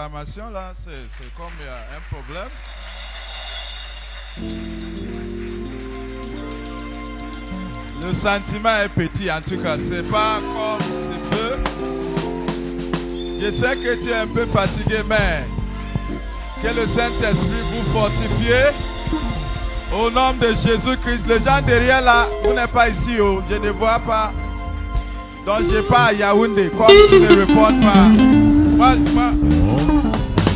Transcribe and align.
Là, 0.00 0.72
c'est 0.82 1.34
comme 1.36 1.52
il 1.60 1.66
y 1.66 1.68
a 1.68 1.76
un 1.94 2.00
problème. 2.10 2.48
Le 8.00 8.14
sentiment 8.14 8.76
est 8.78 8.88
petit 8.88 9.30
en 9.30 9.42
tout 9.42 9.62
cas, 9.62 9.76
c'est 9.90 10.10
pas 10.10 10.40
comme 10.40 10.86
c'est 11.02 11.36
peu. 11.36 11.58
Je 13.42 13.50
sais 13.50 13.76
que 13.76 14.02
tu 14.02 14.08
es 14.08 14.14
un 14.14 14.28
peu 14.28 14.46
fatigué, 14.46 15.02
mais 15.06 15.44
que 16.62 16.68
le 16.68 16.86
Saint-Esprit 16.86 17.62
vous 17.70 17.92
fortifie. 17.92 18.72
Au 19.92 20.10
nom 20.10 20.32
de 20.32 20.54
Jésus-Christ, 20.54 21.26
les 21.28 21.40
gens 21.40 21.60
derrière 21.60 22.00
là, 22.00 22.26
vous 22.42 22.54
n'êtes 22.54 22.70
pas 22.70 22.88
ici, 22.88 23.20
oh, 23.20 23.42
je 23.50 23.56
ne 23.56 23.68
vois 23.68 23.98
pas. 23.98 24.32
Donc 25.44 25.64
je 25.70 25.80
pas 25.82 26.04
à 26.04 26.12
Yaoundé, 26.14 26.70
comme 26.70 26.88
tu 27.10 27.20
ne 27.20 27.28
réponds 27.28 27.80
pas. 27.82 28.08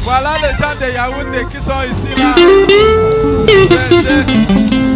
Voilà 0.05 0.33
les 0.43 0.55
gens 0.61 0.75
de 0.81 0.87
Yaoundé 0.93 1.47
qui 1.51 1.57
sont 1.65 1.83
ici 1.83 2.21
là. 2.21 2.35
Je- 2.37 3.65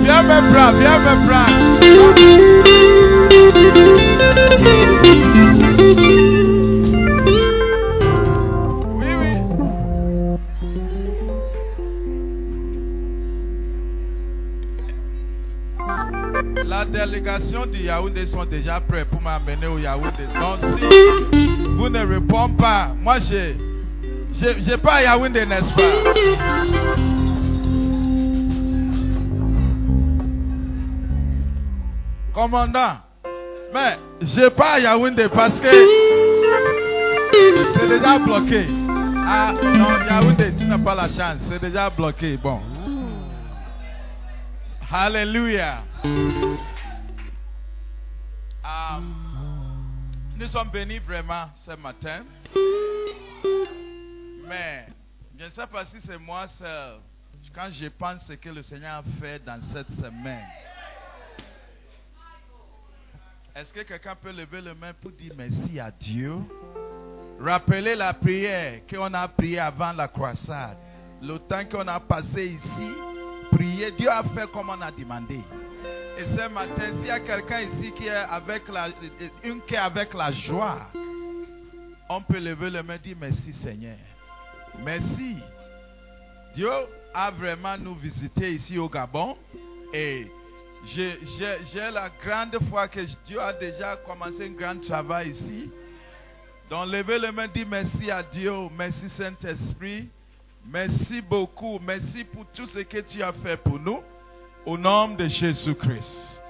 Viens 0.05 0.23
me 0.23 0.53
prendre, 0.53 0.79
viens 0.79 0.99
me 0.99 1.15
prendre. 1.29 2.69
Oui, 8.99 9.07
oui. 9.21 10.39
La 16.65 16.85
délégation 16.85 17.67
du 17.67 17.79
Yaoundé 17.85 18.27
sont 18.27 18.45
déjà 18.45 18.81
prêts 18.81 19.05
pour 19.05 19.21
m'amener 19.23 19.67
au 19.67 19.79
Yaoundé. 19.79 20.25
Donc 20.39 20.59
si 20.61 21.47
vous 21.77 21.89
ne 21.89 22.05
répondez 22.07 22.55
pas, 22.59 22.91
moi 23.01 23.19
j'ai 23.19 23.57
j'ai 24.33 24.77
pas 24.77 25.03
Yaoundé, 25.03 25.47
n'est-ce 25.47 25.73
pas? 25.75 25.83
Commandant, 32.33 32.99
mais 33.75 33.99
j'ai 34.21 34.51
pas 34.51 34.79
Yaoundé 34.79 35.29
parce 35.29 35.59
que 35.61 35.69
c'est 37.75 37.89
déjà 37.89 38.19
bloqué. 38.19 38.67
Ah 39.27 39.53
non, 39.53 40.07
Yaoundé, 40.09 40.55
tu 40.57 40.65
n'as 40.65 40.79
pas 40.79 40.95
la 40.95 41.09
chance, 41.09 41.43
c'est 41.49 41.61
déjà 41.61 41.91
bloqué. 41.91 42.37
Bon. 42.37 42.61
Alléluia. 44.91 45.83
Ah, 48.65 49.01
nous 50.39 50.47
sommes 50.47 50.71
bénis 50.71 50.99
vraiment 50.99 51.45
ce 51.67 51.73
matin. 51.73 52.23
Mais 54.49 54.87
je 55.39 55.45
ne 55.45 55.51
sais 55.51 55.67
pas 55.67 55.85
si 55.87 56.01
c'est 56.01 56.19
moi 56.19 56.49
seul. 56.49 57.01
Quand 57.55 57.69
je 57.71 57.87
pense 57.89 58.27
ce 58.27 58.33
que 58.33 58.49
le 58.49 58.63
Seigneur 58.63 58.97
a 58.97 59.03
fait 59.21 59.45
dans 59.45 59.61
cette 59.73 59.91
semaine. 59.91 60.47
Est-ce 63.55 63.73
que 63.73 63.81
quelqu'un 63.81 64.15
peut 64.15 64.33
lever 64.33 64.61
le 64.61 64.75
main 64.75 64.93
pour 64.93 65.11
dire 65.11 65.33
merci 65.37 65.79
à 65.81 65.91
Dieu? 65.91 66.37
Rappelez 67.41 67.95
la 67.95 68.15
prière 68.15 68.81
qu'on 68.89 69.13
a 69.15 69.29
priée 69.29 69.59
avant 69.59 69.93
la 69.93 70.09
croisade. 70.09 70.79
Le 71.21 71.39
temps 71.39 71.65
qu'on 71.65 71.87
a 71.87 72.01
passé 72.01 72.47
ici, 72.47 72.91
prier, 73.51 73.91
Dieu 73.93 74.11
a 74.11 74.23
fait 74.23 74.51
comme 74.53 74.71
on 74.71 74.81
a 74.81 74.91
demandé. 74.91 75.41
Et 76.19 76.25
ce 76.25 76.49
matin, 76.49 76.93
s'il 76.97 77.07
y 77.07 77.11
a 77.11 77.21
quelqu'un 77.21 77.61
ici 77.61 77.93
qui 77.93 78.07
est 78.07 78.11
avec 78.11 78.69
la, 78.69 78.89
une 79.45 79.61
qui 79.63 79.75
est 79.75 79.79
avec 79.79 80.15
la 80.15 80.33
joie, 80.33 80.91
on 82.09 82.23
peut 82.23 82.39
lever 82.39 82.71
le 82.71 82.83
main 82.83 82.95
et 82.95 82.99
dire 82.99 83.17
merci 83.21 83.53
Seigneur. 83.53 83.99
Merci. 84.85 85.37
Dieu 86.55 86.71
a 87.15 87.31
vraiment 87.31 87.77
nous 87.79 87.95
visité 87.95 88.53
ici 88.55 88.79
au 88.79 88.89
Gabon 88.89 89.37
et 89.93 90.27
j'ai 90.85 91.91
la 91.93 92.09
grande 92.09 92.57
foi 92.69 92.89
que 92.89 93.01
Dieu 93.27 93.41
a 93.41 93.53
déjà 93.53 93.97
commencé 93.97 94.47
un 94.47 94.53
grand 94.53 94.81
travail 94.81 95.31
ici. 95.31 95.71
Donc 96.71 96.89
levez 96.89 97.19
le 97.19 97.33
main, 97.33 97.49
dit 97.49 97.65
merci 97.65 98.11
à 98.11 98.23
Dieu, 98.23 98.53
merci 98.77 99.09
Saint-Esprit, 99.09 100.09
merci 100.67 101.21
beaucoup, 101.21 101.79
merci 101.81 102.25
pour 102.25 102.47
tout 102.47 102.67
ce 102.67 102.81
que 102.81 102.99
tu 102.99 103.23
as 103.23 103.33
fait 103.33 103.57
pour 103.57 103.79
nous, 103.79 104.01
au 104.67 104.77
nom 104.77 105.09
de 105.09 105.27
Jésus-Christ. 105.27 106.43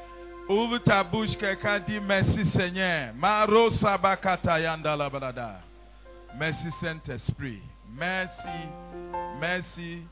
Ouvre 0.49 0.79
ta 0.79 1.05
bouche, 1.05 1.37
quelqu'un 1.37 1.79
dit 1.79 2.01
merci 2.01 2.45
Seigneur. 2.47 3.13
Merci 6.39 6.71
Saint-Esprit. 6.81 7.61
Merci, 7.97 8.69
merci. 9.41 10.03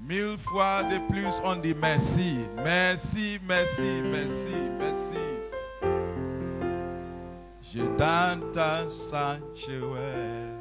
Mille 0.00 0.36
fois 0.38 0.82
de 0.84 0.98
plus, 1.08 1.32
on 1.44 1.56
dit 1.56 1.74
merci. 1.74 2.38
Merci, 2.56 3.38
merci, 3.46 4.02
merci, 4.04 4.70
merci. 4.78 5.22
Je 7.72 7.82
ta 8.52 8.88
sanctuaire. 8.88 10.51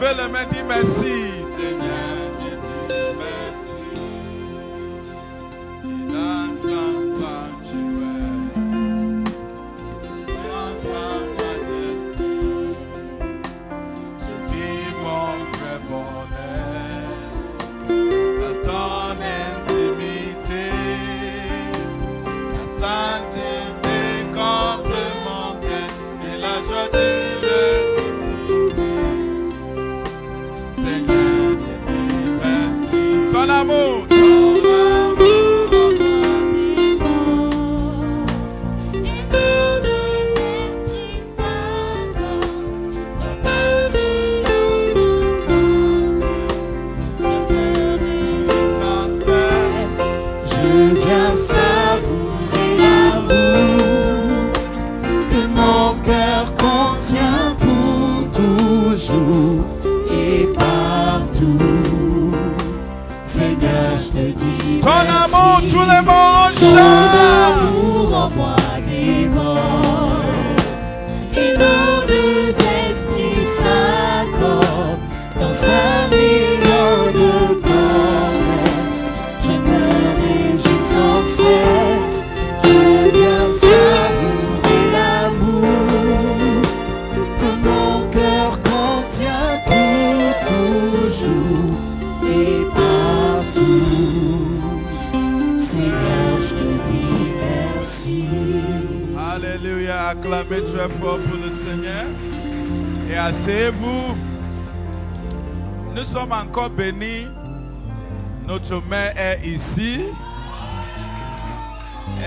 Levez 0.00 0.14
les 0.14 0.28
mains, 0.28 0.46
dis 0.52 0.62
merci, 0.62 1.37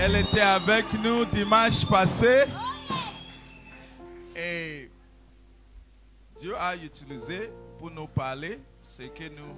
Elle 0.04 0.16
était 0.16 0.40
avec 0.40 0.92
nous 0.94 1.24
dimanche 1.26 1.86
passé. 1.88 2.46
Et 4.34 4.90
Dieu 6.40 6.56
a 6.58 6.74
utilisé 6.74 7.52
pour 7.78 7.88
nous 7.88 8.08
parler 8.08 8.58
ce 8.82 9.04
que 9.04 9.28
nous. 9.28 9.54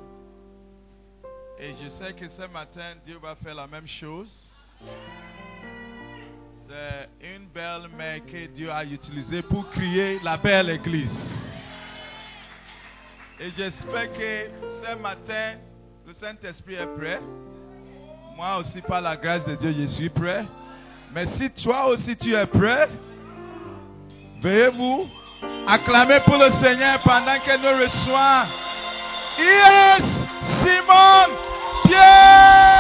Et 1.59 1.73
je 1.83 1.89
sais 1.89 2.13
que 2.13 2.29
ce 2.29 2.43
matin, 2.49 2.93
Dieu 3.07 3.17
va 3.23 3.35
faire 3.37 3.55
la 3.55 3.67
même 3.67 3.87
chose. 3.87 4.31
C'est 6.69 7.09
une 7.35 7.47
belle 7.47 7.89
mère 7.97 8.21
que 8.27 8.47
Dieu 8.49 8.71
a 8.71 8.85
utilisée 8.85 9.41
pour 9.41 9.71
créer 9.71 10.21
la 10.23 10.37
belle 10.37 10.69
église. 10.69 11.19
Et 13.41 13.51
j'espère 13.51 14.13
que 14.13 14.51
ce 14.61 14.95
matin, 15.01 15.55
le 16.07 16.13
Saint-Esprit 16.13 16.75
est 16.75 16.95
prêt. 16.99 17.21
Moi 18.37 18.57
aussi, 18.59 18.81
par 18.81 19.01
la 19.01 19.17
grâce 19.17 19.45
de 19.45 19.55
Dieu, 19.55 19.73
je 19.79 19.87
suis 19.87 20.09
prêt. 20.09 20.45
Mais 21.15 21.27
si 21.37 21.51
toi 21.51 21.87
aussi 21.87 22.17
tu 22.17 22.35
es 22.35 22.47
prêt, 22.47 22.89
veuillez 24.43 24.69
vous 24.71 25.09
acclamer 25.69 26.19
pour 26.27 26.37
le 26.37 26.51
Seigneur 26.63 26.99
pendant 26.99 27.39
que 27.39 27.57
nous 27.57 27.83
reçoivons 27.85 28.51
Yes, 29.39 30.03
Simon 30.63 31.35
Pierre. 31.85 32.74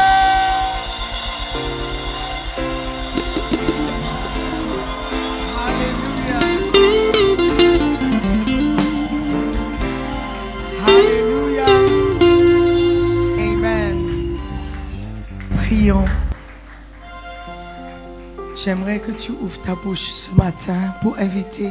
J'aimerais 18.64 19.00
que 19.00 19.10
tu 19.10 19.32
ouvres 19.32 19.60
ta 19.66 19.74
bouche 19.74 20.00
ce 20.00 20.34
matin 20.34 20.94
pour 21.02 21.18
inviter 21.18 21.68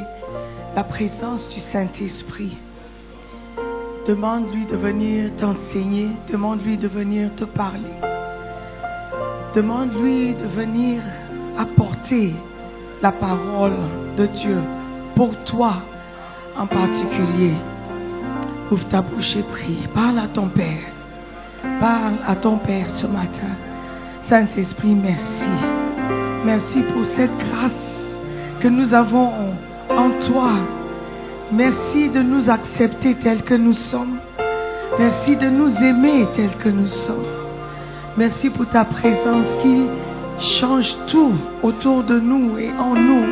la 0.76 0.84
présence 0.84 1.50
du 1.50 1.60
Saint-Esprit. 1.60 2.56
Demande-lui 4.06 4.66
de 4.68 4.76
venir 4.76 5.36
t'enseigner, 5.38 6.10
demande-lui 6.32 6.78
de 6.78 6.88
venir 6.88 7.34
te 7.36 7.46
parler. 7.46 7.96
Demande-lui 9.56 10.36
de 10.36 10.46
venir 10.46 11.02
apporter 11.58 12.36
la 13.02 13.14
parole 13.14 13.80
de 14.16 14.28
Dieu 14.28 14.62
pour 15.16 15.36
toi 15.46 15.82
en 16.56 16.68
particulier. 16.68 17.56
Ouvre 18.70 18.88
ta 18.90 19.02
bouche 19.02 19.36
et 19.38 19.44
prie. 19.44 19.88
Parle 19.96 20.20
à 20.20 20.28
ton 20.28 20.50
Père. 20.50 20.86
Parle 21.80 22.18
à 22.28 22.36
ton 22.36 22.58
Père 22.58 22.92
ce 22.92 23.08
matin. 23.08 23.73
Saint-Esprit, 24.30 24.96
merci. 24.96 25.26
Merci 26.46 26.82
pour 26.94 27.06
cette 27.06 27.38
grâce 27.38 27.72
que 28.60 28.68
nous 28.68 28.94
avons 28.94 29.32
en 29.90 30.10
toi. 30.28 30.52
Merci 31.52 32.10
de 32.10 32.22
nous 32.22 32.50
accepter 32.50 33.16
tels 33.16 33.44
que 33.44 33.54
nous 33.54 33.74
sommes. 33.74 34.20
Merci 34.98 35.36
de 35.36 35.50
nous 35.50 35.76
aimer 35.78 36.26
tels 36.36 36.56
que 36.58 36.70
nous 36.70 36.88
sommes. 36.88 37.26
Merci 38.18 38.50
pour 38.50 38.68
ta 38.68 38.86
présence 38.86 39.46
qui 39.62 39.88
change 40.40 40.96
tout 41.08 41.34
autour 41.62 42.04
de 42.04 42.20
nous 42.20 42.58
et 42.58 42.72
en 42.80 42.96
nous. 42.96 43.26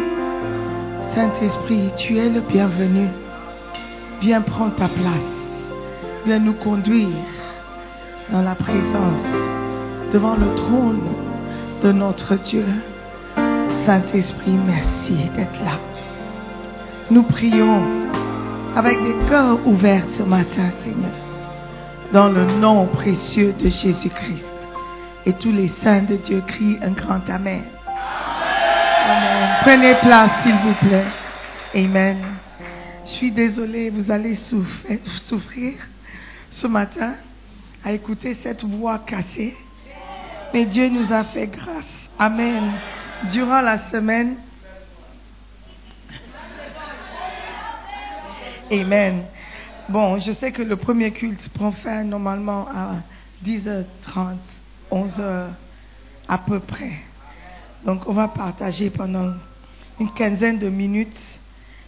Saint-Esprit, 1.14 1.92
tu 1.98 2.18
es 2.18 2.30
le 2.30 2.42
bienvenu. 2.42 3.08
Viens 4.22 4.42
prendre 4.42 4.76
ta 4.76 4.88
place. 4.88 5.32
Viens 6.26 6.40
nous 6.40 6.54
conduire 6.54 7.10
dans 8.32 8.42
la 8.42 8.56
présence, 8.56 9.51
devant 10.12 10.36
le 10.36 10.54
trône 10.56 11.02
de 11.82 11.92
notre 11.92 12.36
Dieu. 12.36 12.66
Saint-Esprit, 13.86 14.58
merci 14.68 15.14
d'être 15.36 15.64
là. 15.64 15.80
Nous 17.10 17.24
prions 17.24 17.82
avec 18.76 19.02
des 19.04 19.16
cœurs 19.30 19.66
ouverts 19.66 20.06
ce 20.18 20.24
matin, 20.24 20.72
Seigneur, 20.84 21.12
dans 22.14 22.30
le 22.30 22.46
nom 22.46 22.86
précieux 22.88 23.54
de 23.54 23.70
Jésus-Christ. 23.70 24.46
Et 25.26 25.34
tous 25.34 25.52
les 25.52 25.68
saints 25.68 26.04
de 26.04 26.16
Dieu 26.16 26.44
crient 26.46 26.78
un 26.82 26.92
grand 26.92 27.22
Amen. 27.30 27.64
Amen. 29.06 29.50
Prenez 29.62 29.96
place, 29.96 30.32
s'il 30.44 30.56
vous 30.56 30.88
plaît. 30.88 31.06
Amen. 31.76 32.18
Je 33.06 33.10
suis 33.10 33.32
désolée, 33.32 33.90
vous 33.90 34.12
allez 34.12 34.36
souffrir, 34.36 35.00
souffrir 35.18 35.74
ce 36.50 36.68
matin 36.68 37.14
à 37.84 37.92
écouter 37.92 38.38
cette 38.44 38.64
voix 38.64 39.00
cassée. 39.00 39.56
Mais 40.54 40.66
Dieu 40.66 40.90
nous 40.90 41.12
a 41.14 41.24
fait 41.24 41.48
grâce. 41.48 41.86
Amen. 42.20 42.74
Durant 43.32 43.62
la 43.62 43.90
semaine. 43.90 44.36
Amen. 48.72 49.26
Bon, 49.90 50.20
je 50.20 50.32
sais 50.32 50.52
que 50.52 50.62
le 50.62 50.76
premier 50.76 51.12
culte 51.12 51.50
prend 51.50 51.72
fin 51.72 52.04
normalement 52.04 52.68
à 52.68 53.02
10h30, 53.46 54.38
11h 54.92 55.48
à 56.28 56.38
peu 56.38 56.60
près. 56.60 56.94
Donc 57.86 58.08
on 58.08 58.14
va 58.14 58.28
partager 58.28 58.90
pendant 58.90 59.34
une 60.00 60.12
quinzaine 60.14 60.60
de 60.60 60.70
minutes 60.70 61.20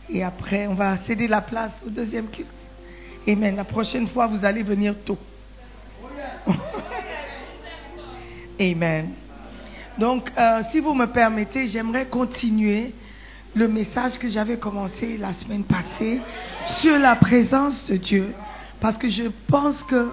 et 0.09 0.23
après 0.23 0.67
on 0.67 0.73
va 0.73 0.97
céder 1.05 1.27
la 1.27 1.41
place 1.41 1.71
au 1.85 1.89
deuxième 1.89 2.27
culte. 2.29 2.49
Amen. 3.27 3.55
La 3.55 3.63
prochaine 3.63 4.07
fois, 4.07 4.27
vous 4.27 4.43
allez 4.43 4.63
venir 4.63 4.95
tôt. 5.05 5.17
Amen. 8.71 9.09
Donc, 9.97 10.31
euh, 10.37 10.61
si 10.71 10.79
vous 10.79 10.93
me 10.93 11.05
permettez, 11.05 11.67
j'aimerais 11.67 12.07
continuer 12.07 12.93
le 13.55 13.67
message 13.67 14.17
que 14.17 14.29
j'avais 14.29 14.57
commencé 14.57 15.17
la 15.17 15.33
semaine 15.33 15.63
passée 15.65 16.21
sur 16.79 16.97
la 16.97 17.15
présence 17.15 17.87
de 17.87 17.97
Dieu, 17.97 18.33
parce 18.79 18.97
que 18.97 19.09
je 19.09 19.23
pense 19.47 19.83
que 19.83 20.11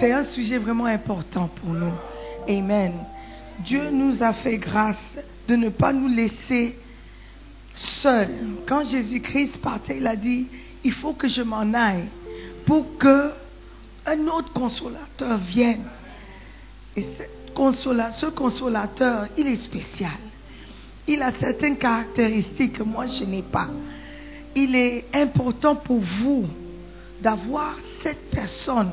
c'est 0.00 0.10
un 0.10 0.24
sujet 0.24 0.56
vraiment 0.58 0.86
important 0.86 1.48
pour 1.48 1.70
nous. 1.70 1.92
Amen. 2.48 2.92
Dieu 3.60 3.90
nous 3.90 4.22
a 4.22 4.32
fait 4.32 4.56
grâce 4.56 4.96
de 5.46 5.54
ne 5.54 5.68
pas 5.68 5.92
nous 5.92 6.08
laisser 6.08 6.78
seuls. 7.74 8.34
Quand 8.66 8.88
Jésus-Christ 8.88 9.58
partait, 9.58 9.98
il 9.98 10.06
a 10.06 10.16
dit, 10.16 10.46
il 10.82 10.92
faut 10.92 11.12
que 11.12 11.28
je 11.28 11.42
m'en 11.42 11.72
aille 11.74 12.08
pour 12.64 12.96
que 12.96 13.30
un 14.06 14.26
autre 14.28 14.52
consolateur 14.52 15.38
vienne. 15.38 15.84
Et 16.96 17.04
ce 17.56 18.26
consolateur, 18.26 19.28
il 19.36 19.46
est 19.46 19.56
spécial. 19.56 20.18
Il 21.06 21.22
a 21.22 21.32
certaines 21.38 21.76
caractéristiques 21.76 22.74
que 22.74 22.82
moi 22.82 23.06
je 23.06 23.24
n'ai 23.24 23.42
pas. 23.42 23.68
Il 24.54 24.74
est 24.74 25.04
important 25.14 25.76
pour 25.76 26.00
vous 26.00 26.46
d'avoir 27.22 27.76
cette 28.02 28.30
personne 28.30 28.90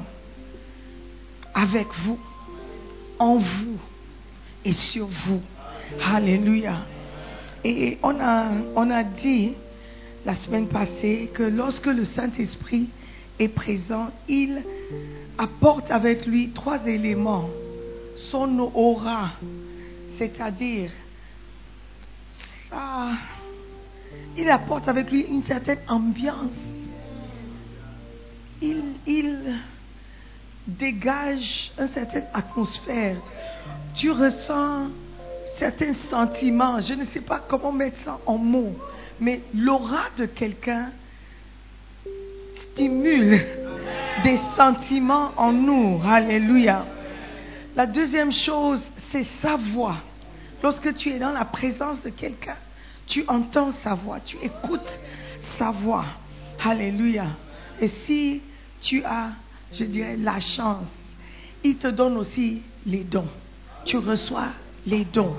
avec 1.54 1.88
vous, 2.04 2.20
en 3.20 3.38
vous 3.38 3.78
et 4.64 4.74
sur 4.74 5.08
vous. 5.08 5.42
Alléluia. 6.06 6.86
Et 7.64 7.98
on 8.04 8.20
a, 8.20 8.50
on 8.76 8.90
a 8.90 9.04
dit 9.04 9.54
la 10.26 10.36
semaine 10.36 10.68
passée 10.68 11.32
que 11.34 11.44
lorsque 11.44 11.88
le 11.88 12.04
Saint-Esprit 12.04 12.90
est 13.40 13.50
présent, 13.50 14.10
il 14.28 14.62
apporte 15.38 15.92
avec 15.92 16.26
lui 16.26 16.52
trois 16.52 16.86
éléments. 16.86 17.50
Son 18.16 18.60
aura, 18.74 19.32
c'est-à-dire, 20.18 20.92
ça, 22.70 23.10
il 24.38 24.50
apporte 24.50 24.88
avec 24.88 25.12
lui 25.12 25.22
une 25.22 25.44
certaine 25.44 25.80
ambiance. 25.88 26.52
Il, 28.62 29.56
dégage 30.66 31.72
une 31.78 31.90
certaine 31.90 32.28
atmosphère. 32.34 33.18
Tu 33.96 34.10
ressens 34.12 34.88
certains 35.60 35.94
sentiments. 36.10 36.80
Je 36.80 36.94
ne 36.94 37.04
sais 37.04 37.20
pas 37.20 37.40
comment 37.46 37.74
mettre 37.74 37.98
ça 38.06 38.20
en 38.26 38.38
mots, 38.38 38.74
mais 39.20 39.42
l'aura 39.54 40.06
de 40.18 40.26
quelqu'un 40.26 40.92
stimule 42.72 43.42
des 44.24 44.40
sentiments 44.56 45.32
en 45.36 45.52
nous. 45.52 46.02
Alléluia. 46.06 46.86
La 47.76 47.88
deuxième 47.88 48.32
chose, 48.32 48.88
c'est 49.12 49.26
sa 49.42 49.58
voix. 49.58 49.98
Lorsque 50.62 50.96
tu 50.96 51.10
es 51.10 51.20
dans 51.20 51.32
la 51.32 51.46
présence 51.46 52.02
de 52.04 52.10
quelqu'un, 52.10 52.56
tu 53.08 53.26
entends 53.28 53.72
sa 53.84 53.96
voix, 53.96 54.20
tu 54.20 54.38
écoutes 54.38 55.00
sa 55.58 55.72
voix. 55.72 56.06
Alléluia. 56.64 57.26
Et 57.82 57.90
si 57.90 58.42
tu 58.80 59.04
as, 59.04 59.32
je 59.74 59.84
dirais, 59.86 60.18
la 60.18 60.40
chance, 60.40 60.86
il 61.64 61.78
te 61.78 61.88
donne 61.88 62.18
aussi 62.18 62.62
les 62.86 63.04
dons. 63.04 63.28
Tu 63.86 63.98
reçois 63.98 64.50
les 64.86 65.06
dons. 65.06 65.36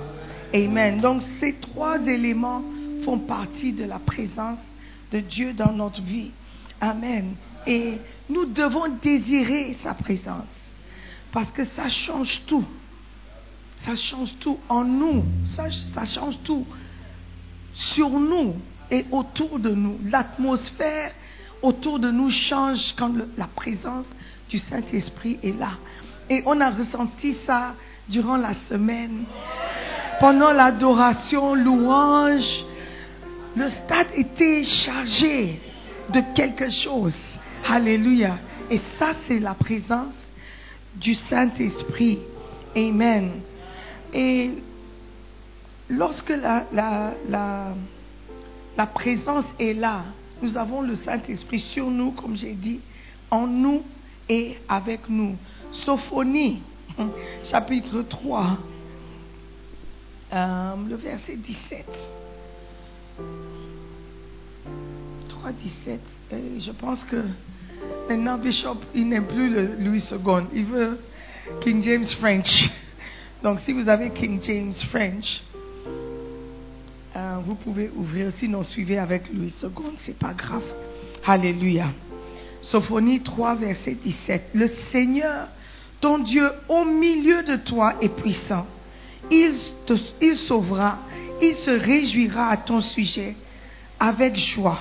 Amen. 0.53 1.01
Donc 1.01 1.23
ces 1.41 1.55
trois 1.55 2.01
éléments 2.01 2.63
font 3.05 3.19
partie 3.19 3.73
de 3.73 3.85
la 3.85 3.99
présence 3.99 4.59
de 5.13 5.21
Dieu 5.21 5.53
dans 5.53 5.73
notre 5.73 6.03
vie. 6.03 6.33
Amen. 6.81 7.35
Et 7.67 7.99
nous 8.29 8.47
devons 8.47 8.89
désirer 9.03 9.77
sa 9.83 9.95
présence. 9.95 10.47
Parce 11.35 11.51
que 11.51 11.65
ça 11.65 11.89
change 11.89 12.43
tout. 12.47 12.65
Ça 13.85 13.97
change 13.97 14.31
tout 14.39 14.61
en 14.69 14.85
nous. 14.85 15.25
Ça, 15.45 16.05
change 16.05 16.39
tout 16.45 16.65
sur 17.75 18.09
nous 18.09 18.55
et 18.89 19.05
autour 19.11 19.59
de 19.59 19.71
nous. 19.71 19.99
L'atmosphère 20.05 21.11
autour 21.61 21.99
de 21.99 22.13
nous 22.13 22.31
change 22.31 22.95
quand 22.97 23.13
la 23.37 23.49
présence 23.49 24.07
du 24.49 24.61
Saint-Esprit 24.61 25.41
est 25.43 25.59
là. 25.59 25.73
Et 26.31 26.45
on 26.47 26.61
a 26.61 26.71
ressenti 26.71 27.37
ça 27.45 27.75
durant 28.09 28.37
la 28.37 28.55
semaine. 28.69 29.25
Pendant 30.21 30.53
l'adoration, 30.53 31.57
louange, 31.57 32.65
le 33.57 33.69
stade 33.71 34.07
était 34.15 34.63
chargé 34.63 35.61
de 36.11 36.21
quelque 36.37 36.71
chose. 36.71 37.17
Alléluia. 37.69 38.39
Et 38.71 38.81
ça, 39.01 39.15
c'est 39.27 39.41
la 39.41 39.55
présence 39.55 40.15
du 40.97 41.15
Saint-Esprit. 41.15 42.19
Amen. 42.77 43.41
Et 44.13 44.51
lorsque 45.89 46.31
la, 46.31 46.67
la, 46.73 47.15
la, 48.77 48.87
présence 48.87 49.45
est 49.59 49.75
là, 49.75 50.05
nous 50.43 50.57
avons 50.57 50.83
le 50.83 50.95
Saint-Esprit 50.95 51.61
sur 51.61 51.91
nous, 51.91 52.13
comme 52.13 52.37
j'ai 52.37 52.55
dit, 52.55 52.81
en 53.31 53.47
nous 53.47 53.83
et 54.29 54.57
avec 54.69 55.09
nous. 55.09 55.37
Sophonie, 55.73 56.63
chapitre 57.45 58.03
3, 58.03 58.59
euh, 60.33 60.75
le 60.89 60.97
verset 60.97 61.37
17. 61.37 61.87
3, 65.29 65.53
17. 65.53 66.01
Et 66.33 66.61
je 66.61 66.71
pense 66.73 67.05
que 67.05 67.25
maintenant, 68.09 68.39
Bishop, 68.39 68.79
il 68.95 69.09
n'aime 69.09 69.27
plus 69.27 69.49
le 69.49 69.77
Louis 69.79 70.05
II. 70.11 70.45
Il 70.55 70.65
veut 70.65 70.99
King 71.63 71.83
James 71.83 72.05
French. 72.05 72.69
Donc, 73.43 73.61
si 73.61 73.73
vous 73.73 73.89
avez 73.89 74.11
King 74.11 74.41
James 74.43 74.73
French, 74.91 75.43
euh, 77.17 77.37
vous 77.45 77.55
pouvez 77.55 77.91
ouvrir. 77.95 78.33
Sinon, 78.39 78.63
suivez 78.63 78.99
avec 78.99 79.33
Louis 79.33 79.55
II. 79.63 79.69
C'est 79.99 80.19
pas 80.19 80.35
grave. 80.35 80.65
Alléluia. 81.27 81.89
Sophonie 82.63 83.21
3, 83.21 83.57
verset 83.57 83.97
17. 84.03 84.51
Le 84.55 84.69
Seigneur, 84.91 85.49
ton 86.01 86.19
Dieu, 86.19 86.51
au 86.69 86.85
milieu 86.85 87.43
de 87.43 87.57
toi 87.57 87.95
est 88.01 88.09
puissant. 88.09 88.67
Il, 89.31 89.53
te, 89.87 89.95
il 90.21 90.37
sauvera, 90.37 90.99
il 91.41 91.55
se 91.55 91.71
réjouira 91.71 92.49
à 92.49 92.57
ton 92.57 92.81
sujet 92.81 93.37
avec 93.99 94.37
joie. 94.37 94.81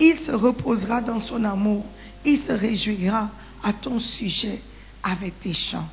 Il 0.00 0.18
se 0.18 0.32
reposera 0.32 1.00
dans 1.00 1.20
son 1.20 1.44
amour. 1.44 1.84
Il 2.24 2.40
se 2.40 2.52
réjouira 2.52 3.30
à 3.62 3.72
ton 3.72 4.00
sujet 4.00 4.60
avec 5.02 5.34
des 5.42 5.52
chants. 5.52 5.88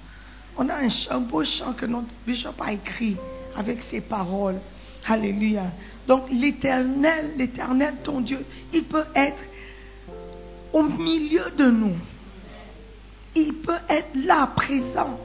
On 0.57 0.67
a 0.69 0.75
un, 0.75 0.89
chant, 0.89 1.21
beau 1.21 1.43
chant 1.43 1.73
que 1.73 1.85
notre 1.85 2.07
bishop 2.25 2.53
a 2.59 2.73
écrit 2.73 3.17
avec 3.55 3.81
ses 3.83 4.01
paroles. 4.01 4.59
Alléluia. 5.07 5.71
Donc 6.07 6.29
l'éternel, 6.31 7.31
l'éternel, 7.38 7.95
ton 8.03 8.21
Dieu, 8.21 8.45
il 8.71 8.83
peut 8.83 9.05
être 9.15 9.43
au 10.73 10.83
milieu 10.83 11.51
de 11.57 11.65
nous. 11.65 11.95
Il 13.35 13.55
peut 13.55 13.79
être 13.89 14.13
là, 14.13 14.47
présent, 14.55 15.19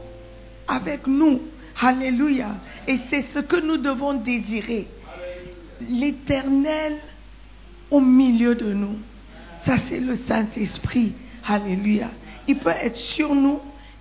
avec 0.67 1.07
nous. 1.07 1.41
Alléluia. 1.79 2.55
Et 2.87 2.97
c'est 3.09 3.25
ce 3.33 3.39
que 3.39 3.57
nous 3.57 3.77
devons 3.77 4.13
désirer. 4.15 4.87
L'éternel 5.89 6.97
au 7.91 7.99
milieu 7.99 8.55
de 8.55 8.73
nous. 8.73 8.97
Ça, 9.67 9.75
c'est 9.89 9.99
le 9.99 10.15
Saint-Esprit. 10.15 11.13
Alléluia. 11.45 12.09
Il 12.47 12.57
peut 12.57 12.69
être 12.69 12.95
sur 12.95 13.35
nous, 13.35 13.59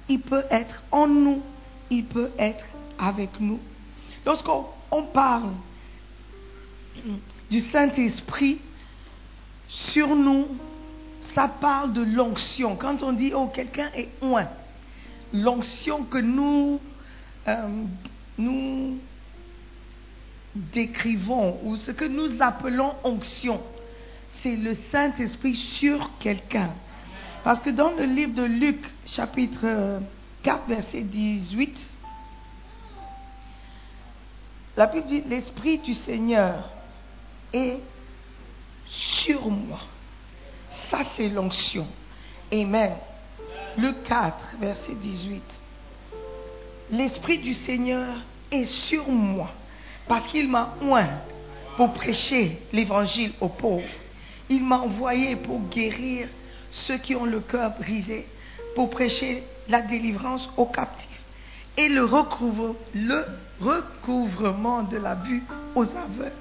il 0.08 0.20
peut 0.20 0.44
être 0.48 0.84
en 0.92 1.08
nous, 1.08 1.42
il 1.90 2.04
peut 2.04 2.30
être 2.38 2.64
avec 3.00 3.40
nous. 3.40 3.58
Lorsqu'on 4.24 4.66
on 4.92 5.02
parle 5.02 5.50
du 7.50 7.60
Saint-Esprit 7.72 8.60
sur 9.68 10.14
nous, 10.14 10.46
ça 11.20 11.48
parle 11.48 11.92
de 11.92 12.02
l'onction. 12.02 12.76
Quand 12.76 13.02
on 13.02 13.12
dit, 13.12 13.32
oh, 13.34 13.48
quelqu'un 13.48 13.90
est 13.96 14.10
oint, 14.22 14.48
l'onction 15.32 16.04
que 16.04 16.18
nous, 16.18 16.80
euh, 17.48 17.68
nous 18.38 18.98
décrivons, 20.54 21.58
ou 21.64 21.76
ce 21.76 21.90
que 21.90 22.04
nous 22.04 22.40
appelons 22.40 22.94
onction, 23.02 23.60
c'est 24.42 24.56
le 24.56 24.76
Saint-Esprit 24.90 25.54
sur 25.54 26.10
quelqu'un. 26.18 26.70
Parce 27.44 27.60
que 27.60 27.70
dans 27.70 27.90
le 27.90 28.04
livre 28.04 28.34
de 28.34 28.44
Luc, 28.44 28.84
chapitre 29.04 30.00
4, 30.42 30.68
verset 30.68 31.02
18, 31.02 31.76
la 34.76 34.86
Bible 34.86 35.06
dit, 35.06 35.22
l'Esprit 35.28 35.78
du 35.78 35.94
Seigneur 35.94 36.70
est 37.52 37.80
sur 38.86 39.48
moi. 39.48 39.80
Ça, 40.90 40.98
c'est 41.16 41.28
l'onction. 41.28 41.86
Amen. 42.52 42.92
Luc 43.78 44.02
4, 44.04 44.56
verset 44.60 44.94
18. 44.94 45.42
L'Esprit 46.90 47.38
du 47.38 47.54
Seigneur 47.54 48.16
est 48.50 48.64
sur 48.64 49.08
moi 49.08 49.50
parce 50.06 50.30
qu'il 50.30 50.48
m'a 50.48 50.74
oint 50.82 51.08
pour 51.76 51.92
prêcher 51.92 52.62
l'évangile 52.72 53.32
aux 53.40 53.48
pauvres. 53.48 53.82
Il 54.48 54.64
m'a 54.64 54.78
envoyé 54.78 55.36
pour 55.36 55.60
guérir 55.68 56.28
ceux 56.70 56.98
qui 56.98 57.14
ont 57.14 57.24
le 57.24 57.40
cœur 57.40 57.72
brisé, 57.78 58.26
pour 58.74 58.90
prêcher 58.90 59.42
la 59.68 59.80
délivrance 59.80 60.48
aux 60.56 60.66
captifs 60.66 61.08
et 61.76 61.88
le, 61.88 62.04
recouvre, 62.04 62.76
le 62.94 63.24
recouvrement 63.60 64.82
de 64.82 64.96
la 64.96 65.14
vue 65.16 65.42
aux 65.74 65.84
aveugles. 65.84 66.32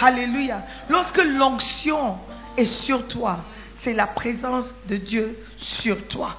Alléluia. 0.00 0.64
Lorsque 0.88 1.22
l'onction 1.22 2.18
est 2.56 2.66
sur 2.84 3.06
toi, 3.08 3.40
c'est 3.82 3.94
la 3.94 4.06
présence 4.06 4.66
de 4.88 4.96
Dieu 4.96 5.38
sur 5.56 6.06
toi. 6.08 6.36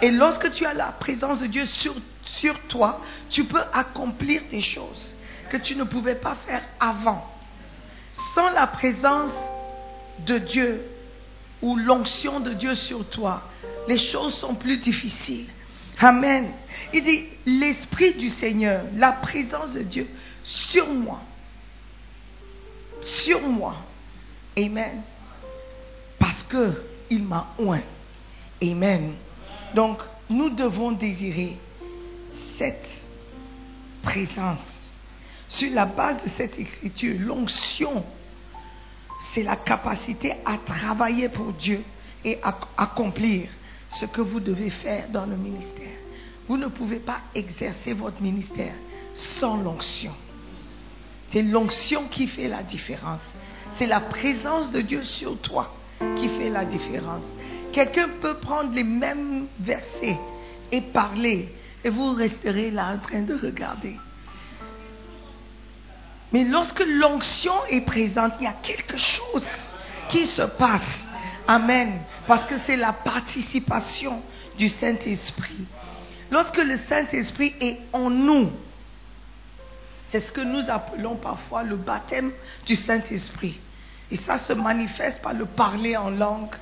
Et 0.00 0.10
lorsque 0.10 0.52
tu 0.52 0.64
as 0.64 0.74
la 0.74 0.92
présence 0.92 1.40
de 1.40 1.46
Dieu 1.46 1.66
sur, 1.66 1.94
sur 2.36 2.58
toi, 2.68 3.00
tu 3.30 3.44
peux 3.44 3.62
accomplir 3.72 4.42
des 4.50 4.60
choses 4.60 5.16
que 5.50 5.56
tu 5.56 5.74
ne 5.74 5.84
pouvais 5.84 6.14
pas 6.14 6.36
faire 6.46 6.62
avant. 6.78 7.26
Sans 8.34 8.50
la 8.50 8.66
présence 8.66 9.32
de 10.26 10.38
Dieu 10.38 10.84
ou 11.62 11.76
l'onction 11.76 12.40
de 12.40 12.52
Dieu 12.52 12.74
sur 12.74 13.04
toi, 13.08 13.42
les 13.86 13.98
choses 13.98 14.34
sont 14.34 14.54
plus 14.54 14.78
difficiles. 14.78 15.48
Amen. 16.00 16.52
Il 16.92 17.04
dit, 17.04 17.24
l'Esprit 17.44 18.14
du 18.14 18.28
Seigneur, 18.28 18.84
la 18.94 19.12
présence 19.12 19.72
de 19.72 19.82
Dieu 19.82 20.08
sur 20.44 20.92
moi. 20.92 21.20
Sur 23.02 23.42
moi. 23.42 23.76
Amen. 24.56 25.02
Parce 26.18 26.42
que 26.44 26.82
il 27.10 27.24
m'a 27.24 27.48
oint. 27.58 27.82
Amen. 28.62 29.14
Donc, 29.74 30.02
nous 30.30 30.50
devons 30.50 30.92
désirer 30.92 31.56
cette 32.58 32.86
présence. 34.02 34.60
Sur 35.48 35.72
la 35.72 35.86
base 35.86 36.22
de 36.24 36.30
cette 36.36 36.58
écriture, 36.58 37.16
l'onction, 37.20 38.04
c'est 39.38 39.44
la 39.44 39.54
capacité 39.54 40.32
à 40.44 40.58
travailler 40.58 41.28
pour 41.28 41.52
Dieu 41.52 41.84
et 42.24 42.40
à 42.42 42.58
accomplir 42.76 43.48
ce 43.88 44.04
que 44.04 44.20
vous 44.20 44.40
devez 44.40 44.70
faire 44.70 45.08
dans 45.10 45.26
le 45.26 45.36
ministère. 45.36 45.96
Vous 46.48 46.56
ne 46.56 46.66
pouvez 46.66 46.98
pas 46.98 47.20
exercer 47.36 47.92
votre 47.92 48.20
ministère 48.20 48.74
sans 49.14 49.58
l'onction. 49.58 50.12
C'est 51.30 51.42
l'onction 51.42 52.08
qui 52.10 52.26
fait 52.26 52.48
la 52.48 52.64
différence. 52.64 53.22
C'est 53.78 53.86
la 53.86 54.00
présence 54.00 54.72
de 54.72 54.80
Dieu 54.80 55.04
sur 55.04 55.38
toi 55.38 55.72
qui 56.16 56.28
fait 56.30 56.50
la 56.50 56.64
différence. 56.64 57.22
Quelqu'un 57.70 58.08
peut 58.20 58.38
prendre 58.38 58.74
les 58.74 58.82
mêmes 58.82 59.46
versets 59.60 60.18
et 60.72 60.80
parler 60.80 61.54
et 61.84 61.90
vous 61.90 62.12
resterez 62.12 62.72
là 62.72 62.92
en 62.92 62.98
train 62.98 63.22
de 63.22 63.34
regarder. 63.34 63.94
Mais 66.32 66.44
lorsque 66.44 66.84
l'onction 66.86 67.54
est 67.70 67.80
présente, 67.82 68.34
il 68.40 68.44
y 68.44 68.46
a 68.46 68.56
quelque 68.62 68.96
chose 68.96 69.46
qui 70.08 70.26
se 70.26 70.42
passe. 70.42 70.82
Amen. 71.46 72.00
Parce 72.26 72.46
que 72.46 72.54
c'est 72.66 72.76
la 72.76 72.92
participation 72.92 74.22
du 74.58 74.68
Saint-Esprit. 74.68 75.66
Lorsque 76.30 76.62
le 76.62 76.78
Saint-Esprit 76.88 77.54
est 77.60 77.80
en 77.92 78.10
nous, 78.10 78.50
c'est 80.10 80.20
ce 80.20 80.32
que 80.32 80.42
nous 80.42 80.68
appelons 80.68 81.16
parfois 81.16 81.62
le 81.62 81.76
baptême 81.76 82.32
du 82.66 82.76
Saint-Esprit. 82.76 83.58
Et 84.10 84.16
ça 84.16 84.38
se 84.38 84.52
manifeste 84.52 85.22
par 85.22 85.34
le 85.34 85.46
parler 85.46 85.96
en 85.96 86.10
langue, 86.10 86.54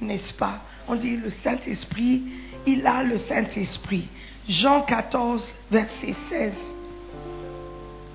n'est-ce 0.00 0.32
pas? 0.34 0.60
On 0.88 0.94
dit 0.94 1.16
le 1.16 1.30
Saint-Esprit, 1.30 2.24
il 2.66 2.86
a 2.86 3.02
le 3.02 3.18
Saint-Esprit. 3.18 4.08
Jean 4.48 4.82
14, 4.82 5.54
verset 5.70 6.14
16 6.28 6.52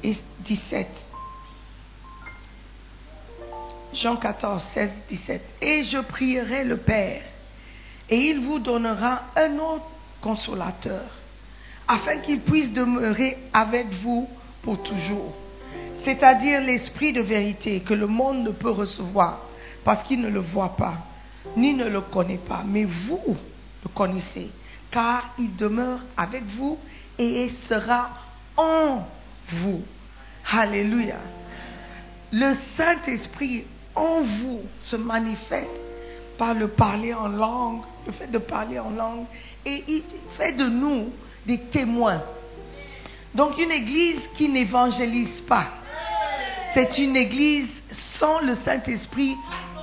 et 0.04 0.18
17. 0.46 0.88
Jean 3.94 4.18
14, 4.18 4.64
16, 4.74 4.90
17. 5.10 5.42
Et 5.62 5.84
je 5.86 6.00
prierai 6.00 6.64
le 6.64 6.78
Père, 6.78 7.22
et 8.10 8.18
il 8.18 8.42
vous 8.42 8.60
donnera 8.60 9.24
un 9.36 9.58
autre 9.58 9.86
consolateur, 10.22 11.06
afin 11.88 12.18
qu'il 12.18 12.42
puisse 12.42 12.72
demeurer 12.74 13.38
avec 13.54 13.88
vous 14.04 14.28
pour 14.62 14.82
toujours. 14.84 15.34
C'est-à-dire 16.04 16.62
l'esprit 16.62 17.14
de 17.14 17.22
vérité 17.22 17.80
que 17.80 17.94
le 17.94 18.08
monde 18.08 18.44
ne 18.44 18.52
peut 18.52 18.70
recevoir 18.70 19.42
parce 19.84 20.04
qu'il 20.08 20.20
ne 20.20 20.30
le 20.30 20.40
voit 20.40 20.76
pas. 20.76 20.96
ni 21.56 21.74
ne 21.74 21.86
le 21.86 22.02
connaît 22.02 22.40
pas, 22.40 22.64
mais 22.66 22.86
vous 22.86 23.38
le 23.84 23.90
connaissez, 23.90 24.50
car 24.92 25.30
il 25.38 25.56
demeure 25.56 26.00
avec 26.18 26.44
vous 26.44 26.78
et 27.18 27.50
sera 27.70 28.10
en 28.58 29.04
vous. 29.50 29.82
Alléluia. 30.52 31.20
Le 32.32 32.54
Saint-Esprit 32.78 33.66
en 33.96 34.22
vous 34.22 34.62
se 34.80 34.96
manifeste 34.96 35.70
par 36.38 36.54
le 36.54 36.68
parler 36.68 37.14
en 37.14 37.28
langue, 37.28 37.82
le 38.06 38.12
fait 38.12 38.28
de 38.28 38.38
parler 38.38 38.78
en 38.80 38.90
langue, 38.90 39.26
et 39.66 39.84
il 39.88 40.04
fait 40.38 40.52
de 40.52 40.68
nous 40.68 41.12
des 41.46 41.60
témoins. 41.60 42.22
Donc 43.34 43.58
une 43.58 43.72
église 43.72 44.20
qui 44.38 44.50
n'évangélise 44.50 45.42
pas, 45.42 45.68
c'est 46.74 46.98
une 46.98 47.16
église 47.16 47.70
sans 47.92 48.40
le 48.42 48.56
Saint-Esprit 48.66 49.36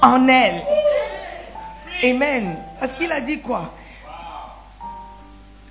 en 0.03 0.29
elle. 0.29 0.63
Amen. 2.03 2.57
Parce 2.81 2.93
qu'il 2.95 3.11
a 3.13 3.21
dit 3.21 3.41
quoi? 3.41 3.75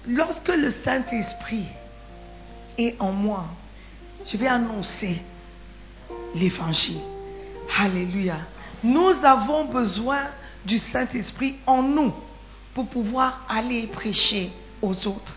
Lorsque 0.08 0.48
le 0.48 0.74
Saint-Esprit 0.84 1.68
est 2.78 3.00
en 3.00 3.12
moi, 3.12 3.46
je 4.26 4.38
vais 4.38 4.48
annoncer 4.48 5.22
l'évangile. 6.36 7.02
Alléluia. 7.80 8.40
Nous 8.84 9.14
avons 9.24 9.66
besoin 9.66 10.28
du 10.66 10.78
Saint-Esprit 10.78 11.58
en 11.66 11.82
nous 11.84 12.14
pour 12.74 12.88
pouvoir 12.88 13.46
aller 13.50 13.88
prêcher 13.88 14.52
aux 14.82 15.08
autres. 15.08 15.36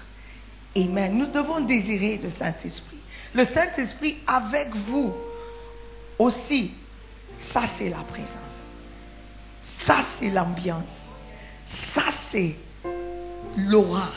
Amen. 0.77 1.17
Nous 1.17 1.27
devons 1.27 1.61
désirer 1.61 2.21
le 2.23 2.31
Saint-Esprit. 2.39 2.99
Le 3.35 3.45
Saint-Esprit 3.45 4.19
avec 4.27 4.75
vous 4.75 5.15
aussi. 6.19 6.73
Ça, 7.53 7.63
c'est 7.79 7.89
la 7.89 7.99
présence. 7.99 8.29
Ça, 9.87 10.05
c'est 10.19 10.31
l'ambiance. 10.31 10.85
Ça, 11.95 12.05
c'est 12.31 12.57
l'aura. 13.57 14.11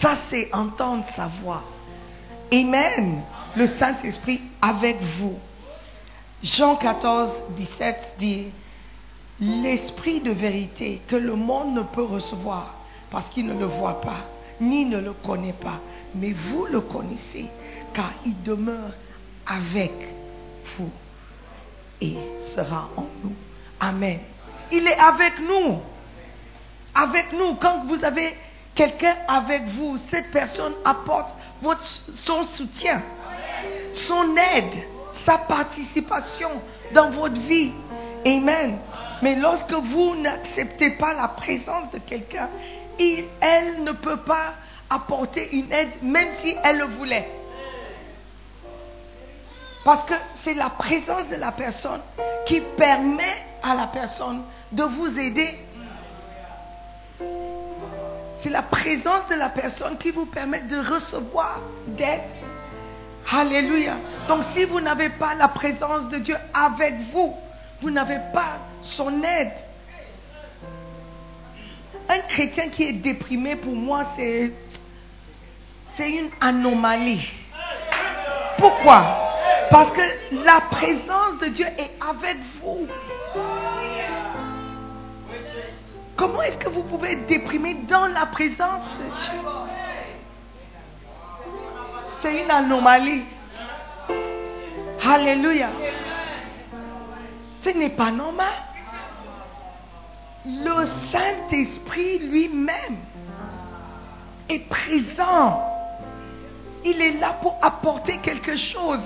Ça, 0.00 0.16
c'est 0.28 0.52
entendre 0.52 1.04
sa 1.16 1.26
voix. 1.42 1.64
Amen. 2.52 3.22
Le 3.56 3.66
Saint-Esprit 3.66 4.40
avec 4.62 5.00
vous. 5.00 5.38
Jean 6.42 6.76
14, 6.76 7.30
17 7.56 7.96
dit, 8.18 8.46
l'Esprit 9.40 10.20
de 10.20 10.30
vérité 10.30 11.02
que 11.08 11.16
le 11.16 11.34
monde 11.34 11.74
ne 11.74 11.82
peut 11.82 12.04
recevoir 12.04 12.74
parce 13.10 13.28
qu'il 13.30 13.46
ne 13.46 13.58
le 13.58 13.66
voit 13.66 14.00
pas, 14.00 14.26
ni 14.60 14.84
ne 14.84 14.98
le 14.98 15.12
connaît 15.12 15.54
pas, 15.54 15.80
mais 16.14 16.32
vous 16.32 16.66
le 16.66 16.80
connaissez, 16.80 17.50
car 17.92 18.12
il 18.24 18.40
demeure 18.42 18.92
avec 19.46 19.92
vous 20.76 20.90
et 22.00 22.16
sera 22.54 22.88
en 22.96 23.06
nous. 23.24 23.34
Amen. 23.80 24.20
Il 24.70 24.86
est 24.86 24.98
avec 24.98 25.38
nous. 25.40 25.80
Avec 26.94 27.32
nous. 27.32 27.54
Quand 27.56 27.84
vous 27.86 28.04
avez 28.04 28.34
quelqu'un 28.74 29.16
avec 29.26 29.66
vous, 29.68 29.96
cette 30.10 30.30
personne 30.30 30.72
apporte 30.84 31.34
votre, 31.62 31.82
son 32.12 32.42
soutien, 32.44 33.02
son 33.92 34.36
aide, 34.36 34.84
sa 35.26 35.38
participation 35.38 36.50
dans 36.92 37.10
votre 37.10 37.40
vie. 37.40 37.72
Amen. 38.24 38.78
Mais 39.22 39.34
lorsque 39.36 39.72
vous 39.72 40.14
n'acceptez 40.16 40.90
pas 40.92 41.14
la 41.14 41.28
présence 41.28 41.90
de 41.92 41.98
quelqu'un, 41.98 42.48
elle 42.98 43.84
ne 43.84 43.92
peut 43.92 44.18
pas 44.18 44.54
apporter 44.88 45.50
une 45.52 45.72
aide, 45.72 46.02
même 46.02 46.28
si 46.42 46.54
elle 46.64 46.78
le 46.78 46.84
voulait. 46.84 47.30
Parce 49.84 50.04
que 50.04 50.14
c'est 50.44 50.54
la 50.54 50.70
présence 50.70 51.28
de 51.28 51.36
la 51.36 51.52
personne 51.52 52.02
qui 52.46 52.60
permet 52.76 53.46
à 53.62 53.74
la 53.74 53.86
personne 53.86 54.42
de 54.72 54.82
vous 54.82 55.18
aider. 55.18 55.58
C'est 58.42 58.50
la 58.50 58.62
présence 58.62 59.28
de 59.30 59.34
la 59.34 59.50
personne 59.50 59.96
qui 59.98 60.10
vous 60.10 60.26
permet 60.26 60.62
de 60.62 60.78
recevoir 60.78 61.60
d'aide. 61.86 62.20
Alléluia. 63.32 63.96
Donc 64.28 64.44
si 64.54 64.64
vous 64.64 64.80
n'avez 64.80 65.08
pas 65.10 65.34
la 65.34 65.48
présence 65.48 66.08
de 66.08 66.18
Dieu 66.18 66.36
avec 66.54 66.94
vous, 67.12 67.34
vous 67.80 67.90
n'avez 67.90 68.18
pas 68.32 68.58
son 68.82 69.22
aide. 69.22 69.52
Un 72.08 72.18
chrétien 72.28 72.68
qui 72.68 72.84
est 72.84 72.92
déprimé, 72.92 73.56
pour 73.56 73.74
moi, 73.74 74.04
c'est, 74.16 74.52
c'est 75.96 76.10
une 76.10 76.30
anomalie. 76.40 77.28
Pourquoi? 78.58 79.30
Parce 79.70 79.92
que 79.92 80.02
la 80.44 80.60
présence 80.62 81.38
de 81.40 81.46
Dieu 81.46 81.66
est 81.66 81.90
avec 82.00 82.36
vous. 82.60 82.88
Comment 86.16 86.42
est-ce 86.42 86.58
que 86.58 86.68
vous 86.68 86.82
pouvez 86.82 87.12
être 87.12 87.26
déprimé 87.26 87.74
dans 87.88 88.06
la 88.06 88.26
présence 88.26 88.82
de 88.98 89.04
Dieu? 89.04 89.59
C'est 92.22 92.42
une 92.42 92.50
anomalie. 92.50 93.24
Alléluia. 95.02 95.70
Ce 97.62 97.70
n'est 97.70 97.90
pas 97.90 98.10
normal. 98.10 98.52
Le 100.44 100.86
Saint-Esprit 101.12 102.18
lui-même 102.20 102.98
est 104.48 104.68
présent. 104.68 105.66
Il 106.84 107.00
est 107.00 107.18
là 107.18 107.38
pour 107.42 107.58
apporter 107.60 108.18
quelque 108.18 108.56
chose. 108.56 109.00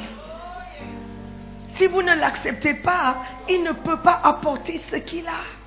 Si 1.76 1.86
vous 1.86 2.02
ne 2.02 2.14
l'acceptez 2.14 2.74
pas, 2.74 3.16
il 3.48 3.62
ne 3.64 3.72
peut 3.72 3.98
pas 3.98 4.20
apporter 4.22 4.80
ce 4.90 4.96
qu'il 4.96 5.26
a. 5.26 5.63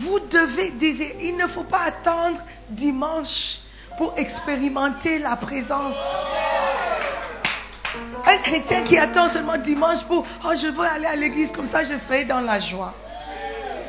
Vous 0.00 0.18
devez 0.20 0.70
désirer. 0.72 1.16
Il 1.22 1.36
ne 1.36 1.46
faut 1.46 1.64
pas 1.64 1.82
attendre 1.86 2.38
dimanche 2.70 3.58
pour 3.96 4.14
expérimenter 4.16 5.18
la 5.18 5.36
présence. 5.36 5.94
Un 8.26 8.36
chrétien 8.38 8.82
qui 8.82 8.98
attend 8.98 9.28
seulement 9.28 9.56
dimanche 9.56 10.04
pour, 10.04 10.26
oh, 10.44 10.52
je 10.60 10.66
veux 10.66 10.86
aller 10.86 11.06
à 11.06 11.16
l'église, 11.16 11.50
comme 11.52 11.68
ça 11.68 11.84
je 11.84 11.94
serai 12.06 12.24
dans 12.24 12.40
la 12.40 12.58
joie. 12.58 12.94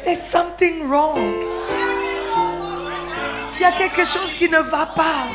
There's 0.06 0.32
something 0.32 0.88
wrong. 0.88 1.44
Il 3.56 3.62
y 3.62 3.66
a 3.66 3.72
quelque 3.72 4.06
chose 4.06 4.34
qui 4.38 4.48
ne 4.48 4.60
va 4.60 4.86
pas. 4.88 5.28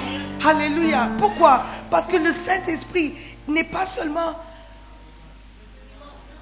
Alléluia. 0.45 1.11
Pourquoi? 1.19 1.65
Parce 1.91 2.07
que 2.07 2.17
le 2.17 2.33
Saint-Esprit 2.47 3.15
n'est 3.49 3.65
pas 3.65 3.87
seulement 3.87 4.37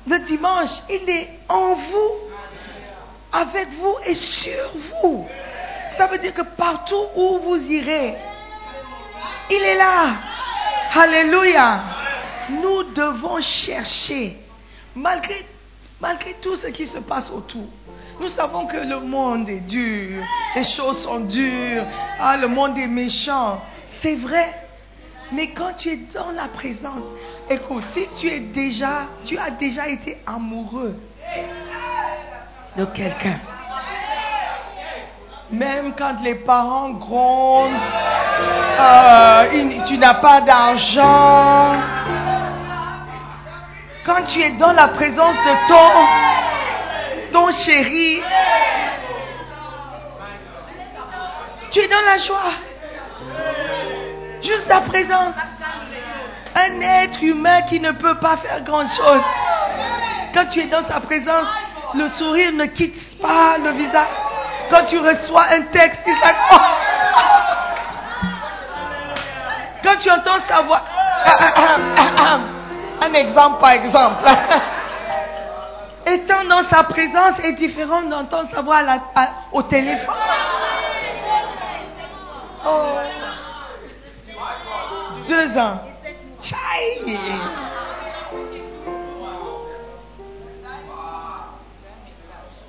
le 0.06 0.18
dimanche, 0.20 0.70
il 0.88 1.08
est 1.08 1.28
en 1.48 1.74
vous, 1.74 2.29
avec 3.32 3.68
vous 3.78 3.96
et 4.06 4.14
sur 4.14 4.72
vous. 5.02 5.26
Ça 5.96 6.06
veut 6.06 6.18
dire 6.18 6.34
que 6.34 6.42
partout 6.42 7.04
où 7.16 7.38
vous 7.38 7.56
irez, 7.56 8.16
il 9.50 9.62
est 9.62 9.76
là. 9.76 10.16
Alléluia. 10.94 11.82
Nous 12.50 12.84
devons 12.94 13.40
chercher, 13.40 14.38
malgré, 14.94 15.46
malgré 16.00 16.34
tout 16.34 16.56
ce 16.56 16.68
qui 16.68 16.86
se 16.86 16.98
passe 16.98 17.30
autour. 17.30 17.66
Nous 18.20 18.28
savons 18.28 18.66
que 18.66 18.76
le 18.76 19.00
monde 19.00 19.48
est 19.48 19.60
dur, 19.60 20.22
les 20.54 20.64
choses 20.64 21.02
sont 21.02 21.20
dures, 21.20 21.84
ah, 22.18 22.36
le 22.36 22.48
monde 22.48 22.76
est 22.76 22.88
méchant. 22.88 23.62
C'est 24.02 24.16
vrai. 24.16 24.66
Mais 25.32 25.50
quand 25.50 25.74
tu 25.76 25.90
es 25.90 25.96
dans 26.12 26.32
la 26.32 26.48
présence, 26.48 27.04
écoute, 27.48 27.84
si 27.94 28.08
tu 28.18 28.28
es 28.28 28.40
déjà, 28.40 29.06
tu 29.24 29.38
as 29.38 29.50
déjà 29.50 29.88
été 29.88 30.18
amoureux 30.26 30.96
de 32.76 32.84
quelqu'un, 32.86 33.38
même 35.50 35.94
quand 35.96 36.22
les 36.22 36.36
parents 36.36 36.90
grondent, 36.90 37.72
euh, 38.80 39.84
tu 39.86 39.98
n'as 39.98 40.14
pas 40.14 40.40
d'argent, 40.40 41.74
quand 44.04 44.22
tu 44.26 44.40
es 44.40 44.50
dans 44.52 44.72
la 44.72 44.88
présence 44.88 45.36
de 45.36 45.68
ton, 45.68 45.90
ton 47.32 47.50
chéri, 47.50 48.20
tu 51.70 51.80
es 51.80 51.88
dans 51.88 52.02
la 52.06 52.16
joie. 52.18 52.52
Juste 54.42 54.68
la 54.68 54.80
présence. 54.80 55.34
Un 56.54 56.80
être 56.80 57.22
humain 57.22 57.62
qui 57.62 57.78
ne 57.78 57.92
peut 57.92 58.16
pas 58.16 58.38
faire 58.38 58.62
grand-chose. 58.64 59.22
Quand 60.34 60.46
tu 60.46 60.60
es 60.60 60.66
dans 60.66 60.84
sa 60.86 61.00
présence, 61.00 61.46
le 61.94 62.08
sourire 62.10 62.52
ne 62.52 62.66
quitte 62.66 63.20
pas 63.20 63.58
le 63.58 63.70
visage. 63.70 64.06
Quand 64.70 64.84
tu 64.86 64.98
reçois 64.98 65.46
un 65.50 65.62
texte, 65.62 66.00
il 66.06 66.12
like, 66.12 66.36
oh. 66.52 66.56
Quand 69.82 69.96
tu 69.98 70.10
entends 70.10 70.38
sa 70.48 70.60
voix, 70.62 70.82
un 73.00 73.12
exemple 73.14 73.60
par 73.60 73.70
exemple. 73.70 74.24
Étant 76.06 76.44
dans 76.44 76.64
sa 76.68 76.82
présence 76.84 77.44
est 77.44 77.52
différent 77.52 78.02
d'entendre 78.02 78.48
sa 78.54 78.62
voix 78.62 78.78
au 79.52 79.62
téléphone. 79.62 80.14
Oh. 82.66 82.98
Deux 85.26 85.58
ans. 85.58 85.80
Chai. 86.42 87.16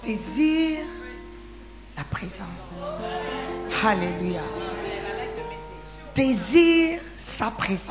Désire 0.03 0.85
la 1.97 2.03
présence. 2.03 2.33
Alléluia. 3.83 4.41
Désire 6.15 7.01
sa 7.37 7.51
présence. 7.51 7.81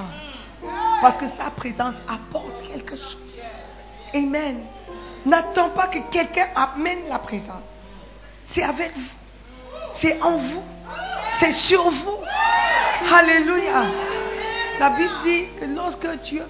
Parce 1.00 1.16
que 1.18 1.26
sa 1.38 1.50
présence 1.50 1.94
apporte 2.06 2.62
quelque 2.68 2.96
chose. 2.96 3.16
Amen. 4.14 4.62
N'attends 5.24 5.70
pas 5.70 5.88
que 5.88 5.98
quelqu'un 6.10 6.48
amène 6.54 7.08
la 7.08 7.18
présence. 7.18 7.62
C'est 8.52 8.62
avec 8.62 8.92
vous. 8.96 9.02
C'est 10.00 10.20
en 10.20 10.36
vous. 10.36 10.62
C'est 11.38 11.52
sur 11.52 11.88
vous. 11.90 12.18
Alléluia. 13.14 13.84
La 14.78 14.90
Bible 14.90 15.12
dit 15.24 15.44
que 15.58 15.64
lorsque 15.66 16.22
tu... 16.22 16.40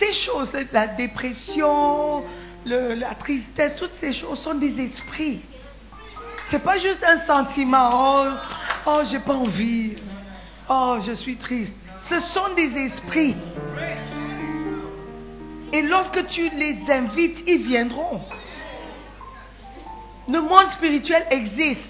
Ces 0.00 0.12
choses, 0.12 0.52
la 0.72 0.88
dépression, 0.88 2.24
la 2.66 3.14
tristesse, 3.14 3.76
toutes 3.76 3.94
ces 4.00 4.12
choses 4.12 4.40
sont 4.40 4.54
des 4.54 4.80
esprits. 4.80 5.40
C'est 6.50 6.62
pas 6.62 6.78
juste 6.78 7.02
un 7.04 7.20
sentiment. 7.20 7.90
Oh, 7.92 8.26
oh 8.86 9.00
j'ai 9.10 9.20
pas 9.20 9.34
envie. 9.34 9.96
Oh, 10.68 10.98
je 11.06 11.12
suis 11.12 11.36
triste. 11.36 11.74
Ce 12.08 12.18
sont 12.20 12.54
des 12.54 12.70
esprits. 12.76 13.36
Et 15.72 15.82
lorsque 15.82 16.26
tu 16.28 16.48
les 16.50 16.78
invites, 16.88 17.42
ils 17.46 17.62
viendront. 17.62 18.20
Le 20.28 20.40
monde 20.40 20.68
spirituel 20.70 21.24
existe. 21.30 21.80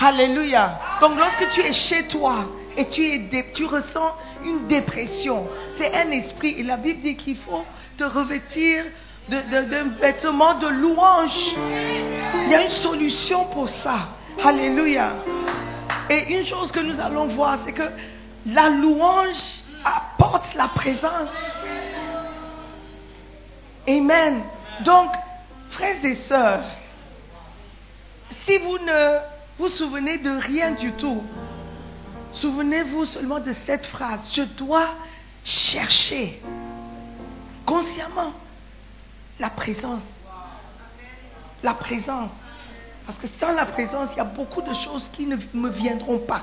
Alléluia. 0.00 0.80
Donc 1.00 1.16
lorsque 1.16 1.50
tu 1.52 1.60
es 1.60 1.72
chez 1.72 2.06
toi 2.08 2.46
et 2.76 2.86
tu, 2.88 3.02
es 3.02 3.52
tu 3.52 3.64
ressens 3.64 4.14
une 4.44 4.66
dépression, 4.68 5.48
c'est 5.76 5.94
un 5.94 6.10
esprit. 6.10 6.54
Et 6.58 6.62
la 6.62 6.76
Bible 6.76 7.00
dit 7.00 7.16
qu'il 7.16 7.36
faut 7.36 7.64
te 7.96 8.04
revêtir 8.04 8.84
d'un 9.28 9.88
vêtement 10.00 10.54
de 10.54 10.68
louange. 10.68 11.52
Il 12.44 12.50
y 12.50 12.54
a 12.54 12.62
une 12.62 12.70
solution 12.70 13.44
pour 13.46 13.68
ça. 13.68 14.08
Alléluia. 14.42 15.12
Et 16.10 16.34
une 16.34 16.44
chose 16.44 16.72
que 16.72 16.80
nous 16.80 17.00
allons 17.00 17.26
voir, 17.28 17.58
c'est 17.64 17.72
que 17.72 17.90
la 18.46 18.70
louange 18.70 19.60
apporte 19.84 20.54
la 20.54 20.68
présence. 20.68 21.28
Amen. 23.86 24.42
Donc, 24.84 25.12
frères 25.70 26.04
et 26.04 26.14
sœurs, 26.14 26.64
si 28.46 28.58
vous 28.58 28.78
ne 28.78 29.18
vous 29.58 29.68
souvenez 29.68 30.18
de 30.18 30.30
rien 30.30 30.72
du 30.72 30.92
tout, 30.92 31.22
souvenez-vous 32.32 33.04
seulement 33.06 33.40
de 33.40 33.52
cette 33.66 33.86
phrase. 33.86 34.30
Je 34.32 34.42
dois 34.42 34.88
chercher 35.44 36.40
consciemment 37.66 38.32
la 39.38 39.50
présence. 39.50 40.02
La 41.62 41.74
présence. 41.74 42.30
Parce 43.06 43.18
que 43.18 43.26
sans 43.40 43.52
la 43.52 43.66
présence, 43.66 44.10
il 44.12 44.18
y 44.18 44.20
a 44.20 44.24
beaucoup 44.24 44.62
de 44.62 44.74
choses 44.74 45.08
qui 45.10 45.26
ne 45.26 45.36
me 45.54 45.70
viendront 45.70 46.18
pas. 46.18 46.42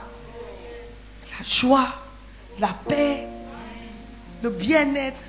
La 1.38 1.46
joie, 1.46 1.90
la 2.60 2.76
paix, 2.88 3.28
le 4.42 4.50
bien-être. 4.50 5.20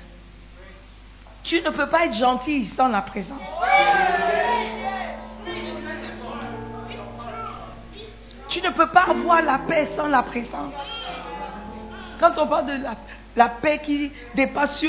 Tu 1.43 1.61
ne 1.61 1.69
peux 1.69 1.87
pas 1.87 2.05
être 2.05 2.15
gentil 2.15 2.65
sans 2.75 2.87
la 2.87 3.01
présence. 3.01 3.41
Tu 8.49 8.61
ne 8.61 8.69
peux 8.69 8.87
pas 8.87 9.03
avoir 9.09 9.41
la 9.41 9.59
paix 9.59 9.89
sans 9.95 10.07
la 10.07 10.23
présence. 10.23 10.73
Quand 12.19 12.31
on 12.37 12.47
parle 12.47 12.65
de 12.65 12.83
la, 13.35 13.49
paix 13.49 13.79
qui 13.83 14.11
dépasse, 14.33 14.83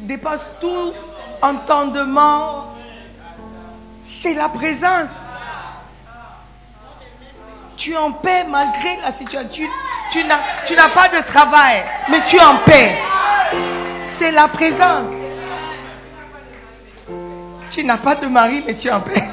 dépasse 0.00 0.52
tout 0.60 0.92
entendement, 1.42 2.68
c'est 4.22 4.34
la 4.34 4.48
présence. 4.48 5.10
Tu 7.76 7.92
es 7.92 7.96
en 7.96 8.12
paix 8.12 8.44
malgré 8.48 8.96
la 8.98 9.12
situation. 9.18 9.68
Tu, 10.10 10.24
n'as 10.24 10.88
pas 10.90 11.08
de 11.08 11.20
travail, 11.26 11.82
mais 12.08 12.22
tu 12.24 12.36
es 12.36 12.42
en 12.42 12.58
paix. 12.58 12.98
C'est 14.18 14.30
la 14.30 14.48
présence. 14.48 15.10
Tu 17.70 17.84
n'as 17.84 17.98
pas 17.98 18.14
de 18.16 18.26
mari, 18.26 18.62
mais 18.66 18.76
tu 18.76 18.88
es 18.88 18.92
en 18.92 19.00
paix. 19.00 19.24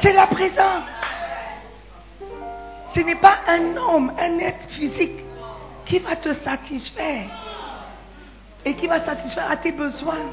C'est 0.00 0.12
la 0.12 0.26
présence. 0.26 0.84
Ce 2.94 3.00
n'est 3.00 3.16
pas 3.16 3.38
un 3.48 3.76
homme, 3.76 4.12
un 4.18 4.38
être 4.38 4.68
physique 4.70 5.24
qui 5.84 5.98
va 5.98 6.16
te 6.16 6.32
satisfaire 6.32 7.26
et 8.64 8.74
qui 8.74 8.86
va 8.86 9.04
satisfaire 9.04 9.50
à 9.50 9.56
tes 9.56 9.72
besoins. 9.72 10.30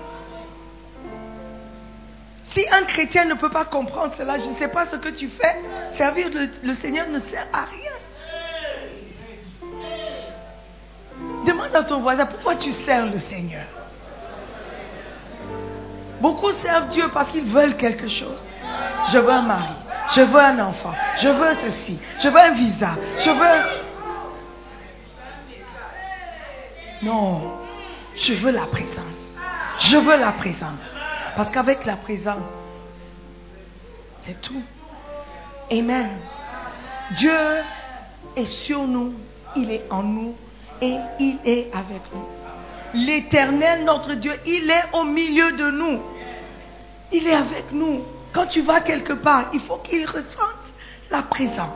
Si 2.53 2.65
un 2.69 2.83
chrétien 2.83 3.25
ne 3.25 3.35
peut 3.35 3.49
pas 3.49 3.65
comprendre 3.65 4.13
cela, 4.17 4.37
je 4.37 4.49
ne 4.49 4.55
sais 4.55 4.67
pas 4.67 4.85
ce 4.87 4.97
que 4.97 5.09
tu 5.09 5.29
fais. 5.29 5.61
Servir 5.97 6.29
le, 6.63 6.73
Seigneur 6.75 7.07
ne 7.07 7.19
sert 7.19 7.47
à 7.53 7.65
rien. 7.65 7.91
Demande 11.45 11.75
à 11.75 11.83
ton 11.83 12.01
voisin 12.01 12.25
pourquoi 12.25 12.55
tu 12.55 12.71
sers 12.71 13.05
le 13.05 13.19
Seigneur? 13.19 13.65
Beaucoup 16.19 16.51
servent 16.51 16.89
Dieu 16.89 17.09
parce 17.13 17.31
qu'ils 17.31 17.45
veulent 17.45 17.77
quelque 17.77 18.07
chose. 18.07 18.47
Je 19.11 19.17
veux 19.17 19.31
un 19.31 19.41
mari, 19.41 19.73
je 20.13 20.21
veux 20.21 20.39
un 20.39 20.59
enfant, 20.59 20.93
je 21.17 21.29
veux 21.29 21.53
ceci, 21.61 21.99
je 22.21 22.27
veux 22.27 22.39
un 22.39 22.51
visa, 22.51 22.89
je 23.17 23.31
veux... 23.31 23.81
Non, 27.01 27.57
je 28.15 28.33
veux 28.33 28.51
la 28.51 28.67
présence. 28.67 29.15
Je 29.79 29.97
veux 29.97 30.17
la 30.17 30.33
présence. 30.33 31.00
Parce 31.35 31.49
qu'avec 31.51 31.85
la 31.85 31.95
présence, 31.97 32.43
c'est 34.25 34.39
tout. 34.41 34.61
Amen. 35.71 36.09
Dieu 37.17 37.31
est 38.35 38.45
sur 38.45 38.83
nous, 38.87 39.13
il 39.55 39.71
est 39.71 39.85
en 39.89 40.03
nous 40.03 40.35
et 40.81 40.97
il 41.19 41.39
est 41.45 41.69
avec 41.73 42.01
nous. 42.13 42.27
L'éternel, 42.93 43.85
notre 43.85 44.15
Dieu, 44.15 44.33
il 44.45 44.69
est 44.69 44.83
au 44.93 45.03
milieu 45.03 45.53
de 45.53 45.71
nous. 45.71 46.01
Il 47.11 47.27
est 47.27 47.33
avec 47.33 47.71
nous. 47.71 48.03
Quand 48.33 48.47
tu 48.47 48.61
vas 48.61 48.81
quelque 48.81 49.13
part, 49.13 49.49
il 49.53 49.61
faut 49.61 49.77
qu'il 49.77 50.05
ressente 50.05 50.61
la 51.09 51.21
présence. 51.21 51.69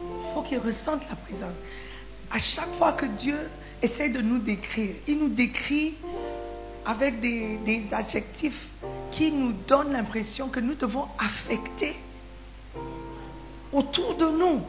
Il 0.00 0.34
faut 0.34 0.42
qu'il 0.42 0.58
ressente 0.58 1.02
la 1.08 1.16
présence. 1.16 1.54
À 2.30 2.38
chaque 2.38 2.74
fois 2.78 2.92
que 2.92 3.06
Dieu 3.06 3.38
essaie 3.82 4.08
de 4.08 4.20
nous 4.20 4.38
décrire, 4.38 4.94
il 5.06 5.18
nous 5.18 5.28
décrit 5.28 5.96
avec 6.84 7.20
des, 7.20 7.58
des 7.58 7.86
adjectifs 7.92 8.68
qui 9.12 9.32
nous 9.32 9.52
donnent 9.66 9.92
l'impression 9.92 10.48
que 10.48 10.60
nous 10.60 10.74
devons 10.74 11.06
affecter 11.18 11.94
autour 13.72 14.16
de 14.16 14.26
nous. 14.26 14.62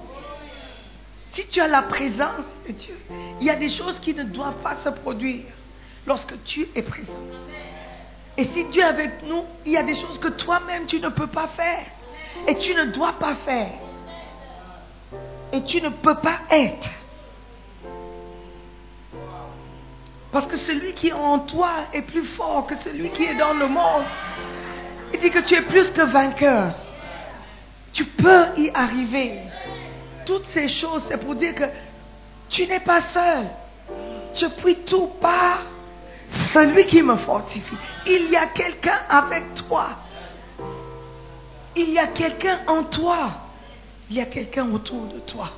Si 1.34 1.48
tu 1.48 1.60
as 1.60 1.68
la 1.68 1.82
présence 1.82 2.46
de 2.68 2.72
Dieu, 2.72 2.98
il 3.41 3.48
y 3.48 3.50
a 3.50 3.56
des 3.56 3.68
choses 3.68 4.00
qui 4.00 4.13
ne 4.13 4.24
doivent 4.24 4.62
pas 4.63 4.78
se 4.78 4.89
produire 4.89 5.46
lorsque 6.08 6.41
tu 6.44 6.68
es 6.76 6.82
présent. 6.82 7.12
Et 8.38 8.46
si 8.54 8.65
Dieu 8.65 8.82
est 8.82 8.86
avec 8.86 9.24
nous, 9.24 9.44
il 9.65 9.74
y 9.74 9.78
a 9.78 9.84
des 9.84 9.96
choses 9.96 10.20
que 10.20 10.30
toi-même 10.30 10.86
tu 10.86 11.00
ne 11.00 11.10
peux 11.10 11.28
pas 11.28 11.48
faire. 11.50 11.86
Et 12.48 12.56
tu 12.58 12.74
ne 12.74 12.86
dois 12.86 13.13
pas 13.13 13.36
faire. 13.46 13.72
Et 15.52 15.63
tu 15.63 15.82
ne 15.82 15.89
peux 15.89 16.15
pas 16.15 16.39
être. 16.50 16.89
Parce 20.36 20.48
que 20.48 20.58
celui 20.58 20.91
qui 20.91 21.08
est 21.08 21.13
en 21.13 21.39
toi 21.39 21.86
est 21.93 22.02
plus 22.02 22.26
fort 22.26 22.67
que 22.67 22.76
celui 22.84 23.10
qui 23.12 23.24
est 23.24 23.36
dans 23.36 23.54
le 23.54 23.67
monde. 23.69 24.04
Il 25.13 25.19
dit 25.21 25.30
que 25.30 25.39
tu 25.39 25.56
es 25.56 25.62
plus 25.62 25.89
que 25.91 26.02
vainqueur. 26.02 26.74
Tu 27.93 28.04
peux 28.04 28.48
y 28.58 28.69
arriver. 28.74 29.39
Toutes 30.26 30.45
ces 30.48 30.67
choses, 30.67 31.06
c'est 31.08 31.19
pour 31.19 31.36
dire 31.36 31.56
que 31.56 31.63
tu 32.50 32.67
n'es 32.67 32.82
pas 32.82 33.02
seul. 33.04 33.45
Je 34.34 34.48
puis 34.48 34.76
tout 34.86 35.08
par 35.21 35.60
celui 36.52 36.86
qui 36.86 37.02
me 37.02 37.15
fortifie. 37.15 37.78
Il 38.06 38.30
y 38.30 38.36
a 38.36 38.48
quelqu'un 38.48 39.00
avec 39.10 39.54
toi. 39.54 39.88
Il 41.78 41.91
y 41.91 41.98
a 41.98 42.08
quelqu'un 42.08 42.60
en 42.67 42.84
toi. 42.84 43.30
Il 44.10 44.17
y 44.17 44.21
a 44.21 44.26
quelqu'un 44.26 44.69
autour 44.69 45.06
de 45.06 45.19
toi. 45.19 45.50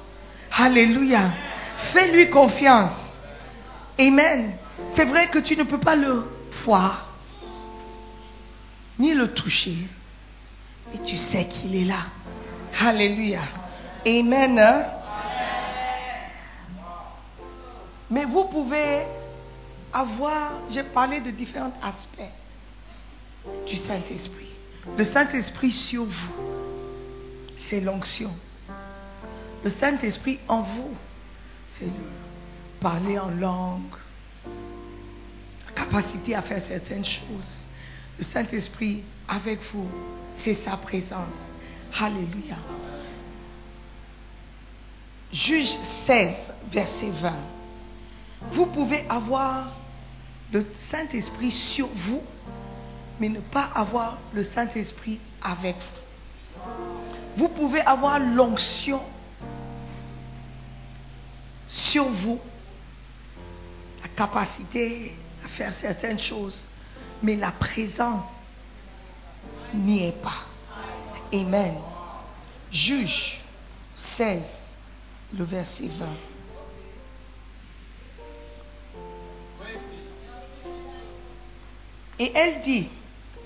Alléluia. 0.55 1.31
Fais-lui 1.93 2.29
confiance. 2.29 2.91
Amen. 3.99 4.53
C'est 4.93 5.05
vrai 5.05 5.27
que 5.27 5.39
tu 5.39 5.55
ne 5.55 5.63
peux 5.63 5.79
pas 5.79 5.95
le 5.95 6.25
voir, 6.65 7.07
ni 8.99 9.13
le 9.13 9.33
toucher. 9.33 9.77
Et 10.93 10.99
tu 10.99 11.17
sais 11.17 11.47
qu'il 11.47 11.75
est 11.75 11.85
là. 11.85 12.05
Alléluia. 12.79 13.41
Amen. 14.05 14.59
hein? 14.59 14.85
Mais 18.09 18.25
vous 18.25 18.45
pouvez 18.45 19.03
avoir, 19.91 20.53
j'ai 20.71 20.83
parlé 20.83 21.19
de 21.19 21.31
différents 21.31 21.73
aspects 21.83 22.31
du 23.67 23.75
Saint-Esprit. 23.75 24.49
Le 24.97 25.03
Saint-Esprit 25.05 25.71
sur 25.71 26.05
vous, 26.05 26.33
c'est 27.69 27.81
l'onction. 27.81 28.33
Le 29.63 29.69
Saint-Esprit 29.69 30.39
en 30.47 30.61
vous, 30.61 30.91
c'est 31.65 31.85
le 31.85 31.91
parler 32.79 33.19
en 33.19 33.29
langue, 33.31 33.81
la 33.91 34.06
capacité 35.77 36.35
à 36.35 36.41
faire 36.41 36.63
certaines 36.67 37.05
choses. 37.05 37.67
Le 38.17 38.23
Saint-Esprit 38.23 39.03
avec 39.27 39.59
vous, 39.71 39.87
c'est 40.43 40.55
sa 40.65 40.77
présence. 40.77 41.35
Alléluia. 41.99 42.57
Juge 45.31 45.69
16, 46.05 46.53
verset 46.71 47.11
20. 47.11 47.33
Vous 48.53 48.65
pouvez 48.67 49.05
avoir 49.09 49.71
le 50.51 50.65
Saint-Esprit 50.89 51.51
sur 51.51 51.87
vous, 51.87 52.23
mais 53.19 53.29
ne 53.29 53.39
pas 53.39 53.69
avoir 53.75 54.17
le 54.33 54.43
Saint-Esprit 54.43 55.19
avec 55.41 55.75
vous. 55.75 56.63
Vous 57.37 57.49
pouvez 57.49 57.81
avoir 57.81 58.19
l'onction 58.19 59.01
sur 61.67 62.05
vous, 62.05 62.39
la 64.01 64.07
capacité 64.09 65.13
faire 65.47 65.73
certaines 65.81 66.19
choses, 66.19 66.69
mais 67.21 67.35
la 67.35 67.51
présence 67.51 68.23
n'y 69.73 70.05
est 70.05 70.21
pas. 70.21 70.45
Amen. 71.33 71.75
Juge 72.71 73.41
16, 74.17 74.43
le 75.33 75.43
verset 75.43 75.87
20. 75.87 76.05
Et 82.19 82.31
elle 82.33 82.61
dit, 82.61 82.87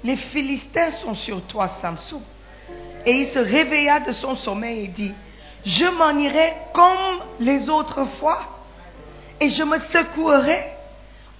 les 0.03 0.15
Philistins 0.15 0.91
sont 0.91 1.15
sur 1.15 1.41
toi, 1.43 1.69
Samson. 1.81 2.21
Et 3.05 3.11
il 3.11 3.27
se 3.29 3.39
réveilla 3.39 3.99
de 3.99 4.13
son 4.13 4.35
sommeil 4.35 4.85
et 4.85 4.87
dit, 4.87 5.13
je 5.65 5.85
m'en 5.85 6.17
irai 6.17 6.53
comme 6.73 7.21
les 7.39 7.69
autres 7.69 8.05
fois 8.05 8.63
et 9.39 9.49
je 9.49 9.63
me 9.63 9.79
secouerai. 9.79 10.80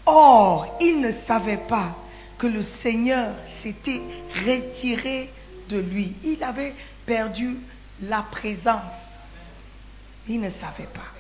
Or, 0.06 0.78
il 0.82 1.02
ne 1.02 1.12
savait 1.28 1.58
pas 1.58 1.96
que 2.38 2.48
le 2.48 2.62
Seigneur 2.62 3.36
s'était 3.62 4.02
retiré 4.46 5.32
de 5.70 5.78
lui. 5.78 6.16
Il 6.24 6.44
avait 6.44 6.74
perdu 7.06 7.58
la 8.02 8.24
présence. 8.24 8.94
Il 10.28 10.42
ne 10.42 10.50
savait 10.50 10.90
pas. 10.92 11.12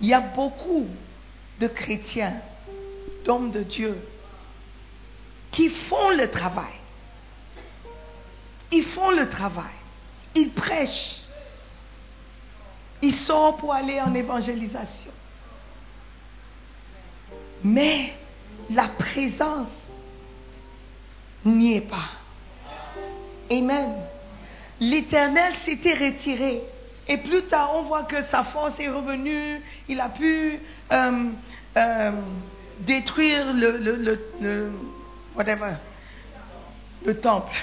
Il 0.00 0.08
y 0.08 0.14
a 0.14 0.20
beaucoup 0.20 0.86
de 1.60 1.68
chrétiens, 1.68 2.34
d'hommes 3.24 3.50
de 3.50 3.62
Dieu, 3.62 3.96
qui 5.52 5.70
font 5.70 6.10
le 6.10 6.28
travail. 6.30 6.74
Ils 8.72 8.84
font 8.84 9.10
le 9.10 9.28
travail. 9.28 9.74
Ils 10.34 10.50
prêchent. 10.50 11.20
Ils 13.02 13.14
sortent 13.14 13.60
pour 13.60 13.72
aller 13.72 14.00
en 14.00 14.12
évangélisation. 14.14 15.12
Mais 17.64 18.12
la 18.70 18.88
présence 18.88 19.68
n'y 21.44 21.76
est 21.76 21.88
pas. 21.88 22.10
Amen. 23.50 23.94
L'Éternel 24.80 25.54
s'était 25.64 25.94
retiré. 25.94 26.62
Et 27.08 27.18
plus 27.18 27.42
tard, 27.44 27.72
on 27.74 27.82
voit 27.82 28.04
que 28.04 28.22
sa 28.30 28.44
force 28.44 28.78
est 28.78 28.88
revenue. 28.88 29.60
Il 29.88 30.00
a 30.00 30.08
pu 30.10 30.58
euh, 30.92 31.30
euh, 31.76 32.12
détruire 32.80 33.52
le, 33.54 34.72
whatever, 35.34 35.74
le 37.04 37.20
temple. 37.20 37.54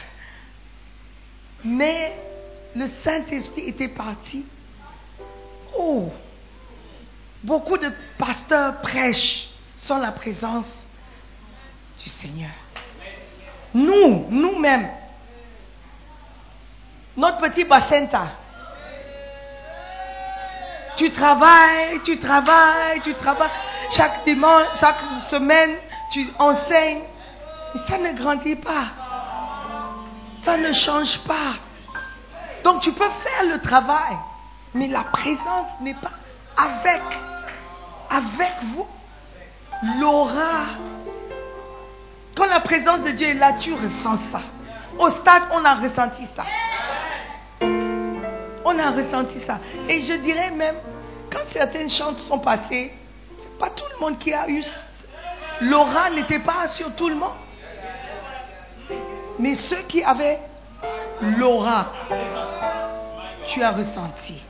Mais 1.64 2.14
le 2.76 2.88
Saint-Esprit 3.04 3.70
était 3.70 3.88
parti. 3.88 4.46
Oh, 5.78 6.12
beaucoup 7.44 7.78
de 7.78 7.90
pasteurs 8.18 8.82
prêchent 8.82 9.51
sans 9.84 9.98
la 9.98 10.12
présence 10.12 10.68
du 12.04 12.10
Seigneur. 12.10 12.52
Nous, 13.74 14.26
nous-mêmes, 14.30 14.90
notre 17.18 17.40
petit 17.40 17.64
Bacenta, 17.64 18.28
tu 20.98 21.12
travailles, 21.12 22.00
tu 22.04 22.20
travailles, 22.20 23.02
tu 23.02 23.14
travailles. 23.16 23.50
Chaque 23.92 24.24
dimanche, 24.24 24.66
chaque 24.80 25.00
semaine, 25.30 25.76
tu 26.12 26.28
enseignes. 26.38 27.04
Ça 27.88 27.98
ne 27.98 28.14
grandit 28.14 28.56
pas. 28.56 28.88
Ça 30.44 30.58
ne 30.58 30.74
change 30.74 31.18
pas. 31.20 31.56
Donc 32.64 32.82
tu 32.82 32.92
peux 32.92 33.10
faire 33.24 33.46
le 33.50 33.62
travail, 33.62 34.18
mais 34.74 34.88
la 34.88 35.04
présence 35.06 35.68
n'est 35.80 35.96
pas 35.96 36.12
avec, 36.58 37.02
avec 38.10 38.54
vous. 38.74 38.88
L'aura. 40.00 40.68
Quand 42.36 42.46
la 42.46 42.60
présence 42.60 43.02
de 43.02 43.12
Dieu 43.12 43.30
est 43.30 43.34
là, 43.34 43.54
tu 43.54 43.74
ressens 43.74 44.20
ça. 44.32 44.42
Au 45.00 45.10
stade, 45.10 45.44
on 45.52 45.66
a 45.66 45.76
ressenti 45.76 46.28
ça. 46.36 46.46
On 48.64 48.78
a 48.78 48.92
ressenti 48.92 49.40
ça. 49.46 49.60
Et 49.90 50.02
je 50.02 50.14
dirais 50.14 50.52
même, 50.52 50.76
quand 51.32 51.40
certaines 51.52 51.90
chants 51.90 52.18
sont 52.18 52.40
passées, 52.40 52.94
c'est 53.38 53.58
pas 53.58 53.70
tout 53.70 53.86
le 53.96 54.00
monde 54.00 54.20
qui 54.20 54.32
a 54.34 54.48
eu. 54.48 54.64
L'aura 55.62 56.10
n'était 56.12 56.40
pas 56.40 56.68
sur 56.68 56.94
tout 56.96 57.10
le 57.10 57.16
monde. 57.16 57.32
Mais 59.40 59.56
ceux 59.56 59.82
qui 59.88 60.04
avaient 60.04 60.40
l'aura, 61.22 61.92
tu 63.48 63.64
as 63.64 63.72
ressenti. 63.72 64.44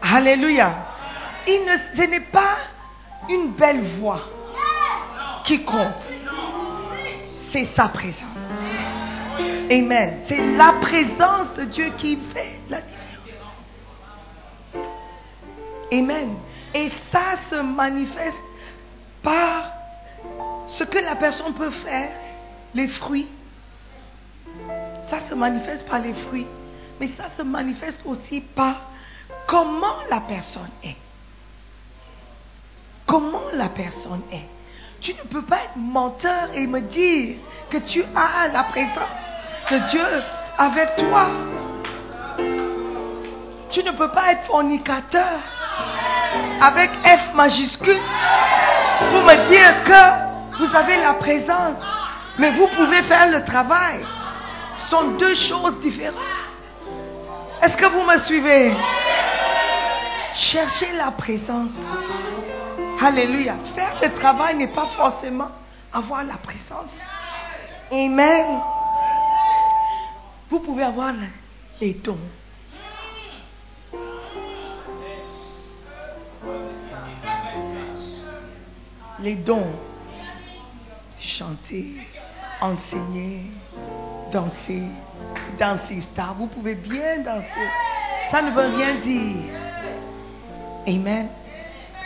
Alléluia. 0.00 0.72
Ce 1.46 2.02
n'est 2.02 2.20
pas 2.20 2.56
une 3.28 3.52
belle 3.52 3.82
voix 3.98 4.20
qui 5.48 5.64
compte. 5.64 6.04
C'est 7.50 7.64
sa 7.74 7.88
présence. 7.88 8.22
Amen. 9.70 10.20
C'est 10.28 10.56
la 10.56 10.74
présence 10.74 11.54
de 11.56 11.64
Dieu 11.64 11.90
qui 11.96 12.16
fait 12.34 12.60
la 12.68 12.82
différence. 12.82 12.98
Amen. 15.90 16.36
Et 16.74 16.90
ça 17.10 17.38
se 17.48 17.62
manifeste 17.62 18.36
par 19.22 19.72
ce 20.66 20.84
que 20.84 20.98
la 20.98 21.16
personne 21.16 21.54
peut 21.54 21.70
faire, 21.70 22.10
les 22.74 22.88
fruits. 22.88 23.28
Ça 25.08 25.20
se 25.30 25.34
manifeste 25.34 25.88
par 25.88 26.00
les 26.00 26.12
fruits. 26.12 26.46
Mais 27.00 27.08
ça 27.16 27.30
se 27.38 27.42
manifeste 27.42 28.02
aussi 28.04 28.42
par 28.42 28.82
comment 29.46 29.96
la 30.10 30.20
personne 30.20 30.70
est. 30.84 30.96
Comment 33.06 33.44
la 33.54 33.70
personne 33.70 34.22
est. 34.30 34.57
Tu 35.00 35.12
ne 35.14 35.22
peux 35.30 35.42
pas 35.42 35.56
être 35.56 35.76
menteur 35.76 36.48
et 36.54 36.66
me 36.66 36.80
dire 36.80 37.36
que 37.70 37.78
tu 37.78 38.02
as 38.02 38.48
la 38.52 38.64
présence 38.64 39.18
de 39.70 39.78
Dieu 39.90 40.22
avec 40.56 40.96
toi. 40.96 41.26
Tu 43.70 43.82
ne 43.84 43.92
peux 43.92 44.08
pas 44.08 44.32
être 44.32 44.44
fornicateur 44.46 45.38
avec 46.60 46.90
F 47.04 47.34
majuscule 47.34 48.00
pour 49.10 49.22
me 49.22 49.48
dire 49.48 49.82
que 49.84 50.58
vous 50.58 50.76
avez 50.76 50.96
la 50.96 51.14
présence, 51.14 51.76
mais 52.38 52.50
vous 52.50 52.66
pouvez 52.68 53.02
faire 53.02 53.28
le 53.28 53.44
travail. 53.44 54.04
Ce 54.74 54.88
sont 54.88 55.08
deux 55.18 55.34
choses 55.34 55.78
différentes. 55.80 56.16
Est-ce 57.62 57.76
que 57.76 57.86
vous 57.86 58.02
me 58.02 58.18
suivez? 58.18 58.72
Cherchez 60.34 60.92
la 60.96 61.10
présence. 61.10 61.70
Alléluia. 63.00 63.56
Faire 63.74 64.00
le 64.02 64.14
travail 64.14 64.56
n'est 64.56 64.68
pas 64.68 64.86
forcément 64.96 65.50
avoir 65.92 66.24
la 66.24 66.36
présence. 66.36 66.90
Amen. 67.90 68.60
Vous 70.50 70.60
pouvez 70.60 70.82
avoir 70.82 71.12
les 71.80 71.94
dons. 71.94 72.18
Les 79.20 79.34
dons. 79.34 79.72
Chanter, 81.20 81.96
enseigner, 82.60 83.42
danser, 84.32 84.84
danser 85.58 86.00
star. 86.00 86.34
Vous 86.34 86.46
pouvez 86.46 86.74
bien 86.74 87.18
danser. 87.18 87.68
Ça 88.30 88.42
ne 88.42 88.50
veut 88.50 88.76
rien 88.76 88.94
dire. 88.96 89.52
Amen. 90.86 91.28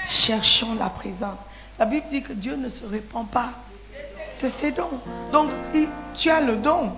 Cherchons 0.04 0.74
la 0.74 0.90
présence. 0.90 1.38
La 1.78 1.86
Bible 1.86 2.06
dit 2.10 2.22
que 2.22 2.32
Dieu 2.32 2.56
ne 2.56 2.68
se 2.68 2.84
répand 2.84 3.28
pas 3.28 3.50
de 4.42 4.50
ses 4.60 4.72
dons. 4.72 5.00
Donc, 5.32 5.50
tu 6.14 6.30
as 6.30 6.40
le 6.40 6.56
don. 6.56 6.92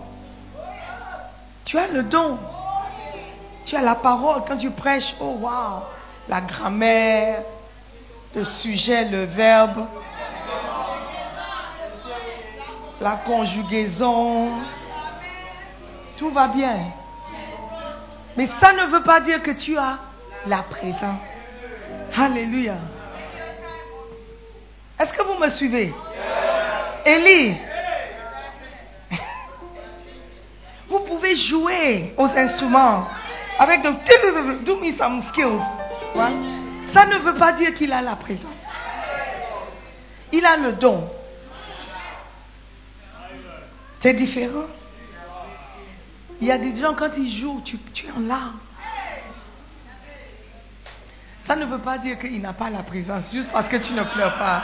Tu 1.64 1.78
as 1.78 1.88
le 1.88 2.02
don. 2.02 2.38
Tu 3.64 3.76
as 3.76 3.82
la 3.82 3.94
parole 3.94 4.42
quand 4.46 4.56
tu 4.56 4.70
prêches. 4.70 5.14
Oh, 5.20 5.36
wow. 5.40 5.84
La 6.28 6.40
grammaire, 6.40 7.42
le 8.34 8.44
sujet, 8.44 9.08
le 9.08 9.24
verbe, 9.24 9.86
la 13.00 13.16
conjugaison. 13.16 14.50
Tout 16.16 16.30
va 16.30 16.48
bien. 16.48 16.78
Mais 18.36 18.48
ça 18.60 18.72
ne 18.72 18.86
veut 18.86 19.02
pas 19.02 19.20
dire 19.20 19.42
que 19.42 19.50
tu 19.50 19.76
as 19.78 19.98
la 20.46 20.62
présence. 20.62 21.20
Alléluia. 22.16 22.76
Est-ce 25.04 25.12
que 25.12 25.22
vous 25.22 25.38
me 25.38 25.50
suivez? 25.50 25.92
Élie, 27.04 27.54
vous 30.88 31.00
pouvez 31.00 31.36
jouer 31.36 32.14
aux 32.16 32.24
instruments 32.24 33.06
avec 33.58 33.82
de 33.82 34.64
do 34.64 34.76
me 34.80 34.92
some 34.92 35.22
skills. 35.24 35.60
Ça 36.94 37.04
ne 37.04 37.18
veut 37.18 37.34
pas 37.34 37.52
dire 37.52 37.74
qu'il 37.74 37.92
a 37.92 38.00
la 38.00 38.16
présence. 38.16 38.48
Il 40.32 40.46
a 40.46 40.56
le 40.56 40.72
don. 40.72 41.06
C'est 44.00 44.14
différent. 44.14 44.68
Il 46.40 46.46
y 46.46 46.50
a 46.50 46.56
des 46.56 46.74
gens, 46.74 46.94
quand 46.94 47.10
ils 47.18 47.30
jouent, 47.30 47.60
tu, 47.62 47.76
tu 47.92 48.06
es 48.06 48.10
en 48.10 48.20
larmes. 48.20 48.58
Ça 51.46 51.56
ne 51.56 51.66
veut 51.66 51.78
pas 51.78 51.98
dire 51.98 52.18
qu'il 52.18 52.40
n'a 52.40 52.54
pas 52.54 52.70
la 52.70 52.82
présence, 52.82 53.30
juste 53.32 53.50
parce 53.52 53.68
que 53.68 53.76
tu 53.76 53.92
ne 53.92 54.02
pleures 54.02 54.38
pas. 54.38 54.62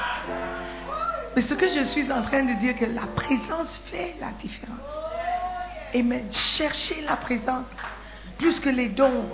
Mais 1.37 1.43
ce 1.43 1.55
que 1.55 1.69
je 1.69 1.85
suis 1.85 2.11
en 2.11 2.23
train 2.23 2.43
de 2.43 2.55
dire, 2.55 2.75
que 2.77 2.87
la 2.87 3.07
présence 3.15 3.81
fait 3.91 4.17
la 4.21 4.33
différence. 4.33 4.79
Amen. 5.95 6.27
Cherchez 6.33 7.03
la 7.03 7.17
présence 7.17 7.67
plus 8.39 8.59
que 8.59 8.71
les 8.71 8.89
dons. 8.89 9.29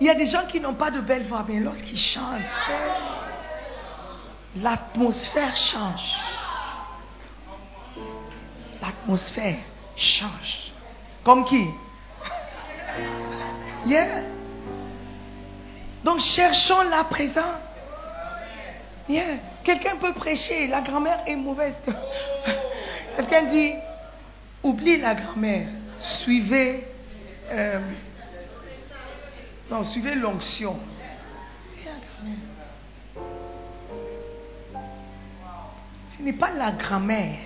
Il 0.00 0.06
y 0.06 0.10
a 0.10 0.14
des 0.14 0.26
gens 0.26 0.46
qui 0.48 0.58
n'ont 0.58 0.74
pas 0.74 0.90
de 0.90 1.00
belle 1.00 1.26
voix, 1.28 1.44
mais 1.46 1.60
lorsqu'ils 1.60 1.98
chantent, 1.98 2.42
l'atmosphère 4.56 5.56
change. 5.56 6.16
L'atmosphère 8.80 9.58
change. 9.96 10.72
Comme 11.22 11.44
qui? 11.44 11.68
Yeah. 13.86 14.22
Donc 16.04 16.20
cherchons 16.20 16.82
la 16.82 17.04
présence. 17.04 17.60
Quelqu'un 19.64 19.96
peut 19.96 20.12
prêcher, 20.14 20.66
la 20.66 20.80
grand-mère 20.80 21.20
est 21.26 21.36
mauvaise. 21.36 21.74
Quelqu'un 23.16 23.42
dit, 23.42 23.72
oublie 24.62 24.98
la 24.98 25.14
grand-mère, 25.14 25.68
suivez, 26.00 26.86
euh, 27.50 27.80
non, 29.70 29.84
suivez 29.84 30.14
l'onction. 30.14 30.78
Ce 36.16 36.22
n'est 36.22 36.32
pas 36.32 36.50
la 36.52 36.72
grand-mère 36.72 37.38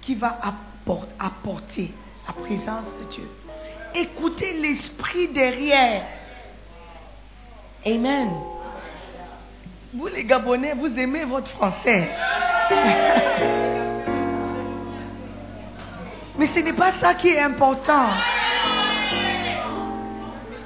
qui 0.00 0.14
va 0.14 0.38
appor- 0.42 1.06
apporter 1.18 1.92
la 2.26 2.32
présence 2.32 2.84
de 3.00 3.10
Dieu. 3.14 3.30
Écoutez 3.94 4.54
l'esprit 4.54 5.28
derrière. 5.28 6.04
Amen. 7.84 8.30
Vous 9.94 10.06
les 10.06 10.24
Gabonais, 10.24 10.74
vous 10.74 10.98
aimez 10.98 11.24
votre 11.24 11.50
français. 11.50 12.08
Mais 16.38 16.46
ce 16.46 16.60
n'est 16.60 16.72
pas 16.72 16.92
ça 17.00 17.14
qui 17.14 17.28
est 17.28 17.40
important. 17.40 18.06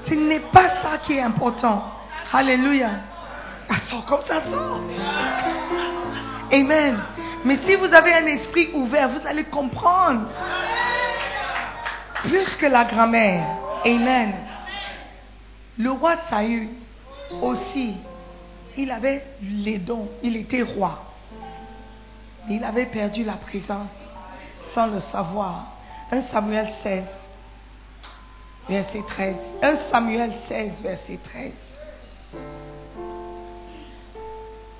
Ce 0.06 0.14
n'est 0.14 0.40
pas 0.40 0.68
ça 0.82 0.98
qui 1.04 1.14
est 1.14 1.22
important. 1.22 1.84
Alléluia. 2.32 2.90
Ça 3.68 3.76
sort 3.78 4.04
comme 4.04 4.22
ça 4.22 4.42
sort. 4.42 4.80
Amen. 6.52 6.98
Mais 7.44 7.56
si 7.64 7.74
vous 7.76 7.92
avez 7.92 8.12
un 8.14 8.26
esprit 8.26 8.70
ouvert, 8.74 9.08
vous 9.08 9.26
allez 9.26 9.44
comprendre. 9.44 10.28
Plus 12.24 12.54
que 12.56 12.66
la 12.66 12.84
grand-mère. 12.84 13.44
Amen. 13.84 14.34
Le 15.78 15.90
roi 15.90 16.16
Saül 16.30 16.68
aussi, 17.42 17.96
il 18.76 18.90
avait 18.90 19.24
les 19.42 19.78
dons. 19.78 20.08
Il 20.22 20.36
était 20.36 20.62
roi. 20.62 21.02
Il 22.48 22.62
avait 22.64 22.86
perdu 22.86 23.24
la 23.24 23.34
présence 23.34 23.90
sans 24.74 24.86
le 24.86 25.00
savoir. 25.12 25.72
1 26.12 26.22
Samuel 26.24 26.68
16, 26.82 27.04
verset 28.68 29.02
13. 29.08 29.34
1 29.62 29.76
Samuel 29.90 30.32
16, 30.48 30.72
verset 30.82 31.18
13. 31.24 31.52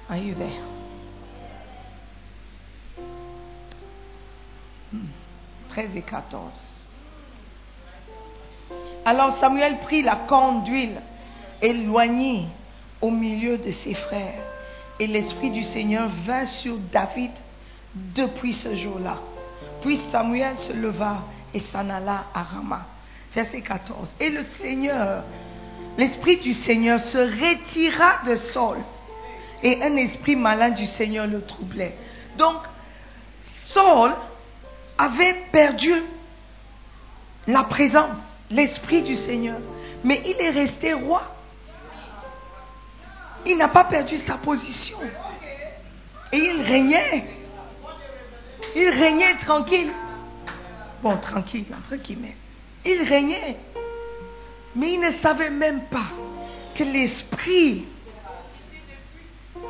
Are 0.09 0.19
you 0.19 0.35
there? 0.35 0.63
Hmm. 4.93 5.07
13 5.71 5.97
et 5.97 6.03
14. 6.03 6.89
Alors 9.05 9.37
Samuel 9.39 9.79
prit 9.81 10.03
la 10.03 10.17
corne 10.17 10.63
d'huile 10.65 11.01
et 11.63 11.73
loignit 11.73 12.49
au 13.01 13.11
milieu 13.11 13.59
de 13.59 13.73
ses 13.85 13.95
frères. 13.95 14.43
Et 14.99 15.07
l'Esprit 15.07 15.51
du 15.51 15.63
Seigneur 15.63 16.09
vint 16.27 16.47
sur 16.47 16.79
David 16.93 17.31
depuis 17.95 18.53
ce 18.53 18.75
jour-là. 18.77 19.19
Puis 19.83 20.01
Samuel 20.11 20.59
se 20.59 20.73
leva 20.73 21.25
et 21.53 21.61
s'en 21.61 21.89
alla 21.91 22.25
à 22.35 22.43
Rama. 22.43 22.87
Verset 23.35 23.61
14. 23.61 24.15
Et 24.21 24.31
le 24.31 24.43
Seigneur, 24.61 25.25
l'Esprit 25.99 26.39
du 26.39 26.53
Seigneur 26.53 27.01
se 27.01 27.19
retira 27.19 28.23
de 28.27 28.37
Saul. 28.37 28.79
Et 29.63 29.83
un 29.83 29.97
esprit 29.97 30.37
malin 30.37 30.71
du 30.71 30.87
Seigneur 30.87 31.27
le 31.27 31.43
troublait. 31.43 31.97
Donc, 32.39 32.57
Saul 33.65 34.15
avait 34.99 35.37
perdu 35.53 35.93
la 37.47 37.65
présence, 37.65 38.17
l'Esprit 38.51 39.03
du 39.03 39.15
Seigneur. 39.15 39.59
Mais 40.05 40.23
il 40.25 40.41
est 40.41 40.51
resté 40.51 40.93
roi. 40.93 41.36
Il 43.45 43.57
n'a 43.57 43.69
pas 43.69 43.85
perdu 43.85 44.17
sa 44.19 44.39
position. 44.39 44.99
Et 46.33 46.39
il 46.39 46.63
régnait. 46.63 47.25
Il 48.75 48.89
régnait 48.89 49.37
tranquille. 49.39 49.93
Bon, 51.03 51.17
tranquille, 51.19 51.67
entre 51.71 52.03
guillemets. 52.03 52.37
Il 52.85 53.03
régnait. 53.03 53.57
Mais 54.75 54.95
il 54.95 55.01
ne 55.01 55.13
savait 55.23 55.51
même 55.51 55.83
pas 55.85 56.09
que 56.75 56.85
l'esprit 56.85 57.87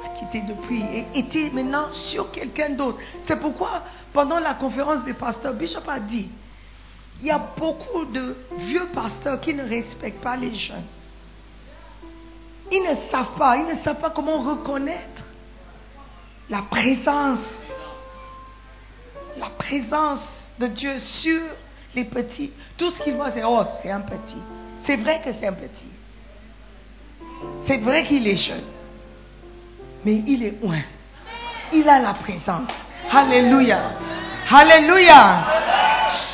a 0.04 0.18
quitté 0.18 0.42
depuis 0.42 0.82
et 0.82 1.18
était 1.18 1.50
maintenant 1.50 1.92
sur 1.92 2.30
quelqu'un 2.30 2.70
d'autre. 2.70 2.98
C'est 3.26 3.38
pourquoi, 3.38 3.84
pendant 4.12 4.40
la 4.40 4.54
conférence 4.54 5.04
des 5.04 5.14
pasteurs, 5.14 5.54
Bishop 5.54 5.88
a 5.88 6.00
dit 6.00 6.28
il 7.20 7.26
y 7.26 7.30
a 7.30 7.38
beaucoup 7.38 8.04
de 8.04 8.36
vieux 8.58 8.86
pasteurs 8.92 9.40
qui 9.40 9.54
ne 9.54 9.66
respectent 9.66 10.20
pas 10.20 10.36
les 10.36 10.54
jeunes. 10.54 10.84
Ils 12.72 12.82
ne 12.82 13.10
savent 13.10 13.36
pas, 13.38 13.56
ils 13.56 13.66
ne 13.66 13.76
savent 13.82 14.00
pas 14.00 14.10
comment 14.10 14.38
reconnaître 14.38 15.22
la 16.50 16.62
présence, 16.62 17.38
la 19.38 19.50
présence 19.50 20.26
de 20.58 20.66
Dieu 20.68 20.98
sur 20.98 21.40
les 21.94 22.04
petits. 22.04 22.52
Tout 22.76 22.90
ce 22.90 23.02
qu'ils 23.02 23.14
voient, 23.14 23.30
c'est 23.32 23.44
oh, 23.44 23.64
c'est 23.82 23.90
un 23.90 24.00
petit. 24.00 24.40
C'est 24.82 24.96
vrai 24.96 25.20
que 25.24 25.30
c'est 25.38 25.46
un 25.46 25.52
petit. 25.52 25.90
C'est 27.66 27.78
vrai 27.78 28.04
qu'il 28.04 28.26
est 28.26 28.36
jeune. 28.36 28.64
Mais 30.04 30.22
il 30.26 30.44
est 30.44 30.62
loin. 30.62 30.80
Il 31.72 31.88
a 31.88 31.98
la 31.98 32.14
présence. 32.14 32.70
Alléluia. 33.10 33.92
Alléluia. 34.50 35.44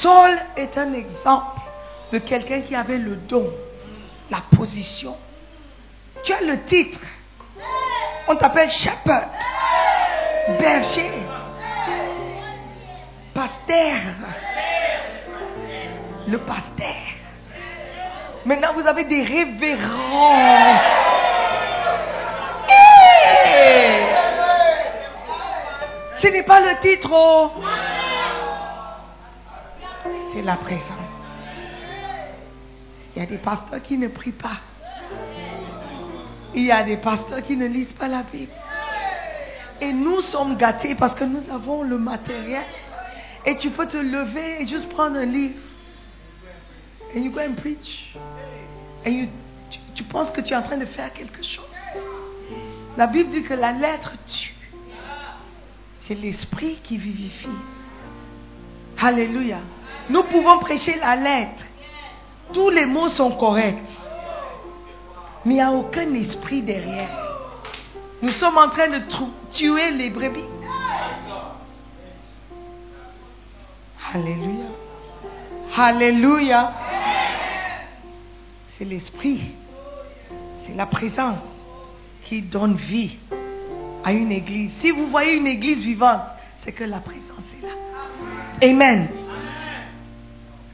Saul 0.01 0.31
est 0.57 0.77
un 0.77 0.93
exemple 0.93 1.61
de 2.13 2.19
quelqu'un 2.19 2.61
qui 2.61 2.75
avait 2.75 2.99
le 2.99 3.17
don, 3.17 3.49
la 4.31 4.43
position. 4.57 5.17
Tu 6.25 6.33
as 6.33 6.41
le 6.41 6.63
titre. 6.65 7.01
On 8.29 8.37
t'appelle 8.37 8.71
shepherd, 8.71 9.29
berger, 10.59 11.11
pasteur. 13.35 13.97
Le 16.29 16.39
pasteur. 16.39 16.87
Maintenant, 18.45 18.73
vous 18.75 18.87
avez 18.87 19.05
des 19.05 19.23
révérends. 19.23 20.79
Hey! 22.69 24.07
Ce 26.21 26.29
n'est 26.29 26.43
pas 26.45 26.61
le 26.61 26.81
titre. 26.81 27.11
oh. 27.13 27.51
C'est 30.33 30.43
la 30.43 30.57
présence. 30.57 30.83
Il 33.15 33.21
y 33.21 33.25
a 33.25 33.29
des 33.29 33.39
pasteurs 33.39 33.83
qui 33.83 33.99
ne 33.99 34.09
prient 34.09 34.33
pas. 34.33 34.61
Il 36.55 36.63
y 36.65 36.71
a 36.73 36.83
des 36.83 36.97
pasteurs 36.99 37.43
qui 37.43 37.57
ne 37.57 37.67
lisent 37.67 37.93
pas 37.93 38.09
la 38.09 38.23
Bible. 38.23 38.53
Et 39.81 39.93
nous 39.93 40.21
sommes 40.21 40.57
gâtés 40.57 40.95
parce 40.95 41.15
que 41.15 41.25
nous 41.25 41.43
avons 41.53 41.83
le 41.83 41.99
matériel. 41.99 42.65
Et 43.45 43.57
tu 43.57 43.71
peux 43.71 43.87
te 43.89 43.97
lever 43.97 44.63
et 44.63 44.67
juste 44.69 44.89
prendre 44.91 45.17
un 45.17 45.25
livre. 45.25 45.59
Et 47.15 47.21
you 47.21 47.31
go 47.33 47.41
and 47.41 47.55
preach. 47.55 48.15
Et 49.05 49.11
you- 49.11 49.29
tu, 49.71 49.79
tu 49.95 50.05
penses 50.05 50.31
que 50.31 50.41
tu 50.41 50.53
es 50.53 50.57
en 50.57 50.63
train 50.63 50.77
de 50.77 50.85
faire 50.87 51.13
quelque 51.13 51.43
chose. 51.43 51.65
La 52.97 53.07
Bible 53.07 53.31
dit 53.31 53.43
que 53.43 53.55
la 53.55 53.73
lettre 53.73 54.13
tue. 54.29 54.55
C'est 56.03 56.15
l'esprit 56.15 56.79
qui 56.85 56.99
vivifie. 56.99 57.49
Alléluia. 59.01 59.59
Nous 60.11 60.23
pouvons 60.25 60.59
prêcher 60.59 60.97
la 61.01 61.17
lettre. 61.17 61.65
Tous 62.53 62.71
les 62.71 62.87
mots 62.87 63.09
sont 63.09 63.31
corrects. 63.33 63.79
Mais 65.45 65.55
il 65.55 65.57
n'y 65.57 65.61
a 65.61 65.73
aucun 65.73 66.15
esprit 66.15 66.63
derrière. 66.63 67.09
Nous 68.23 68.33
sommes 68.33 68.57
en 68.57 68.69
train 68.69 68.89
de 68.89 69.01
tuer 69.51 69.91
les 69.91 70.11
brebis. 70.11 70.45
Alléluia. 74.15 74.67
Alléluia. 75.77 76.73
C'est 78.77 78.85
l'esprit. 78.85 79.53
C'est 80.65 80.77
la 80.77 80.87
présence 80.87 81.41
qui 82.27 82.43
donne 82.43 82.77
vie 82.77 83.19
à 84.05 84.13
une 84.13 84.31
église. 84.31 84.71
Si 84.81 84.91
vous 84.91 85.09
voyez 85.09 85.35
une 85.35 85.47
église 85.47 85.83
vivante, 85.83 86.23
c'est 86.65 86.73
que 86.73 86.85
la 86.85 87.01
présence 87.01 87.45
est 87.59 87.67
là. 87.67 88.71
Amen. 88.71 89.09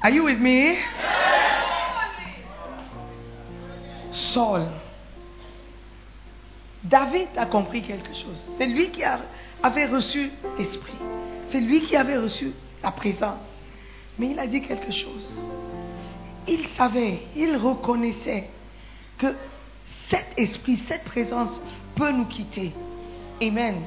Are 0.03 0.11
you 0.11 0.25
with 0.25 0.39
me? 0.39 0.77
Saul. 4.33 4.67
David 6.83 7.29
a 7.37 7.47
compris 7.47 7.83
quelque 7.83 8.15
chose. 8.15 8.51
C'est 8.57 8.67
lui 8.67 8.91
qui 8.91 9.03
avait 9.05 9.87
reçu 9.87 10.31
l'esprit. 10.57 10.95
C'est 11.51 11.61
lui 11.61 11.83
qui 11.83 11.97
avait 11.97 12.19
reçu 12.19 12.53
la 12.83 12.91
présence. 12.93 13.41
Mais 14.19 14.31
il 14.31 14.39
a 14.39 14.47
dit 14.47 14.61
quelque 14.61 14.93
chose. 14.93 15.45
Il 16.47 16.67
savait, 16.77 17.23
il 17.37 17.57
reconnaissait 17.57 18.49
que 19.19 19.35
cet 20.09 20.27
esprit, 20.37 20.81
cette 20.89 21.05
présence 21.05 21.61
peut 21.95 22.11
nous 22.11 22.25
quitter. 22.25 22.73
Amen. 23.43 23.83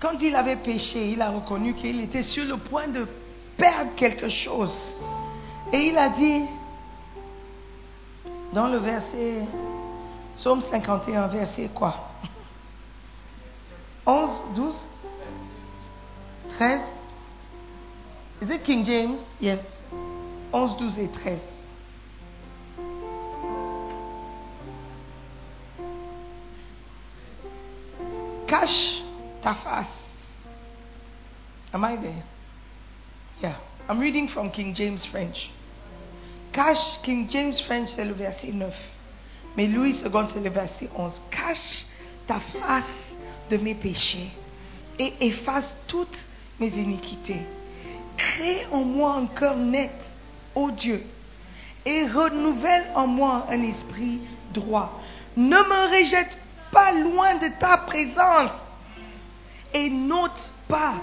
Quand 0.00 0.18
il 0.20 0.34
avait 0.34 0.56
péché, 0.56 1.10
il 1.12 1.20
a 1.22 1.30
reconnu 1.30 1.74
qu'il 1.74 2.00
était 2.00 2.22
sur 2.22 2.44
le 2.44 2.56
point 2.56 2.88
de 2.88 3.06
perdre 3.56 3.94
quelque 3.96 4.28
chose. 4.28 4.76
Et 5.72 5.88
il 5.88 5.98
a 5.98 6.08
dit, 6.08 6.42
dans 8.52 8.68
le 8.68 8.78
verset, 8.78 9.46
Psaume 10.34 10.62
51, 10.70 11.28
verset 11.28 11.68
quoi? 11.74 11.94
11, 14.06 14.30
12, 14.56 14.88
13. 16.58 16.80
Is 18.42 18.50
it 18.50 18.64
King 18.64 18.84
James? 18.84 19.18
Yes. 19.40 19.60
11, 20.52 20.76
12 20.76 20.98
et 20.98 21.08
13. 21.08 21.38
Cache 28.46 29.02
ta 29.40 29.54
face. 29.54 29.86
Am 31.72 31.84
I 31.84 31.96
there? 31.96 32.22
Yeah. 33.40 33.56
I'm 33.88 33.98
reading 33.98 34.28
from 34.28 34.50
King 34.50 34.74
James 34.74 35.06
French. 35.06 35.48
Cache, 36.52 37.00
King 37.02 37.26
James 37.30 37.54
French, 37.66 37.88
c'est 37.96 38.04
le 38.04 38.12
verset 38.12 38.52
9. 38.52 38.74
Mais 39.56 39.66
Louis 39.66 39.92
II, 40.04 40.10
c'est 40.32 40.40
le 40.40 40.50
verset 40.50 40.88
11. 40.94 41.12
Cache 41.30 41.86
ta 42.26 42.40
face 42.40 42.84
de 43.50 43.56
mes 43.56 43.74
péchés 43.74 44.30
et 44.98 45.14
efface 45.20 45.74
toutes 45.86 46.26
mes 46.60 46.68
iniquités. 46.68 47.40
Crée 48.16 48.66
en 48.70 48.84
moi 48.84 49.14
un 49.14 49.26
cœur 49.26 49.56
net, 49.56 49.92
ô 50.54 50.70
Dieu, 50.70 51.02
et 51.84 52.06
renouvelle 52.06 52.86
en 52.94 53.06
moi 53.06 53.46
un 53.48 53.62
esprit 53.62 54.20
droit. 54.52 55.00
Ne 55.36 55.56
me 55.56 55.98
rejette 55.98 56.36
pas 56.70 56.92
loin 56.92 57.36
de 57.36 57.48
ta 57.58 57.78
présence 57.78 58.50
et 59.72 59.88
n'ôte 59.88 60.52
pas, 60.68 60.94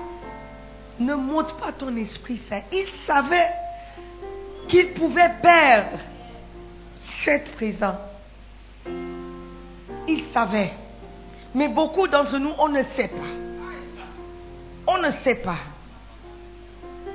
ne 1.00 1.16
m'ôte 1.16 1.60
pas 1.60 1.72
ton 1.72 1.96
esprit 1.98 2.40
saint. 2.48 2.62
Il 2.72 2.86
savait 3.08 3.52
qu'il 4.70 4.94
pouvait 4.94 5.32
perdre 5.42 5.98
cette 7.26 7.52
présence. 7.56 7.98
Il 10.08 10.24
savait. 10.34 10.72
Mais 11.54 11.68
beaucoup 11.68 12.08
d'entre 12.08 12.38
nous, 12.38 12.54
on 12.58 12.70
ne 12.70 12.84
sait 12.96 13.10
pas. 13.10 13.32
On 14.88 14.98
ne 15.00 15.12
sait 15.24 15.36
pas. 15.36 15.58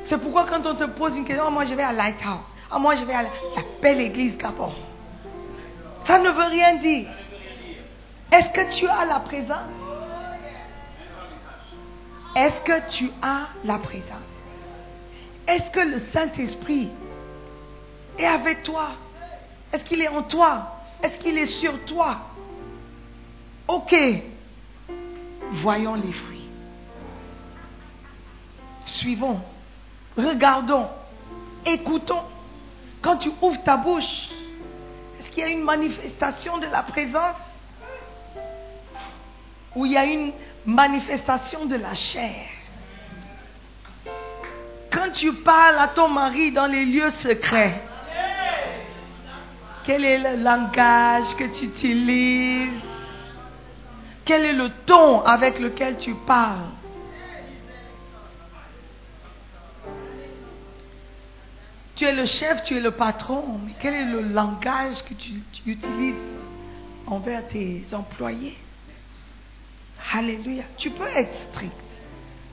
C'est 0.07 0.19
pourquoi 0.19 0.45
quand 0.47 0.67
on 0.67 0.75
te 0.75 0.85
pose 0.85 1.17
une 1.17 1.25
question, 1.25 1.45
Ah, 1.47 1.51
moi 1.51 1.65
je 1.65 1.75
vais 1.75 1.83
à 1.83 1.93
Lighthouse, 1.93 2.45
Ah, 2.71 2.79
moi 2.79 2.95
je 2.97 3.05
vais 3.05 3.15
à 3.15 3.23
la, 3.23 3.29
la 3.57 3.63
belle 3.81 4.01
église 4.01 4.37
Gabon. 4.37 4.73
Ça 6.07 6.19
ne 6.19 6.29
veut 6.29 6.45
rien 6.51 6.75
dire. 6.77 7.09
Est-ce 8.31 8.51
que 8.51 8.75
tu 8.77 8.87
as 8.87 9.05
la 9.07 9.21
présence? 9.21 9.71
Est-ce 12.37 12.61
que 12.63 12.91
tu 12.91 13.11
as 13.23 13.47
la 13.65 13.79
présence? 13.79 14.19
Est-ce 15.47 15.71
que 15.71 15.81
le 15.81 15.99
Saint-Esprit 16.13 16.91
est 18.19 18.27
avec 18.27 18.63
toi 18.63 18.91
Est-ce 19.73 19.85
qu'il 19.85 20.01
est 20.01 20.09
en 20.09 20.23
toi? 20.23 20.81
Est-ce 21.03 21.19
qu'il 21.19 21.37
est 21.37 21.47
sur 21.47 21.85
toi? 21.85 22.19
Ok. 23.69 23.95
Voyons 25.51 25.95
les 25.95 26.13
fruits. 26.13 26.49
Suivons. 28.85 29.41
Regardons. 30.17 30.89
Écoutons. 31.67 32.23
Quand 33.03 33.17
tu 33.19 33.31
ouvres 33.43 33.63
ta 33.63 33.77
bouche, 33.77 34.29
est-ce 35.21 35.31
qu'il 35.31 35.41
y 35.41 35.47
a 35.47 35.49
une 35.49 35.63
manifestation 35.63 36.59
de 36.59 36.67
la 36.67 36.83
présence? 36.83 37.37
Ou 39.75 39.87
il 39.87 39.93
y 39.93 39.97
a 39.97 40.05
une 40.05 40.33
manifestation 40.65 41.67
de 41.67 41.77
la 41.77 41.95
chair? 41.95 42.47
Quand 44.91 45.11
tu 45.13 45.33
parles 45.35 45.77
à 45.79 45.89
ton 45.89 46.09
mari 46.09 46.53
dans 46.53 46.67
les 46.67 46.87
lieux 46.87 47.11
secrets, 47.11 47.83
quel 49.85 50.05
est 50.05 50.19
le 50.19 50.43
langage 50.43 51.37
que 51.37 51.45
tu 51.45 51.67
utilises? 51.67 52.83
Quel 54.25 54.45
est 54.45 54.53
le 54.55 54.71
ton 54.87 55.21
avec 55.21 55.59
lequel 55.59 55.99
tu 55.99 56.15
parles? 56.15 56.71
Tu 61.95 62.05
es 62.05 62.13
le 62.13 62.25
chef, 62.25 62.63
tu 62.63 62.77
es 62.77 62.81
le 62.81 62.91
patron, 62.91 63.45
mais 63.65 63.73
quel 63.79 63.95
est 63.95 64.07
le 64.07 64.23
langage 64.23 65.05
que 65.05 65.15
tu, 65.15 65.43
utilises 65.67 66.17
envers 67.07 67.47
tes 67.47 67.85
employés? 67.93 68.57
Alléluia. 70.13 70.65
Tu 70.77 70.91
peux 70.91 71.07
être 71.15 71.35
strict, 71.53 71.73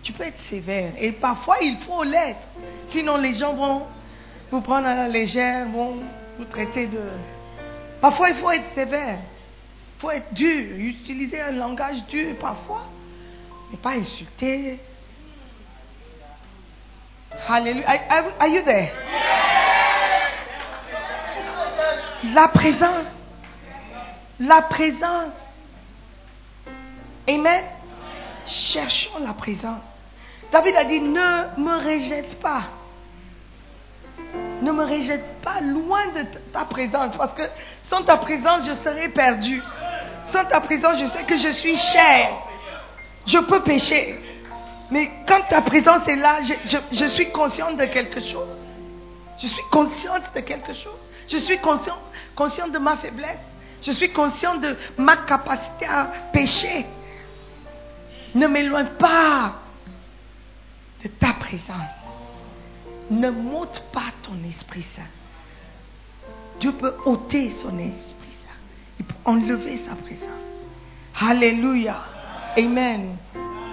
tu 0.04 0.14
peux 0.14 0.24
être 0.24 0.40
sévère, 0.50 0.94
et 1.00 1.12
parfois 1.14 1.58
il 1.62 1.78
faut 1.78 2.04
l'être. 2.04 2.42
Sinon 2.90 3.18
les 3.18 3.34
gens 3.34 3.54
vont 3.54 3.88
vous 4.52 4.62
prendre 4.62 4.86
à 4.86 4.96
la 4.96 5.08
légère, 5.08 5.68
vont 5.70 5.98
vous 6.38 6.46
traiter 6.46 6.88
de... 6.88 7.02
Parfois 8.02 8.30
il 8.30 8.36
faut 8.36 8.52
être 8.52 8.74
sévère, 8.74 9.20
il 9.20 10.02
faut 10.02 10.12
être 10.12 10.34
dur, 10.34 10.76
utiliser 10.78 11.40
un 11.42 11.52
langage 11.52 12.04
dur 12.08 12.36
parfois, 12.40 12.84
mais 13.70 13.78
pas 13.78 13.92
insulter. 13.92 14.80
Are, 17.48 17.62
are- 18.10 18.34
are 18.40 18.48
you 18.48 18.62
there? 18.64 18.92
La 22.34 22.48
présence. 22.50 23.06
La 24.40 24.62
présence. 24.64 25.34
Amen. 27.28 27.64
Cherchons 28.48 29.20
la 29.20 29.34
présence. 29.34 29.82
David 30.52 30.76
a 30.76 30.84
dit, 30.84 31.00
ne 31.00 31.10
me 31.58 31.78
rejette 31.78 32.40
pas. 32.42 32.64
Ne 34.62 34.72
me 34.72 34.84
rejette 34.84 35.42
pas 35.42 35.60
loin 35.62 36.08
de 36.08 36.26
ta 36.54 36.66
présence. 36.66 37.16
Parce 37.18 37.34
que 37.34 37.44
sans 37.90 38.04
ta 38.04 38.18
présence, 38.18 38.68
je 38.68 38.74
serai 38.74 39.10
perdu. 39.10 39.62
Sans 40.32 40.46
ta 40.46 40.60
présence, 40.62 41.00
je 41.00 41.08
sais 41.08 41.24
que 41.24 41.38
je 41.38 41.50
suis 41.50 41.76
cher. 41.76 42.30
Je 43.26 43.40
peux 43.40 43.62
pécher. 43.62 44.20
Mais 44.92 45.10
quand 45.28 45.42
ta 45.50 45.62
présence 45.62 46.08
est 46.08 46.16
là, 46.16 46.40
je, 46.92 47.06
suis 47.08 47.32
consciente 47.32 47.78
de 47.78 47.86
quelque 47.86 48.20
chose. 48.20 48.58
Je 49.40 49.48
suis 49.48 49.64
consciente 49.72 50.24
de 50.36 50.42
quelque 50.42 50.74
chose. 50.74 51.00
Je 51.28 51.38
suis 51.38 51.58
consciente, 51.60 52.00
consciente 52.36 52.72
de 52.72 52.78
ma 52.78 52.98
faiblesse. 52.98 53.40
Je 53.82 53.92
suis 53.92 54.12
consciente 54.12 54.62
de 54.62 54.76
ma 54.98 55.18
capacité 55.18 55.86
à 55.86 56.06
pécher. 56.32 56.86
Ne 58.36 58.48
m'éloigne 58.48 58.90
pas 59.00 59.54
de 61.04 61.08
ta 61.08 61.34
présence. 61.34 62.01
Ne 63.10 63.30
m'ôte 63.30 63.84
pas 63.92 64.12
ton 64.24 64.38
Esprit 64.48 64.86
Saint. 64.96 65.02
Dieu 66.60 66.72
peut 66.74 66.96
ôter 67.06 67.52
son 67.52 67.78
Esprit 67.80 68.34
Saint. 68.46 68.60
Il 69.00 69.06
peut 69.06 69.16
enlever 69.26 69.80
sa 69.88 69.96
présence. 69.96 70.30
Alléluia. 71.20 71.96
Amen. 72.58 73.18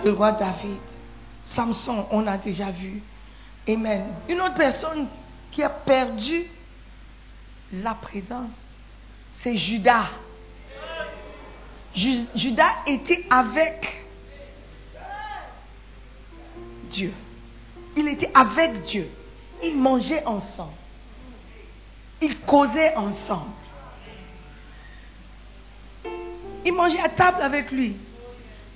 Le 0.05 0.11
roi 0.12 0.33
David. 0.33 0.79
Samson, 1.45 2.07
on 2.11 2.26
a 2.26 2.37
déjà 2.37 2.70
vu. 2.70 3.03
Amen. 3.68 4.05
Une 4.29 4.41
autre 4.41 4.55
personne 4.55 5.07
qui 5.51 5.62
a 5.62 5.70
perdu 5.70 6.45
la 7.72 7.95
présence, 7.95 8.51
c'est 9.43 9.57
Judas. 9.57 10.09
Ju- 11.95 12.26
Judas 12.35 12.72
était 12.87 13.24
avec 13.31 14.05
Dieu. 16.91 17.12
Il 17.99 18.07
était 18.07 18.30
avec 18.32 18.82
Dieu. 18.82 19.11
Ils 19.61 19.76
mangeaient 19.76 20.24
ensemble. 20.24 20.70
Ils 22.22 22.38
causaient 22.42 22.94
ensemble. 22.94 23.51
Ils 26.64 26.72
mangeaient 26.72 27.01
à 27.01 27.09
table 27.09 27.42
avec 27.42 27.72
lui. 27.72 27.96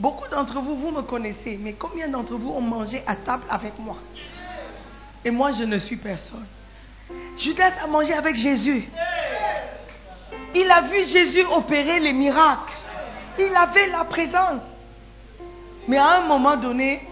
Beaucoup 0.00 0.28
d'entre 0.28 0.60
vous, 0.60 0.74
vous 0.74 0.90
me 0.90 1.02
connaissez, 1.02 1.56
mais 1.56 1.74
combien 1.74 2.08
d'entre 2.08 2.34
vous 2.34 2.50
ont 2.50 2.60
mangé 2.60 3.04
à 3.06 3.14
table 3.14 3.44
avec 3.48 3.78
moi? 3.78 3.96
Et 5.24 5.30
moi, 5.30 5.52
je 5.52 5.62
ne 5.62 5.78
suis 5.78 5.98
personne. 5.98 6.46
Judas 7.38 7.74
a 7.80 7.86
mangé 7.86 8.12
avec 8.14 8.34
Jésus. 8.34 8.88
Il 10.52 10.68
a 10.68 10.80
vu 10.80 11.06
Jésus 11.06 11.44
opérer 11.44 12.00
les 12.00 12.12
miracles. 12.12 12.74
Il 13.38 13.54
avait 13.54 13.86
la 13.86 14.02
présence. 14.04 14.62
Mais 15.86 15.98
à 15.98 16.08
un 16.16 16.26
moment 16.26 16.56
donné, 16.56 17.06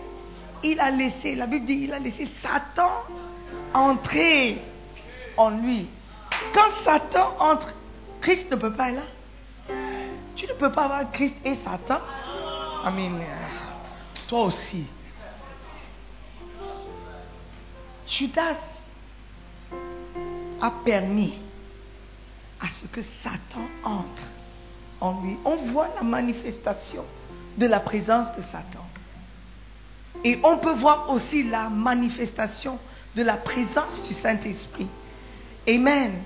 il 0.62 0.80
a 0.80 0.90
laissé, 0.90 1.34
la 1.34 1.46
Bible 1.46 1.66
dit, 1.66 1.80
il 1.84 1.92
a 1.92 1.98
laissé 1.98 2.28
Satan 2.42 2.90
entrer 3.74 4.62
en 5.36 5.50
lui. 5.50 5.88
Quand 6.52 6.84
Satan 6.84 7.34
entre, 7.38 7.74
Christ 8.20 8.50
ne 8.50 8.56
peut 8.56 8.72
pas 8.72 8.90
être 8.90 8.96
là. 8.96 9.76
Tu 10.36 10.46
ne 10.46 10.52
peux 10.52 10.72
pas 10.72 10.84
avoir 10.84 11.10
Christ 11.10 11.34
et 11.44 11.56
Satan. 11.56 12.00
Amen. 12.84 13.22
Toi 14.28 14.44
aussi. 14.44 14.86
Judas 18.06 18.56
a 20.60 20.70
permis 20.84 21.34
à 22.60 22.66
ce 22.80 22.86
que 22.86 23.02
Satan 23.22 23.66
entre 23.84 24.28
en 25.00 25.22
lui. 25.22 25.36
On 25.44 25.56
voit 25.72 25.88
la 25.94 26.02
manifestation 26.02 27.04
de 27.56 27.66
la 27.66 27.80
présence 27.80 28.36
de 28.36 28.42
Satan. 28.42 28.89
Et 30.24 30.38
on 30.44 30.58
peut 30.58 30.74
voir 30.74 31.10
aussi 31.10 31.44
la 31.44 31.68
manifestation 31.68 32.78
de 33.16 33.22
la 33.22 33.36
présence 33.36 34.06
du 34.06 34.14
Saint-Esprit. 34.14 34.88
Amen. 35.68 36.22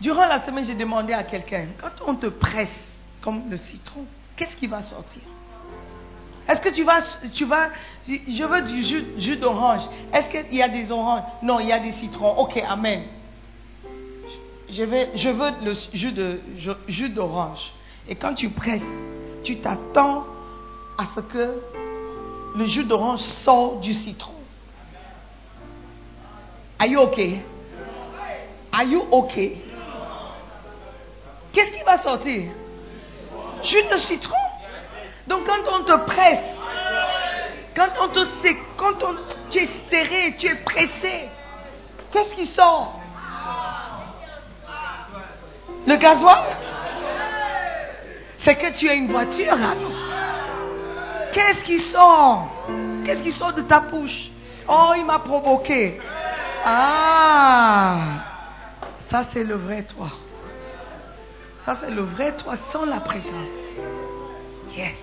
Durant 0.00 0.26
la 0.26 0.40
semaine, 0.42 0.64
j'ai 0.64 0.74
demandé 0.74 1.12
à 1.12 1.24
quelqu'un, 1.24 1.66
quand 1.80 2.04
on 2.06 2.14
te 2.14 2.26
presse 2.26 2.68
comme 3.20 3.50
le 3.50 3.56
citron, 3.56 4.06
qu'est-ce 4.36 4.56
qui 4.56 4.66
va 4.66 4.82
sortir? 4.82 5.22
Est-ce 6.48 6.60
que 6.60 6.70
tu 6.70 6.82
vas, 6.82 7.00
tu 7.32 7.44
vas, 7.44 7.68
je 8.08 8.44
veux 8.44 8.62
du 8.62 8.82
jus, 8.82 9.04
jus 9.18 9.36
d'orange. 9.36 9.82
Est-ce 10.12 10.28
qu'il 10.28 10.56
y 10.56 10.62
a 10.62 10.68
des 10.68 10.90
oranges? 10.90 11.22
Non, 11.42 11.60
il 11.60 11.68
y 11.68 11.72
a 11.72 11.78
des 11.78 11.92
citrons. 11.92 12.38
Ok, 12.38 12.56
amen. 12.66 13.04
Je, 14.68 14.84
je 15.14 15.28
veux 15.28 15.50
le 15.64 15.74
jus 15.92 16.12
de 16.12 16.40
jus 16.88 17.10
d'orange. 17.10 17.70
Et 18.08 18.16
quand 18.16 18.34
tu 18.34 18.48
presses, 18.50 18.82
tu 19.44 19.58
t'attends 19.58 20.26
à 21.00 21.04
ce 21.14 21.20
que 21.20 21.62
le 22.56 22.66
jus 22.66 22.84
d'orange 22.84 23.20
sorte 23.20 23.80
du 23.80 23.94
citron. 23.94 24.34
Are 26.78 26.86
you 26.86 27.00
okay? 27.00 27.40
Are 28.70 28.84
you 28.84 29.06
okay? 29.10 29.62
Qu'est-ce 31.52 31.72
qui 31.72 31.82
va 31.84 31.96
sortir? 31.98 32.50
Jus 33.62 33.82
de 33.90 33.96
citron? 33.96 34.36
Donc 35.26 35.46
quand 35.46 35.72
on 35.72 35.84
te 35.84 35.96
presse, 36.04 36.44
quand 37.74 37.88
on 38.02 38.08
te 38.08 38.24
sait, 38.42 38.56
quand 38.76 39.02
on, 39.02 39.16
tu 39.48 39.58
es 39.58 39.68
serré, 39.88 40.36
tu 40.36 40.48
es 40.48 40.56
pressé, 40.56 41.30
qu'est-ce 42.12 42.34
qui 42.34 42.46
sort? 42.46 43.00
Le 45.86 45.96
gasoil? 45.96 46.44
C'est 48.38 48.56
que 48.56 48.70
tu 48.78 48.88
as 48.90 48.94
une 48.94 49.10
voiture 49.10 49.56
là. 49.56 49.74
Qu'est-ce 51.32 51.64
qui 51.64 51.78
sort? 51.78 52.48
Qu'est-ce 53.04 53.22
qui 53.22 53.32
sort 53.32 53.52
de 53.52 53.62
ta 53.62 53.80
bouche? 53.80 54.30
Oh, 54.68 54.92
il 54.96 55.04
m'a 55.04 55.18
provoqué. 55.18 56.00
Ah, 56.64 57.98
ça 59.10 59.24
c'est 59.32 59.44
le 59.44 59.54
vrai 59.54 59.82
toi. 59.84 60.08
Ça 61.64 61.76
c'est 61.80 61.90
le 61.90 62.02
vrai 62.02 62.36
toi 62.36 62.54
sans 62.72 62.84
la 62.84 63.00
présence. 63.00 63.48
Yes. 64.76 64.94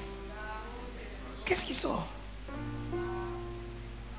Qu'est-ce 1.45 1.65
qui 1.65 1.73
sort? 1.73 2.05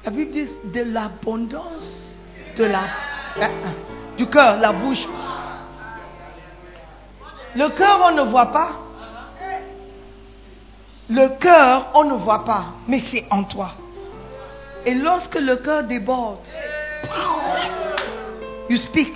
La 0.04 0.10
Bible 0.10 0.32
dit 0.32 0.48
de 0.64 0.82
l'abondance 0.92 2.18
de 2.56 2.64
la, 2.64 2.80
euh, 3.38 3.42
euh, 3.44 4.16
du 4.16 4.26
cœur, 4.26 4.58
la 4.58 4.72
bouche. 4.72 5.06
Le 7.54 7.68
cœur, 7.70 8.00
on 8.04 8.12
ne 8.12 8.22
voit 8.22 8.52
pas. 8.52 8.70
Le 11.10 11.28
cœur, 11.38 11.90
on 11.94 12.04
ne 12.04 12.14
voit 12.14 12.44
pas, 12.44 12.66
mais 12.86 13.02
c'est 13.10 13.24
en 13.30 13.44
toi. 13.44 13.72
Et 14.84 14.94
lorsque 14.94 15.36
le 15.36 15.56
cœur 15.56 15.84
déborde, 15.84 16.46
you 18.68 18.76
speak. 18.76 19.14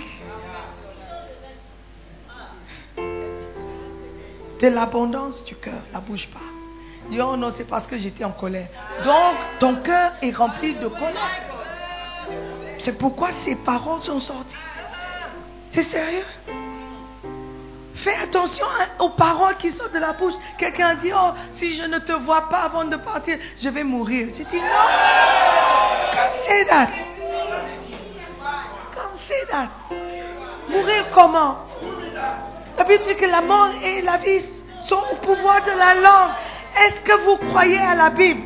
De 2.97 4.67
l'abondance 4.69 5.45
du 5.45 5.55
cœur, 5.55 5.81
la 5.91 5.99
bouge 5.99 6.27
pas. 6.27 6.39
Dis, 7.09 7.19
oh 7.21 7.35
non, 7.35 7.51
c'est 7.51 7.67
parce 7.67 7.85
que 7.85 7.97
j'étais 7.97 8.23
en 8.23 8.31
colère. 8.31 8.67
Donc, 9.03 9.35
ton 9.59 9.75
cœur 9.75 10.13
est 10.21 10.31
rempli 10.31 10.73
de 10.73 10.87
colère. 10.87 11.43
C'est 12.79 12.97
pourquoi 12.97 13.29
ces 13.45 13.55
paroles 13.55 14.01
sont 14.01 14.19
sorties. 14.19 14.55
C'est 15.73 15.83
sérieux? 15.83 16.25
Fais 18.03 18.15
attention 18.21 18.65
aux 18.99 19.11
paroles 19.11 19.55
qui 19.55 19.71
sortent 19.71 19.93
de 19.93 19.99
la 19.99 20.11
bouche. 20.11 20.33
Quelqu'un 20.57 20.95
dit, 20.95 21.13
oh, 21.15 21.31
si 21.53 21.77
je 21.77 21.83
ne 21.83 21.99
te 21.99 22.11
vois 22.11 22.49
pas 22.49 22.63
avant 22.63 22.83
de 22.83 22.97
partir, 22.97 23.37
je 23.61 23.69
vais 23.69 23.85
mourir. 23.85 24.27
Je 24.27 24.43
dis, 24.43 24.59
non. 24.59 24.67
Can't 26.11 26.33
say 26.45 26.65
that. 26.65 26.89
Can't 28.93 29.19
say 29.25 29.45
that. 29.49 29.69
Mourir 30.69 31.09
comment? 31.11 31.59
La 32.77 32.83
Bible 32.83 33.05
dit 33.07 33.15
que 33.15 33.25
la 33.25 33.39
mort 33.39 33.69
et 33.81 34.01
la 34.01 34.17
vie 34.17 34.43
sont 34.89 35.01
au 35.13 35.15
pouvoir 35.25 35.63
de 35.63 35.71
la 35.71 35.93
langue. 35.93 36.31
Est-ce 36.81 37.01
que 37.01 37.13
vous 37.23 37.37
croyez 37.51 37.79
à 37.79 37.95
la 37.95 38.09
Bible? 38.09 38.43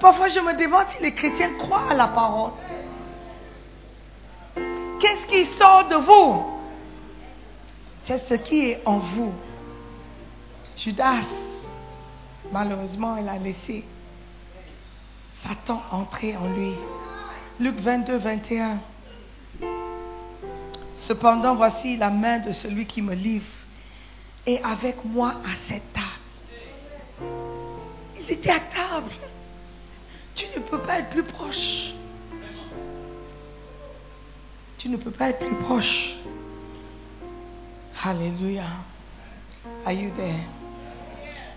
Parfois, 0.00 0.28
je 0.28 0.40
me 0.40 0.54
demande 0.54 0.86
si 0.96 1.02
les 1.02 1.12
chrétiens 1.12 1.50
croient 1.58 1.84
à 1.90 1.94
la 1.94 2.06
parole. 2.06 2.52
Qu'est-ce 4.98 5.26
qui 5.26 5.44
sort 5.58 5.88
de 5.88 5.96
vous? 5.96 6.49
C'est 8.10 8.28
ce 8.28 8.34
qui 8.34 8.70
est 8.70 8.82
en 8.84 8.98
vous. 8.98 9.32
Judas, 10.76 11.22
malheureusement, 12.50 13.16
il 13.16 13.28
a 13.28 13.38
laissé 13.38 13.84
Satan 15.44 15.80
entrer 15.92 16.36
en 16.36 16.48
lui. 16.52 16.72
Luc 17.60 17.76
22, 17.76 18.18
21. 18.18 18.78
Cependant, 20.98 21.54
voici 21.54 21.96
la 21.96 22.10
main 22.10 22.40
de 22.40 22.50
celui 22.50 22.86
qui 22.86 23.00
me 23.00 23.14
livre 23.14 23.46
et 24.44 24.60
avec 24.64 25.04
moi 25.04 25.34
à 25.44 25.68
cette 25.68 25.92
table. 25.92 27.28
Il 28.18 28.28
était 28.32 28.50
à 28.50 28.58
table. 28.58 29.12
Tu 30.34 30.46
ne 30.56 30.62
peux 30.62 30.80
pas 30.80 30.98
être 30.98 31.10
plus 31.10 31.22
proche. 31.22 31.92
Tu 34.78 34.88
ne 34.88 34.96
peux 34.96 35.12
pas 35.12 35.30
être 35.30 35.46
plus 35.46 35.56
proche. 35.56 36.14
Alléluia. 38.02 38.64
Are 39.84 39.92
you 39.92 40.10
there? 40.16 40.46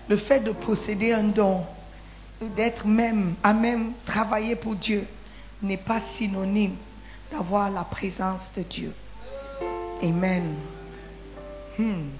Le 0.08 0.18
fait 0.18 0.40
de 0.40 0.52
posséder 0.52 1.12
un 1.12 1.24
don 1.24 1.64
d'être 2.56 2.86
même 2.86 3.36
à 3.42 3.54
même 3.54 3.92
travailler 4.04 4.54
pour 4.54 4.74
Dieu 4.74 5.06
n'est 5.62 5.78
pas 5.78 6.00
synonyme 6.16 6.76
d'avoir 7.32 7.70
la 7.70 7.84
présence 7.84 8.52
de 8.54 8.62
Dieu. 8.62 8.92
Amen. 10.02 10.56
Hmm. 11.78 12.10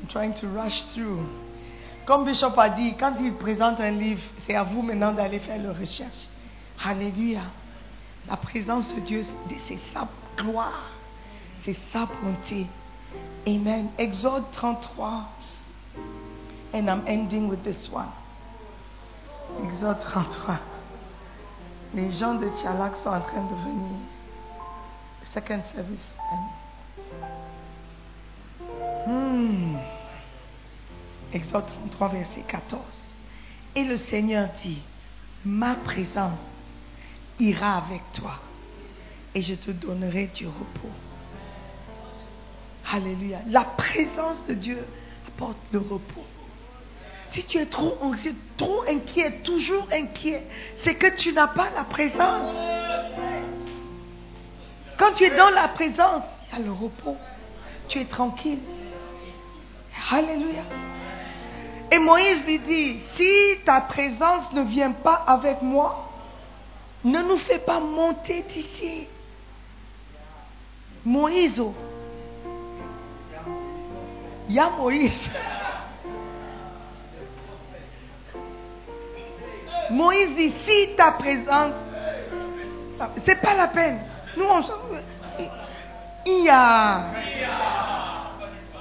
I'm 0.00 0.08
trying 0.08 0.34
to 0.34 0.48
rush 0.48 0.82
through. 0.94 1.24
Comme 2.06 2.24
Bishop 2.24 2.58
a 2.58 2.70
dit, 2.70 2.94
quand 2.98 3.14
il 3.20 3.34
présente 3.34 3.80
un 3.80 3.90
livre, 3.90 4.22
c'est 4.46 4.56
à 4.56 4.64
vous 4.64 4.82
maintenant 4.82 5.12
d'aller 5.12 5.38
faire 5.38 5.62
la 5.62 5.72
recherche. 5.72 6.26
Alléluia. 6.84 7.42
La 8.26 8.36
présence 8.36 8.92
de 8.94 9.00
Dieu, 9.00 9.24
c'est 9.68 9.78
sa 9.92 10.08
gloire, 10.36 10.90
c'est 11.64 11.76
sa 11.92 12.06
bonté. 12.06 12.66
Amen. 13.46 13.90
Exode 13.98 14.44
33. 14.52 15.26
And 16.72 16.90
I'm 16.90 17.04
ending 17.06 17.48
with 17.48 17.64
this 17.64 17.90
one. 17.90 18.08
Exode 19.64 20.00
33. 20.00 20.60
Les 21.94 22.10
gens 22.12 22.34
de 22.34 22.48
Tchalak 22.50 22.96
sont 22.96 23.08
en 23.08 23.20
train 23.20 23.44
de 23.44 23.54
venir. 23.54 23.96
Second 25.32 25.62
service. 25.74 25.98
Hmm. 29.06 29.76
Exode 31.32 31.66
33, 31.66 32.08
verset 32.08 32.42
14. 32.46 32.80
Et 33.74 33.84
le 33.84 33.96
Seigneur 33.96 34.48
dit, 34.62 34.82
ma 35.44 35.74
présence 35.74 36.38
ira 37.38 37.76
avec 37.78 38.02
toi 38.12 38.38
et 39.34 39.42
je 39.42 39.54
te 39.54 39.70
donnerai 39.70 40.26
du 40.34 40.46
repos. 40.46 41.07
Alléluia. 42.90 43.40
La 43.48 43.64
présence 43.64 44.46
de 44.46 44.54
Dieu 44.54 44.84
apporte 45.26 45.58
le 45.72 45.78
repos. 45.78 46.24
Si 47.30 47.44
tu 47.44 47.58
es 47.58 47.66
trop 47.66 47.98
anxieux, 48.00 48.34
trop 48.56 48.82
inquiet, 48.88 49.42
toujours 49.44 49.86
inquiet, 49.92 50.46
c'est 50.82 50.94
que 50.94 51.14
tu 51.14 51.32
n'as 51.34 51.48
pas 51.48 51.68
la 51.76 51.84
présence. 51.84 52.54
Quand 54.96 55.12
tu 55.12 55.24
es 55.24 55.36
dans 55.36 55.50
la 55.50 55.68
présence, 55.68 56.22
il 56.50 56.58
y 56.58 56.62
a 56.62 56.64
le 56.64 56.72
repos. 56.72 57.16
Tu 57.88 57.98
es 57.98 58.06
tranquille. 58.06 58.60
Alléluia. 60.10 60.62
Et 61.90 61.98
Moïse 61.98 62.44
lui 62.46 62.58
dit, 62.60 63.00
si 63.16 63.64
ta 63.66 63.82
présence 63.82 64.52
ne 64.54 64.62
vient 64.62 64.92
pas 64.92 65.24
avec 65.26 65.60
moi, 65.60 66.10
ne 67.04 67.20
nous 67.20 67.36
fais 67.36 67.58
pas 67.58 67.80
monter 67.80 68.44
d'ici. 68.50 69.06
Moïse, 71.04 71.60
oh. 71.60 71.74
Il 74.48 74.54
y 74.54 74.58
a 74.58 74.70
Moïse. 74.70 75.20
Moïse 79.90 80.36
dit, 80.36 80.52
si 80.66 80.96
ta 80.96 81.12
présence, 81.12 81.72
c'est 83.24 83.40
pas 83.40 83.54
la 83.54 83.68
peine. 83.68 84.00
Nous, 84.36 84.44
on 84.44 84.62
il 86.26 86.44
y 86.44 86.48
a, 86.50 87.04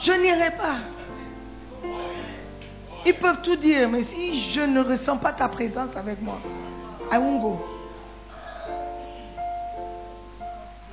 je 0.01 0.11
n'irai 0.11 0.51
pas. 0.51 0.79
Ils 3.05 3.15
peuvent 3.15 3.41
tout 3.41 3.55
dire, 3.55 3.87
mais 3.87 4.03
si 4.03 4.51
je 4.51 4.61
ne 4.61 4.83
ressens 4.83 5.17
pas 5.17 5.31
ta 5.31 5.47
présence 5.47 5.95
avec 5.95 6.21
moi, 6.21 6.39
I 7.09 7.17
won't 7.17 7.41
go. 7.41 7.65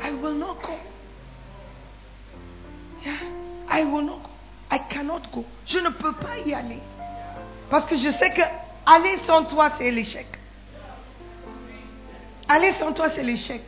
I 0.01 0.13
will 0.13 0.39
not 0.39 0.57
go. 0.63 0.75
Yeah, 3.05 3.13
I 3.69 3.85
will 3.85 4.03
not 4.03 4.23
go. 4.23 4.34
I 4.75 4.81
cannot 4.89 5.31
go. 5.33 5.45
Je 5.67 5.79
ne 5.79 5.91
peux 5.91 6.13
pas 6.13 6.37
y 6.45 6.53
aller. 6.53 6.81
Parce 7.71 7.87
que 7.87 7.97
je 7.97 8.11
sais 8.11 8.31
que 8.31 8.43
aller 8.85 9.19
sans 9.25 9.45
toi, 9.45 9.71
c'est 9.79 9.91
l'échec. 9.93 10.27
Aller 12.49 12.73
sans 12.81 12.93
toi, 12.93 13.07
c'est 13.15 13.23
l'échec. 13.23 13.63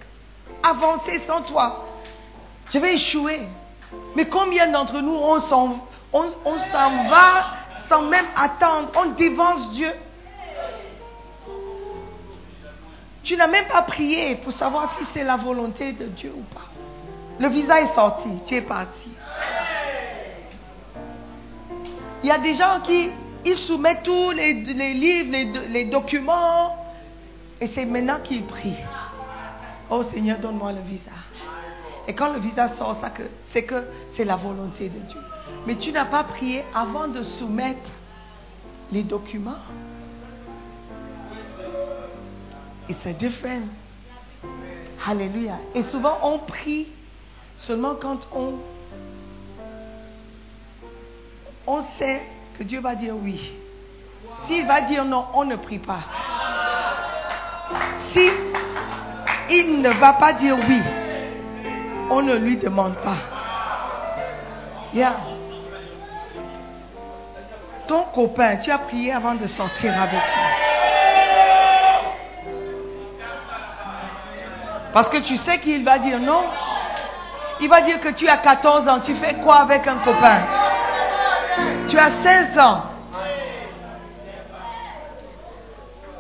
Avancer 0.65 1.21
sans 1.27 1.43
toi, 1.43 1.87
je 2.71 2.79
vais 2.79 2.95
échouer. 2.95 3.41
Mais 4.17 4.27
combien 4.27 4.67
d'entre 4.73 5.01
nous, 5.01 5.15
on 5.15 5.39
s'en, 5.41 5.79
on, 6.13 6.27
on 6.45 6.59
s'en 6.59 7.05
va 7.09 7.53
sans 7.89 8.03
même 8.03 8.27
attendre? 8.35 8.91
On 8.97 9.07
dévance 9.11 9.71
Dieu. 9.71 9.93
Tu 13.23 13.37
n'as 13.37 13.47
même 13.47 13.67
pas 13.67 13.83
prié 13.83 14.35
pour 14.37 14.53
savoir 14.53 14.97
si 14.99 15.07
c'est 15.15 15.25
la 15.25 15.37
volonté 15.37 15.93
de 15.93 16.07
Dieu 16.07 16.33
ou 16.37 16.43
pas. 16.55 16.67
Le 17.39 17.49
visa 17.49 17.81
est 17.81 17.95
sorti, 17.95 18.29
tu 18.47 18.57
es 18.57 18.63
parti. 18.63 19.11
Il 22.27 22.31
y 22.31 22.33
a 22.33 22.39
des 22.39 22.55
gens 22.55 22.81
qui 22.83 23.09
ils 23.45 23.55
soumettent 23.57 24.03
tous 24.03 24.33
les, 24.33 24.53
livres, 24.55 25.31
les, 25.31 25.45
do- 25.45 25.61
les 25.71 25.85
documents, 25.85 26.75
et 27.61 27.69
c'est 27.69 27.85
maintenant 27.85 28.19
qu'ils 28.19 28.43
prient. 28.43 28.83
Oh 29.89 30.03
Seigneur, 30.13 30.41
donne-moi 30.41 30.73
le 30.73 30.81
visa. 30.81 31.13
Et 32.09 32.15
quand 32.17 32.33
le 32.33 32.41
visa 32.41 32.67
sort, 32.71 33.01
c'est 33.53 33.63
que 33.63 33.75
c'est 34.17 34.25
la 34.25 34.35
volonté 34.35 34.89
de 34.89 34.99
Dieu. 34.99 35.21
Mais 35.69 35.77
tu 35.77 35.93
n'as 35.93 36.07
pas 36.07 36.25
prié 36.25 36.65
avant 36.75 37.07
de 37.07 37.23
soumettre 37.23 37.91
les 38.91 39.05
documents. 39.05 39.63
It's 42.89 43.07
a 43.07 43.13
different. 43.13 43.69
Hallelujah. 45.07 45.59
Et 45.77 45.85
souvent, 45.85 46.19
on 46.25 46.41
prie 46.41 46.89
seulement 47.55 47.95
quand 47.95 48.27
on, 48.35 48.55
on 51.67 51.83
sait 51.99 52.23
que 52.59 52.63
Dieu 52.63 52.81
va 52.81 52.95
dire 52.95 53.15
oui. 53.17 53.53
S'il 54.47 54.67
va 54.67 54.83
dire 54.83 55.05
non, 55.05 55.27
on 55.35 55.45
ne 55.45 55.57
prie 55.57 55.79
pas. 55.79 56.01
Si 58.13 58.31
il 59.51 59.81
ne 59.81 59.91
va 59.91 60.15
pas 60.15 60.33
dire 60.33 60.57
oui, 60.57 60.81
on 62.11 62.23
ne 62.23 62.35
lui 62.35 62.57
demande 62.57 62.95
pas. 62.97 63.17
Ton 67.87 68.03
copain, 68.15 68.57
tu 68.57 68.71
as 68.71 68.79
prié 68.79 69.13
avant 69.13 69.35
de 69.35 69.47
sortir 69.47 69.93
avec 70.01 70.21
lui. 70.21 70.67
Parce 74.93 75.11
que 75.11 75.19
tu 75.19 75.37
sais 75.37 75.59
qu'il 75.59 75.85
va 75.85 75.99
dire 75.99 76.19
non. 76.19 76.45
Il 77.61 77.69
va 77.69 77.83
dire 77.83 78.01
que 78.01 78.09
tu 78.09 78.29
as 78.29 78.39
14 78.39 78.89
ans. 78.89 79.01
Tu 79.01 79.15
fais 79.15 79.35
quoi 79.35 79.57
avec 79.57 79.87
un 79.87 79.99
copain? 79.99 80.39
Tu 81.89 81.97
as 81.99 82.23
16 82.23 82.59
ans. 82.59 82.83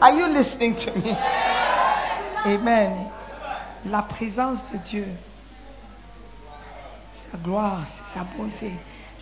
Are 0.01 0.13
you 0.13 0.27
listening 0.27 0.77
to 0.77 0.93
me? 0.99 1.11
Amen. 2.45 3.11
La 3.87 4.03
présence 4.03 4.61
de 4.73 4.79
Dieu, 4.79 5.09
sa 7.31 7.39
gloire, 7.39 7.85
sa 8.15 8.25
bonté. 8.37 8.73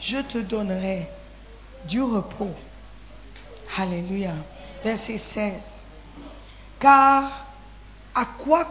Je 0.01 0.19
te 0.19 0.39
donnerai 0.39 1.09
du 1.87 2.03
repos. 2.03 2.55
Alléluia. 3.79 4.35
Verset 4.83 5.23
16. 5.33 5.53
Car 6.79 7.47
à 8.15 8.25
quoi 8.27 8.67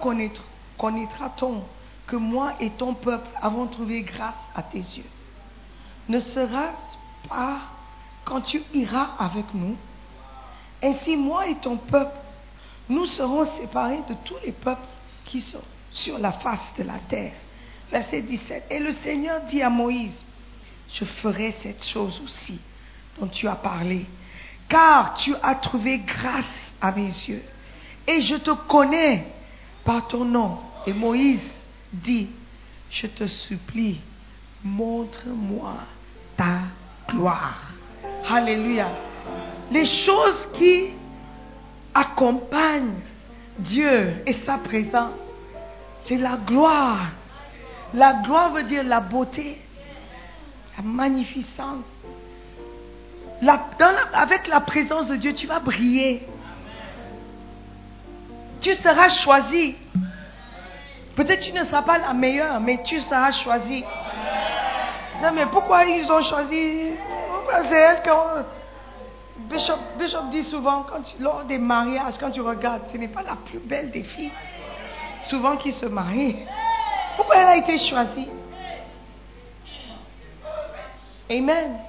connaîtra-t-on 0.77 1.63
que 2.05 2.15
moi 2.17 2.53
et 2.59 2.69
ton 2.71 2.93
peuple 2.93 3.27
avons 3.41 3.65
trouvé 3.65 4.03
grâce 4.03 4.35
à 4.55 4.61
tes 4.61 4.77
yeux? 4.77 5.09
Ne 6.09 6.19
sera-ce 6.19 6.97
pas 7.27 7.61
quand 8.25 8.41
tu 8.41 8.61
iras 8.73 9.09
avec 9.19 9.53
nous 9.53 9.75
Ainsi, 10.81 11.15
moi 11.15 11.47
et 11.47 11.55
ton 11.55 11.77
peuple, 11.77 12.15
nous 12.89 13.05
serons 13.05 13.47
séparés 13.57 14.03
de 14.09 14.15
tous 14.25 14.37
les 14.45 14.51
peuples 14.51 14.81
qui 15.25 15.41
sont 15.41 15.61
sur 15.91 16.17
la 16.19 16.33
face 16.33 16.73
de 16.77 16.83
la 16.83 16.99
terre. 17.07 17.33
Verset 17.91 18.21
17. 18.23 18.65
Et 18.69 18.79
le 18.79 18.91
Seigneur 18.91 19.41
dit 19.49 19.61
à 19.61 19.69
Moïse, 19.69 20.25
je 20.91 21.05
ferai 21.05 21.55
cette 21.63 21.83
chose 21.85 22.21
aussi 22.25 22.59
dont 23.19 23.27
tu 23.27 23.47
as 23.47 23.55
parlé, 23.55 24.05
car 24.67 25.15
tu 25.15 25.33
as 25.41 25.55
trouvé 25.55 25.99
grâce 25.99 26.45
à 26.81 26.91
mes 26.91 27.05
yeux. 27.05 27.43
Et 28.07 28.21
je 28.21 28.35
te 28.35 28.51
connais 28.51 29.25
par 29.85 30.07
ton 30.07 30.25
nom. 30.25 30.59
Et 30.85 30.93
Moïse 30.93 31.39
dit, 31.93 32.29
je 32.89 33.07
te 33.07 33.27
supplie, 33.27 34.01
montre-moi 34.63 35.75
ta 36.35 36.59
gloire. 37.13 37.61
Alléluia. 38.29 38.87
Les 39.71 39.85
choses 39.85 40.49
qui 40.53 40.91
accompagnent 41.93 42.99
Dieu 43.59 44.23
et 44.25 44.33
sa 44.45 44.57
présence, 44.57 45.11
c'est 46.07 46.17
la 46.17 46.37
gloire. 46.37 47.11
La 47.93 48.13
gloire 48.25 48.51
veut 48.51 48.63
dire 48.63 48.83
la 48.83 48.99
beauté, 48.99 49.61
la 50.77 50.83
magnificence. 50.83 51.85
Avec 54.13 54.47
la 54.47 54.61
présence 54.61 55.09
de 55.09 55.15
Dieu, 55.15 55.33
tu 55.33 55.47
vas 55.47 55.59
briller. 55.59 56.27
Tu 58.61 58.73
seras 58.75 59.09
choisi. 59.09 59.75
Peut-être 61.15 61.41
tu 61.41 61.51
ne 61.51 61.63
seras 61.63 61.81
pas 61.81 61.97
la 61.97 62.13
meilleure, 62.13 62.59
mais 62.61 62.81
tu 62.83 62.99
seras 63.01 63.31
choisi. 63.31 63.83
Dis, 65.23 65.29
Mais 65.33 65.45
pourquoi 65.45 65.85
ils 65.85 66.11
ont 66.11 66.21
choisi 66.21 66.91
c'est 67.69 67.75
elle 67.75 68.03
qu'on- 68.03 68.45
Bishop, 69.37 69.77
Bishop 69.97 70.23
dit 70.31 70.43
souvent, 70.43 70.85
lors 71.19 71.43
des 71.45 71.57
mariages, 71.57 72.17
quand 72.19 72.31
tu 72.31 72.41
regardes, 72.41 72.83
ce 72.91 72.97
n'est 72.97 73.07
pas 73.07 73.23
la 73.23 73.35
plus 73.35 73.59
belle 73.59 73.91
des 73.91 74.03
filles, 74.03 74.31
souvent 75.21 75.55
qui 75.57 75.71
se 75.71 75.85
marient. 75.85 76.45
Pourquoi 77.15 77.37
elle 77.37 77.47
a 77.47 77.57
été 77.57 77.77
choisie? 77.77 78.29
Amen. 81.29 81.79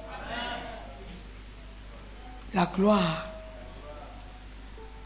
La 2.53 2.65
gloire, 2.65 3.25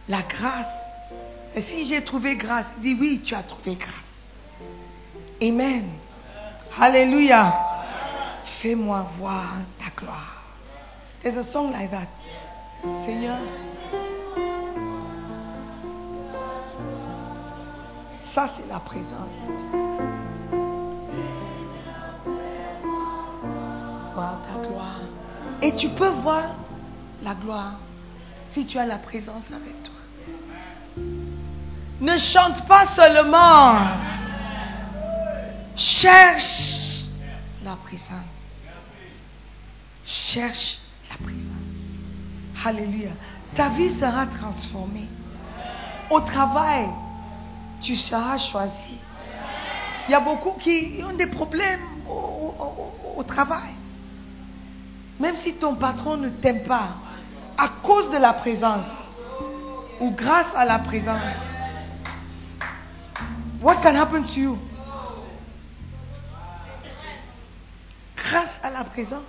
la 0.07 0.21
grâce. 0.21 0.67
Et 1.55 1.61
si 1.61 1.88
j'ai 1.88 2.03
trouvé 2.03 2.36
grâce, 2.36 2.67
dis 2.77 2.95
oui, 2.99 3.21
tu 3.23 3.34
as 3.34 3.43
trouvé 3.43 3.75
grâce. 3.75 3.93
Amen. 5.41 5.89
Alléluia. 6.80 7.68
Fais-moi 8.62 9.05
voir 9.18 9.60
ta 9.80 9.89
gloire. 9.95 10.43
There's 11.24 11.38
a 11.38 11.45
song 11.49 11.72
like 11.72 11.91
that. 11.91 12.07
Seigneur, 13.05 13.38
ça 18.36 18.49
c'est 18.57 18.68
la 18.68 18.80
présence 18.80 19.32
de 19.47 19.55
Dieu. 19.55 19.66
Voir 24.14 24.41
ta 24.41 24.68
gloire. 24.68 24.99
Et 25.62 25.76
tu 25.76 25.88
peux 25.89 26.10
voir 26.10 26.55
la 27.24 27.36
gloire 27.36 27.80
si 28.51 28.66
tu 28.66 28.78
as 28.78 28.86
la 28.86 28.97
présence 28.97 29.45
avec 29.51 29.84
toi. 29.84 29.93
Ne 32.01 32.18
chante 32.18 32.68
pas 32.68 32.88
seulement. 32.88 33.78
Cherche 35.78 37.03
la 37.64 37.78
présence. 37.78 38.28
Cherche 40.10 40.80
la 41.10 41.18
présence. 41.18 42.66
Alléluia. 42.66 43.12
Ta 43.55 43.70
vie 43.70 43.91
sera 43.99 44.26
transformée. 44.26 45.07
Au 46.10 46.20
travail, 46.22 46.88
tu 47.82 47.95
seras 47.95 48.38
choisi. 48.39 48.97
Il 50.07 50.12
y 50.12 50.16
a 50.16 50.20
beaucoup 50.20 50.53
qui 50.60 51.01
ont 51.07 51.16
des 51.16 51.28
problèmes 51.28 51.82
au, 52.10 52.53
au- 53.18 53.24
travail. 53.24 53.74
Même 55.20 55.36
si 55.38 55.53
ton 55.53 55.76
patron 55.76 56.18
ne 56.18 56.30
t'aime 56.30 56.64
pas, 56.64 56.95
à 57.57 57.68
cause 57.84 58.10
de 58.10 58.18
la 58.18 58.34
présence 58.34 58.86
ou 59.99 60.10
grâce 60.12 60.47
à 60.55 60.66
la 60.66 60.80
présence. 60.80 61.22
What 63.62 63.76
can 63.84 63.95
happen 63.95 64.24
to 64.24 64.39
you? 64.39 64.57
Grâce 68.16 68.49
à 68.64 68.72
la 68.72 68.84
présence. 68.86 69.24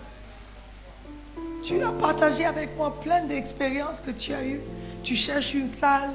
Tu 1.70 1.80
as 1.84 1.92
partagé 1.92 2.44
avec 2.44 2.76
moi 2.76 3.00
plein 3.00 3.26
d'expériences 3.26 4.00
que 4.00 4.10
tu 4.10 4.34
as 4.34 4.44
eues. 4.44 4.60
Tu 5.04 5.14
cherches 5.14 5.54
une 5.54 5.72
salle. 5.74 6.10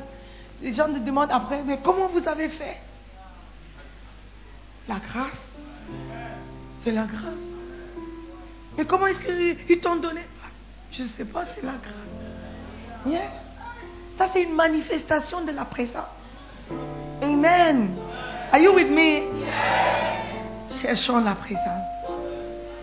Les 0.61 0.73
gens 0.73 0.87
te 0.87 0.99
demandent 0.99 1.31
après, 1.31 1.63
mais 1.65 1.79
comment 1.81 2.07
vous 2.07 2.27
avez 2.27 2.49
fait? 2.49 2.75
La 4.89 4.95
grâce. 4.95 5.41
C'est 6.83 6.91
la 6.91 7.03
grâce. 7.03 7.39
Mais 8.77 8.83
comment 8.83 9.07
est-ce 9.07 9.65
qu'ils 9.65 9.79
t'ont 9.79 9.95
donné? 9.95 10.23
Je 10.91 11.03
ne 11.03 11.07
sais 11.07 11.23
pas, 11.23 11.45
c'est 11.55 11.63
la 11.63 11.75
grâce. 11.81 13.21
Ça, 14.17 14.27
c'est 14.33 14.43
une 14.43 14.55
manifestation 14.55 15.45
de 15.45 15.53
la 15.53 15.63
présence. 15.63 16.03
Amen. 17.21 17.95
Are 18.51 18.59
you 18.59 18.73
with 18.73 18.89
me? 18.89 19.21
Cherchons 20.81 21.23
la 21.23 21.35
présence. 21.35 21.87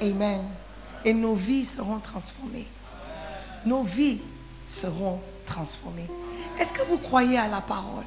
Amen. 0.00 0.40
Et 1.04 1.14
nos 1.14 1.34
vies 1.34 1.66
seront 1.76 1.98
transformées. 1.98 2.68
Nos 3.66 3.82
vies 3.82 4.20
seront 4.68 5.20
transformées. 5.46 6.08
Est-ce 6.58 6.70
que 6.70 6.82
vous 6.88 6.98
croyez 6.98 7.38
à 7.38 7.48
la 7.48 7.60
parole? 7.60 8.04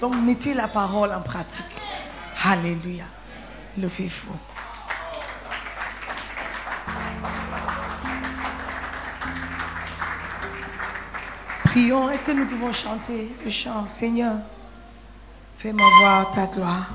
Donc 0.00 0.14
mettez 0.14 0.54
la 0.54 0.68
parole 0.68 1.12
en 1.12 1.20
pratique. 1.20 1.64
Alléluia. 2.44 3.04
Levez-vous. 3.76 4.36
Prions. 11.64 12.10
Est-ce 12.10 12.22
que 12.22 12.32
nous 12.32 12.46
pouvons 12.46 12.72
chanter 12.72 13.34
le 13.44 13.50
chant? 13.50 13.86
Seigneur, 13.98 14.38
fais-moi 15.58 15.86
voir 16.00 16.32
ta 16.32 16.46
gloire. 16.46 16.90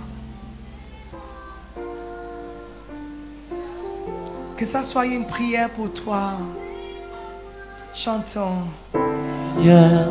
Que 4.63 4.71
ça 4.71 4.83
soit 4.83 5.05
une 5.07 5.25
prière 5.25 5.69
pour 5.71 5.91
toi. 5.91 6.37
Chantons. 7.93 8.59
Gloire. 8.93 10.07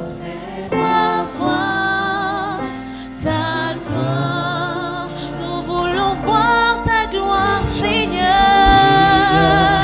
Nous 5.40 5.62
voulons 5.62 6.16
voir 6.22 6.84
ta 6.84 7.06
gloire, 7.10 7.62
Seigneur. 7.80 8.26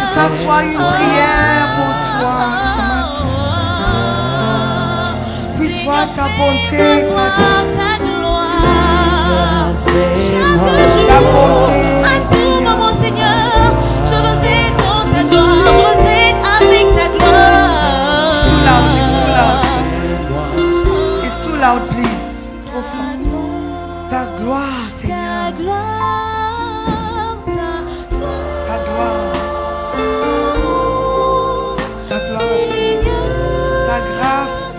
Que 0.02 0.14
ça 0.14 0.28
soit 0.36 0.62
une 0.64 0.76
prière 0.76 1.68
pour 1.78 1.94
toi 2.20 2.40
ce 2.74 2.82
matin. 2.92 3.54
Puisse 5.58 5.80
voir 5.84 6.06
ta 6.14 6.26
bonté, 6.36 7.06
Voir 7.10 7.30
ta 7.38 7.64
ta 7.74 7.92
gloire. 8.04 9.72
Chaque 10.14 10.60
Ta 11.06 11.18
jour, 11.20 11.32
bonté. 11.32 11.67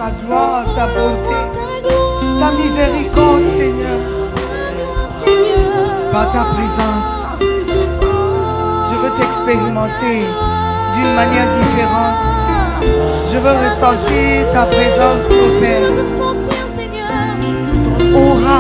Ta 0.10 0.26
gloire, 0.26 0.66
ta 0.76 0.86
bonté. 0.88 1.40
Ta 2.40 2.52
miséricorde, 2.52 3.50
Seigneur. 3.58 4.00
Par 6.12 6.32
ta 6.32 6.44
présence. 6.54 7.08
Je 8.90 8.96
veux 9.02 9.12
t'expérimenter 9.20 10.20
d'une 10.96 11.14
manière 11.16 11.50
différente. 11.60 12.20
Je 13.32 13.38
veux 13.38 13.56
ressentir 13.66 14.52
ta 14.54 14.64
présence, 14.66 15.26
mon 15.30 15.50
Père. 15.60 15.92
Aura. 18.16 18.60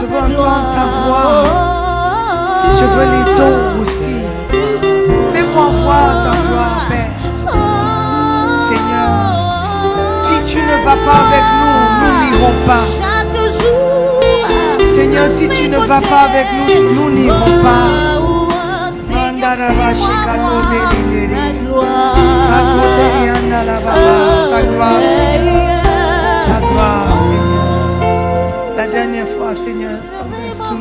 Je 0.00 0.06
veux 0.06 0.22
entendre 0.36 0.68
ta 0.74 0.84
voix. 1.06 1.44
Je 2.78 2.84
veux 2.94 3.08
les 3.14 3.26
dons 3.38 3.62
aussi. 3.82 4.16
Fais-moi 5.32 5.66
voir 5.84 6.10
ta 6.24 6.29
pas 11.06 11.20
avec 11.26 11.44
nous, 11.60 11.80
nous 12.00 12.12
n'irons 12.20 12.56
pas. 12.66 12.86
Seigneur, 14.96 15.28
si 15.38 15.44
tu 15.48 15.64
ne 15.68 15.78
vas 15.78 16.00
pas 16.00 16.22
avec 16.30 16.46
nous, 16.52 16.94
nous 16.94 17.10
n'irons 17.10 17.54
pas. 17.62 17.88
La 19.40 19.56
baba. 23.80 24.04
Ta 24.50 24.60
gloire, 24.62 25.00
ta 26.46 26.58
gloire, 26.60 27.18
Seigneur. 27.30 28.76
La 28.76 28.86
dernière 28.86 29.28
fois, 29.36 29.52
Seigneur, 29.64 29.98
sur 30.56 30.76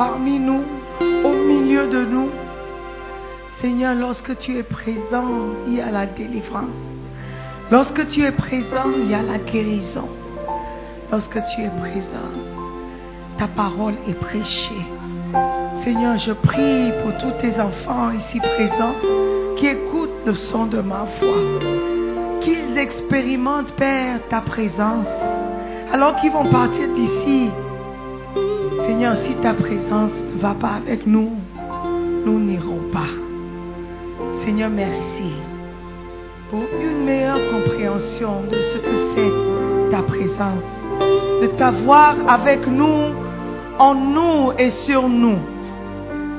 parmi 0.00 0.38
nous, 0.38 0.62
au 1.24 1.32
milieu 1.32 1.86
de 1.86 2.02
nous. 2.02 2.30
Seigneur, 3.60 3.94
lorsque 3.94 4.34
tu 4.38 4.56
es 4.56 4.62
présent, 4.62 5.28
il 5.66 5.74
y 5.74 5.80
a 5.82 5.90
la 5.90 6.06
délivrance. 6.06 6.80
Lorsque 7.70 8.08
tu 8.08 8.22
es 8.22 8.32
présent, 8.32 8.88
il 8.96 9.10
y 9.10 9.14
a 9.14 9.20
la 9.20 9.36
guérison. 9.36 10.08
Lorsque 11.12 11.38
tu 11.50 11.60
es 11.60 11.72
présent, 11.84 12.32
ta 13.36 13.46
parole 13.46 13.96
est 14.08 14.14
prêchée. 14.14 14.86
Seigneur, 15.84 16.16
je 16.16 16.32
prie 16.32 16.92
pour 17.02 17.18
tous 17.18 17.32
tes 17.42 17.60
enfants 17.60 18.10
ici 18.12 18.40
présents 18.40 18.96
qui 19.58 19.66
écoutent 19.66 20.24
le 20.24 20.34
son 20.34 20.64
de 20.64 20.80
ma 20.80 21.04
voix 21.20 21.60
qu'ils 22.40 22.78
expérimentent, 22.78 23.72
Père, 23.72 24.26
ta 24.30 24.40
présence. 24.40 25.06
Alors 25.92 26.16
qu'ils 26.16 26.32
vont 26.32 26.46
partir 26.46 26.88
d'ici, 26.94 27.50
Seigneur, 28.86 29.16
si 29.16 29.34
ta 29.36 29.54
présence 29.54 30.12
ne 30.34 30.40
va 30.40 30.54
pas 30.54 30.74
avec 30.84 31.06
nous, 31.06 31.30
nous 32.24 32.38
n'irons 32.38 32.80
pas. 32.92 33.10
Seigneur, 34.44 34.70
merci 34.70 35.32
pour 36.50 36.62
une 36.80 37.04
meilleure 37.04 37.38
compréhension 37.50 38.42
de 38.50 38.58
ce 38.58 38.78
que 38.78 38.90
c'est 39.14 39.90
ta 39.90 40.02
présence, 40.02 40.64
de 41.42 41.46
t'avoir 41.58 42.16
avec 42.26 42.66
nous, 42.66 43.14
en 43.78 43.94
nous 43.94 44.52
et 44.58 44.70
sur 44.70 45.08
nous. 45.08 45.38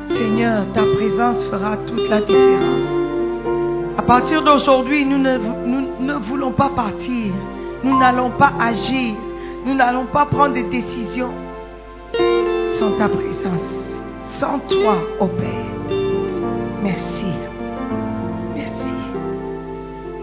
Seigneur, 0.09 0.65
ta 0.73 0.83
présence 0.95 1.45
fera 1.45 1.77
toute 1.77 2.09
la 2.09 2.21
différence. 2.21 3.01
À 3.97 4.01
partir 4.01 4.43
d'aujourd'hui, 4.43 5.05
nous 5.05 5.17
ne, 5.17 5.37
nous 5.37 5.87
ne 5.99 6.13
voulons 6.13 6.51
pas 6.51 6.71
partir. 6.75 7.33
Nous 7.83 7.97
n'allons 7.97 8.31
pas 8.31 8.51
agir. 8.59 9.15
Nous 9.65 9.73
n'allons 9.73 10.05
pas 10.05 10.25
prendre 10.25 10.53
des 10.53 10.63
décisions 10.63 11.31
sans 12.81 12.97
ta 12.97 13.07
présence. 13.07 13.75
Sans 14.39 14.57
toi, 14.57 14.95
ô 15.19 15.27
Père. 15.27 15.71
Merci. 16.81 17.31
Merci. 18.55 18.93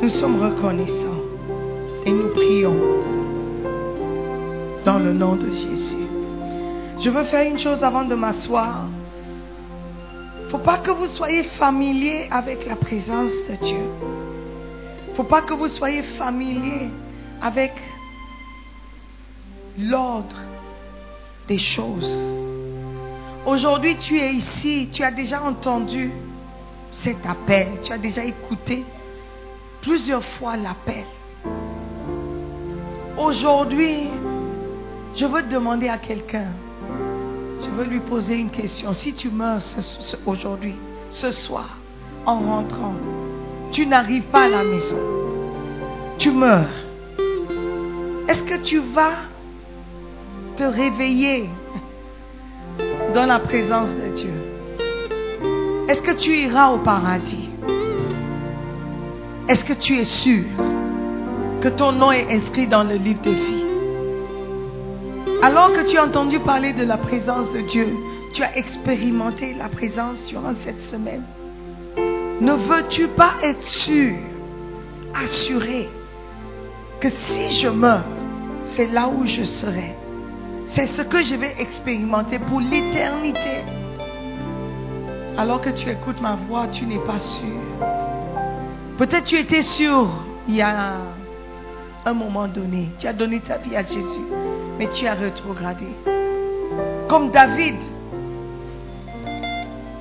Nous 0.03 0.09
sommes 0.09 0.43
reconnaissants 0.43 1.23
et 2.05 2.11
nous 2.11 2.31
prions 2.31 2.75
dans 4.85 4.99
le 4.99 5.13
nom 5.13 5.37
de 5.37 5.53
Jésus. 5.53 6.09
Je 6.99 7.11
veux 7.11 7.23
faire 7.27 7.49
une 7.49 7.61
chose 7.61 7.85
avant 7.85 8.03
de 8.03 8.17
m'asseoir. 8.17 8.87
Faut 10.51 10.59
pas 10.59 10.79
que 10.79 10.91
vous 10.91 11.07
soyez 11.07 11.45
familier 11.45 12.27
avec 12.33 12.67
la 12.67 12.75
présence 12.75 13.31
de 13.49 13.55
Dieu. 13.65 13.85
faut 15.15 15.23
pas 15.23 15.43
que 15.43 15.55
vous 15.55 15.69
soyez 15.69 16.03
familier 16.03 16.91
avec 17.41 17.73
l'ordre 19.79 20.48
des 21.49 21.59
choses. 21.59 22.39
Aujourd'hui, 23.47 23.97
tu 23.97 24.19
es 24.19 24.35
ici, 24.35 24.89
tu 24.93 25.03
as 25.03 25.11
déjà 25.11 25.43
entendu 25.43 26.13
cet 26.93 27.25
appel, 27.27 27.69
tu 27.83 27.93
as 27.93 27.99
déjà 27.99 28.23
écouté 28.25 28.85
plusieurs 29.81 30.25
fois 30.25 30.57
l'appel. 30.57 31.07
Aujourd'hui, 33.17 34.09
je 35.17 35.25
veux 35.27 35.43
demander 35.43 35.89
à 35.89 35.97
quelqu'un, 35.97 36.49
je 37.61 37.69
veux 37.71 37.85
lui 37.85 38.01
poser 38.01 38.37
une 38.37 38.51
question. 38.51 38.93
Si 38.93 39.15
tu 39.15 39.31
meurs 39.31 39.61
aujourd'hui, 40.27 40.77
ce 41.09 41.33
soir, 41.33 41.79
en 42.27 42.41
rentrant, 42.41 42.95
tu 43.73 43.87
n'arrives 43.87 44.25
pas 44.25 44.45
à 44.45 44.49
la 44.49 44.65
maison, 44.65 45.01
tu 46.19 46.31
meurs. 46.31 46.69
Est-ce 48.29 48.43
que 48.43 48.63
tu 48.63 48.79
vas 48.79 49.15
te 50.59 50.65
réveiller 50.65 51.49
dans 53.15 53.27
la 53.27 53.39
présence 53.39 53.91
de 53.91 54.13
Dieu 54.13 54.35
Est-ce 55.89 56.03
que 56.03 56.11
tu 56.11 56.37
iras 56.37 56.73
au 56.73 56.79
paradis? 56.79 57.49
Est-ce 59.47 59.65
que 59.65 59.75
tu 59.75 59.99
es 59.99 60.05
sûr 60.05 60.43
que 61.61 61.69
ton 61.69 61.93
nom 61.93 62.11
est 62.11 62.27
inscrit 62.33 62.67
dans 62.67 62.83
le 62.83 62.97
livre 62.97 63.23
de 63.23 63.31
vie 63.31 63.65
Alors 65.43 65.73
que 65.73 65.89
tu 65.89 65.97
as 65.97 66.05
entendu 66.05 66.41
parler 66.41 66.73
de 66.73 66.85
la 66.85 66.97
présence 66.97 67.53
de 67.53 67.61
Dieu, 67.61 67.95
tu 68.35 68.43
as 68.43 68.57
expérimenté 68.57 69.55
la 69.55 69.69
présence 69.69 70.27
durant 70.27 70.55
cette 70.65 70.83
semaine. 70.91 71.23
Ne 72.41 72.53
veux-tu 72.53 73.07
pas 73.07 73.35
être 73.45 73.65
sûr, 73.65 74.15
assuré, 75.15 75.89
que 76.99 77.11
si 77.11 77.61
je 77.61 77.69
meurs, 77.69 78.07
c'est 78.65 78.87
là 78.87 79.09
où 79.09 79.25
je 79.25 79.45
serai? 79.45 79.95
C'est 80.75 80.87
ce 80.87 81.03
que 81.03 81.23
je 81.23 81.35
vais 81.37 81.55
expérimenter 81.59 82.39
pour 82.39 82.61
l'éternité. 82.61 83.65
Alors 85.37 85.61
que 85.61 85.71
tu 85.71 85.89
écoutes 85.89 86.21
ma 86.21 86.37
voix, 86.37 86.67
tu 86.69 86.85
n'es 86.87 86.99
pas 86.99 87.19
sûr. 87.19 87.61
Peut-être 88.99 89.25
tu 89.25 89.39
étais 89.39 89.63
sûr 89.63 90.09
il 90.49 90.57
y 90.57 90.63
a 90.63 90.95
un 92.05 92.15
moment 92.15 92.49
donné. 92.49 92.89
Tu 92.99 93.07
as 93.07 93.13
donné 93.13 93.41
ta 93.41 93.59
vie 93.59 93.77
à 93.77 93.85
Jésus, 93.85 94.27
mais 94.79 94.89
tu 94.89 95.07
as 95.07 95.15
rétrogradé. 95.15 95.87
Comme 97.09 97.31
David. 97.31 97.77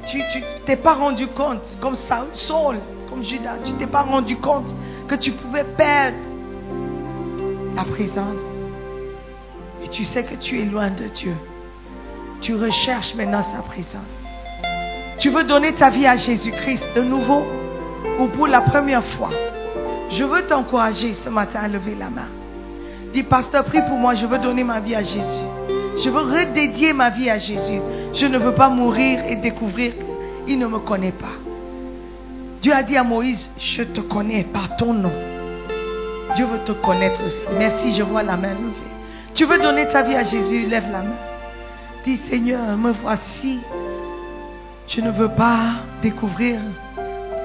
Tu 0.08 0.20
tu 0.32 0.42
t'es 0.66 0.78
pas 0.78 0.94
rendu 0.94 1.28
compte, 1.28 1.78
comme 1.82 1.96
Saul, 2.34 2.78
comme 3.10 3.24
Judas, 3.24 3.58
tu 3.64 3.74
t'es 3.74 3.88
pas 3.88 4.04
rendu 4.04 4.38
compte 4.38 4.74
que 5.08 5.16
tu 5.16 5.32
pouvais 5.34 5.66
perdre 5.66 6.18
la 7.76 7.84
présence. 7.84 8.47
Tu 9.90 10.06
sais 10.06 10.24
que 10.24 10.36
tu 10.36 10.62
es 10.62 10.66
loin 10.66 10.90
de 10.90 11.06
Dieu. 11.06 11.36
Tu 12.42 12.56
recherches 12.56 13.16
maintenant 13.16 13.44
sa 13.56 13.62
présence. 13.62 14.02
Tu 15.20 15.30
veux 15.30 15.44
donner 15.44 15.74
ta 15.74 15.90
vie 15.90 16.06
à 16.06 16.16
Jésus-Christ 16.16 16.88
de 16.96 17.02
nouveau 17.02 17.44
ou 18.20 18.28
pour 18.28 18.48
la 18.48 18.62
première 18.62 19.04
fois? 19.04 19.32
Je 20.12 20.24
veux 20.24 20.44
t'encourager 20.44 21.14
ce 21.14 21.30
matin 21.30 21.62
à 21.64 21.68
lever 21.68 21.96
la 21.96 22.10
main. 22.10 22.28
Dis, 23.14 23.24
pasteur, 23.24 23.66
prie 23.66 23.82
pour 23.82 23.98
moi, 23.98 24.14
je 24.14 24.26
veux 24.26 24.38
donner 24.38 24.64
ma 24.64 24.80
vie 24.80 24.96
à 24.96 25.02
Jésus. 25.02 25.46
Je 26.04 26.10
veux 26.10 26.20
redédier 26.20 26.94
ma 26.94 27.10
vie 27.10 27.30
à 27.30 27.40
Jésus. 27.40 27.82
Je 28.14 28.26
ne 28.26 28.38
veux 28.38 28.54
pas 28.54 28.70
mourir 28.70 29.20
et 29.28 29.36
découvrir 29.36 29.94
qu'il 30.46 30.60
ne 30.60 30.68
me 30.68 30.80
connaît 30.80 31.12
pas. 31.12 31.36
Dieu 32.62 32.74
a 32.74 32.84
dit 32.84 32.98
à 32.98 33.04
Moïse, 33.04 33.50
je 33.58 33.84
te 33.84 34.02
connais 34.02 34.44
par 34.44 34.76
ton 34.76 34.94
nom. 34.94 35.12
Dieu 36.36 36.46
veut 36.46 36.60
te 36.66 36.72
connaître 36.72 37.20
aussi. 37.26 37.46
Merci, 37.58 37.94
je 37.94 38.04
vois 38.04 38.24
la 38.24 38.38
main 38.38 38.54
levée. 38.54 38.87
Tu 39.38 39.46
veux 39.46 39.60
donner 39.60 39.88
ta 39.90 40.02
vie 40.02 40.16
à 40.16 40.24
Jésus, 40.24 40.66
lève 40.66 40.92
la 40.92 41.04
main. 41.04 41.16
Dis, 42.04 42.18
Seigneur, 42.28 42.76
me 42.76 42.92
voici. 42.92 43.60
Je 44.88 45.00
ne 45.00 45.12
veux 45.12 45.30
pas 45.30 45.84
découvrir 46.02 46.58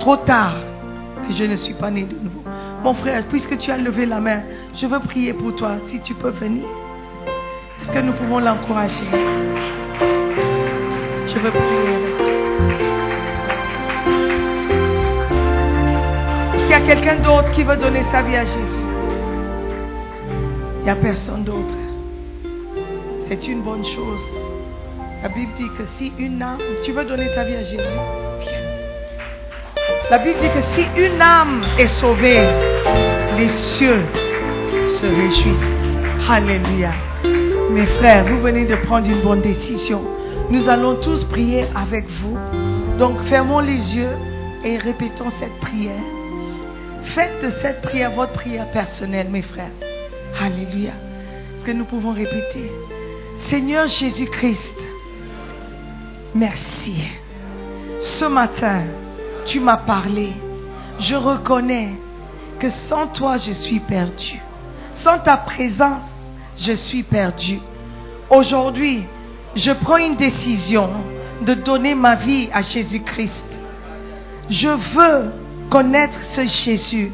trop 0.00 0.16
tard 0.16 0.54
que 1.28 1.34
je 1.34 1.44
ne 1.44 1.54
suis 1.54 1.74
pas 1.74 1.90
né 1.90 2.04
de 2.04 2.14
nouveau. 2.14 2.44
Mon 2.82 2.94
frère, 2.94 3.24
puisque 3.28 3.58
tu 3.58 3.70
as 3.70 3.76
levé 3.76 4.06
la 4.06 4.20
main, 4.20 4.40
je 4.74 4.86
veux 4.86 5.00
prier 5.00 5.34
pour 5.34 5.54
toi, 5.54 5.72
si 5.88 6.00
tu 6.00 6.14
peux 6.14 6.30
venir. 6.30 6.64
Est-ce 7.82 7.92
que 7.92 7.98
nous 7.98 8.14
pouvons 8.14 8.38
l'encourager? 8.38 9.04
Je 11.26 11.38
veux 11.38 11.50
prier 11.50 11.94
avec 16.62 16.70
y 16.70 16.74
a 16.74 16.80
quelqu'un 16.80 17.16
d'autre 17.16 17.50
qui 17.50 17.64
veut 17.64 17.76
donner 17.76 18.02
sa 18.10 18.22
vie 18.22 18.36
à 18.36 18.46
Jésus? 18.46 18.80
Il 20.78 20.84
n'y 20.84 20.90
a 20.90 20.96
personne 20.96 21.44
d'autre. 21.44 21.81
C'est 23.32 23.48
une 23.48 23.62
bonne 23.62 23.82
chose. 23.82 24.20
La 25.22 25.30
Bible 25.30 25.52
dit 25.56 25.68
que 25.78 25.84
si 25.96 26.12
une 26.18 26.42
âme, 26.42 26.58
tu 26.84 26.92
veux 26.92 27.02
donner 27.02 27.28
ta 27.34 27.44
vie 27.44 27.54
à 27.54 27.62
Jésus, 27.62 27.78
viens. 28.40 28.52
La 30.10 30.18
Bible 30.18 30.38
dit 30.38 30.48
que 30.48 30.60
si 30.74 30.86
une 31.00 31.22
âme 31.22 31.62
est 31.78 31.86
sauvée, 31.86 32.42
les 33.38 33.48
cieux 33.48 34.02
se 34.86 35.06
réjouissent. 35.06 36.28
Alléluia. 36.28 36.90
Mes 37.70 37.86
frères, 37.86 38.26
vous 38.26 38.38
venez 38.38 38.66
de 38.66 38.76
prendre 38.76 39.08
une 39.08 39.22
bonne 39.22 39.40
décision. 39.40 40.02
Nous 40.50 40.68
allons 40.68 40.96
tous 40.96 41.24
prier 41.24 41.64
avec 41.74 42.10
vous. 42.10 42.36
Donc 42.98 43.18
fermons 43.22 43.60
les 43.60 43.96
yeux 43.96 44.14
et 44.62 44.76
répétons 44.76 45.30
cette 45.40 45.58
prière. 45.58 46.04
Faites 47.14 47.42
de 47.42 47.48
cette 47.62 47.80
prière 47.80 48.10
votre 48.10 48.32
prière 48.32 48.70
personnelle, 48.72 49.28
mes 49.30 49.40
frères. 49.40 49.72
Alléluia. 50.38 50.92
Est-ce 51.56 51.64
que 51.64 51.72
nous 51.72 51.86
pouvons 51.86 52.12
répéter? 52.12 52.70
Seigneur 53.48 53.86
Jésus-Christ, 53.86 54.74
merci. 56.34 56.94
Ce 58.00 58.24
matin, 58.24 58.84
tu 59.44 59.60
m'as 59.60 59.76
parlé. 59.76 60.32
Je 60.98 61.14
reconnais 61.14 61.94
que 62.58 62.68
sans 62.88 63.08
toi, 63.08 63.36
je 63.38 63.52
suis 63.52 63.80
perdu. 63.80 64.40
Sans 64.94 65.18
ta 65.18 65.36
présence, 65.36 66.02
je 66.58 66.72
suis 66.72 67.02
perdu. 67.02 67.60
Aujourd'hui, 68.30 69.04
je 69.54 69.72
prends 69.72 69.98
une 69.98 70.16
décision 70.16 70.88
de 71.42 71.54
donner 71.54 71.94
ma 71.94 72.14
vie 72.14 72.48
à 72.52 72.62
Jésus-Christ. 72.62 73.44
Je 74.48 74.68
veux 74.68 75.32
connaître 75.70 76.18
ce 76.34 76.46
Jésus 76.46 77.12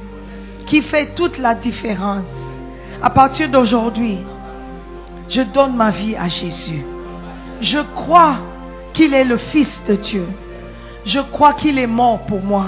qui 0.66 0.82
fait 0.82 1.14
toute 1.14 1.38
la 1.38 1.54
différence. 1.54 2.26
À 3.02 3.10
partir 3.10 3.48
d'aujourd'hui, 3.48 4.18
je 5.28 5.42
donne 5.42 5.76
ma 5.76 5.90
vie 5.90 6.16
à 6.16 6.28
Jésus. 6.28 6.84
Je 7.60 7.78
crois 7.94 8.36
qu'il 8.92 9.14
est 9.14 9.24
le 9.24 9.36
Fils 9.36 9.82
de 9.86 9.94
Dieu. 9.94 10.26
Je 11.04 11.20
crois 11.20 11.52
qu'il 11.52 11.78
est 11.78 11.86
mort 11.86 12.20
pour 12.26 12.42
moi. 12.42 12.66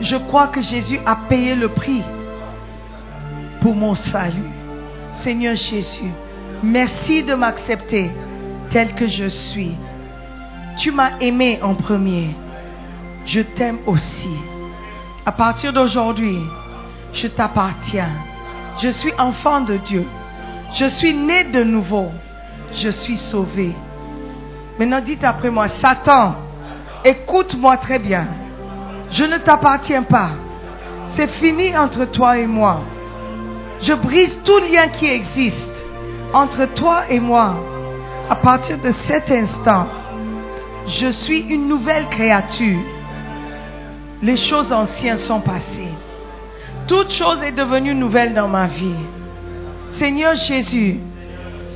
Je 0.00 0.16
crois 0.16 0.48
que 0.48 0.62
Jésus 0.62 1.00
a 1.04 1.16
payé 1.28 1.54
le 1.54 1.68
prix 1.68 2.02
pour 3.60 3.74
mon 3.74 3.94
salut. 3.94 4.50
Seigneur 5.24 5.56
Jésus, 5.56 6.10
merci 6.62 7.24
de 7.24 7.34
m'accepter 7.34 8.10
tel 8.70 8.94
que 8.94 9.08
je 9.08 9.26
suis. 9.26 9.74
Tu 10.76 10.92
m'as 10.92 11.18
aimé 11.18 11.58
en 11.62 11.74
premier. 11.74 12.36
Je 13.26 13.40
t'aime 13.40 13.78
aussi. 13.86 14.30
À 15.26 15.32
partir 15.32 15.72
d'aujourd'hui, 15.72 16.38
je 17.12 17.26
t'appartiens. 17.26 18.12
Je 18.80 18.88
suis 18.88 19.12
enfant 19.18 19.60
de 19.60 19.76
Dieu. 19.78 20.06
Je 20.74 20.86
suis 20.86 21.14
né 21.14 21.44
de 21.44 21.62
nouveau. 21.62 22.10
Je 22.74 22.90
suis 22.90 23.16
sauvé. 23.16 23.74
Maintenant, 24.78 25.00
dites 25.00 25.24
après 25.24 25.50
moi, 25.50 25.68
Satan, 25.80 26.36
écoute-moi 27.04 27.76
très 27.78 27.98
bien. 27.98 28.26
Je 29.10 29.24
ne 29.24 29.38
t'appartiens 29.38 30.02
pas. 30.02 30.30
C'est 31.10 31.28
fini 31.28 31.76
entre 31.76 32.04
toi 32.04 32.38
et 32.38 32.46
moi. 32.46 32.82
Je 33.80 33.94
brise 33.94 34.40
tout 34.44 34.58
lien 34.58 34.88
qui 34.88 35.06
existe 35.06 35.54
entre 36.32 36.66
toi 36.74 37.02
et 37.08 37.20
moi. 37.20 37.56
À 38.28 38.36
partir 38.36 38.78
de 38.78 38.92
cet 39.06 39.30
instant, 39.30 39.86
je 40.86 41.08
suis 41.08 41.40
une 41.40 41.68
nouvelle 41.68 42.06
créature. 42.08 42.80
Les 44.22 44.36
choses 44.36 44.72
anciennes 44.72 45.18
sont 45.18 45.40
passées. 45.40 45.94
Toute 46.86 47.10
chose 47.10 47.42
est 47.42 47.52
devenue 47.52 47.94
nouvelle 47.94 48.34
dans 48.34 48.48
ma 48.48 48.66
vie. 48.66 48.96
Seigneur 49.90 50.34
Jésus, 50.34 51.00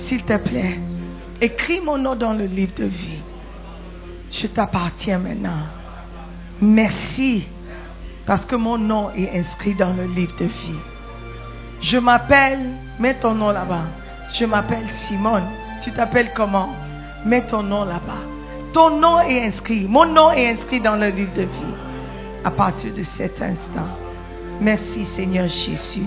s'il 0.06 0.22
te 0.24 0.36
plaît, 0.36 0.78
écris 1.40 1.80
mon 1.80 1.98
nom 1.98 2.14
dans 2.14 2.32
le 2.32 2.44
livre 2.44 2.72
de 2.76 2.84
vie. 2.84 3.20
Je 4.30 4.46
t'appartiens 4.46 5.18
maintenant. 5.18 5.66
Merci 6.60 7.46
parce 8.26 8.46
que 8.46 8.56
mon 8.56 8.78
nom 8.78 9.10
est 9.16 9.38
inscrit 9.38 9.74
dans 9.74 9.92
le 9.92 10.04
livre 10.04 10.34
de 10.38 10.44
vie. 10.44 10.80
Je 11.80 11.98
m'appelle, 11.98 12.60
mets 13.00 13.18
ton 13.18 13.34
nom 13.34 13.50
là-bas. 13.50 13.86
Je 14.32 14.44
m'appelle 14.44 14.86
Simone. 15.06 15.48
Tu 15.82 15.90
t'appelles 15.90 16.32
comment? 16.34 16.70
Mets 17.24 17.46
ton 17.46 17.62
nom 17.62 17.84
là-bas. 17.84 18.22
Ton 18.72 18.98
nom 18.98 19.20
est 19.20 19.46
inscrit. 19.46 19.86
Mon 19.88 20.06
nom 20.06 20.30
est 20.30 20.52
inscrit 20.52 20.80
dans 20.80 20.96
le 20.96 21.08
livre 21.08 21.34
de 21.34 21.42
vie. 21.42 21.74
À 22.44 22.50
partir 22.50 22.94
de 22.94 23.02
cet 23.16 23.42
instant, 23.42 23.88
Merci 24.62 25.06
Seigneur 25.16 25.48
Jésus. 25.48 26.06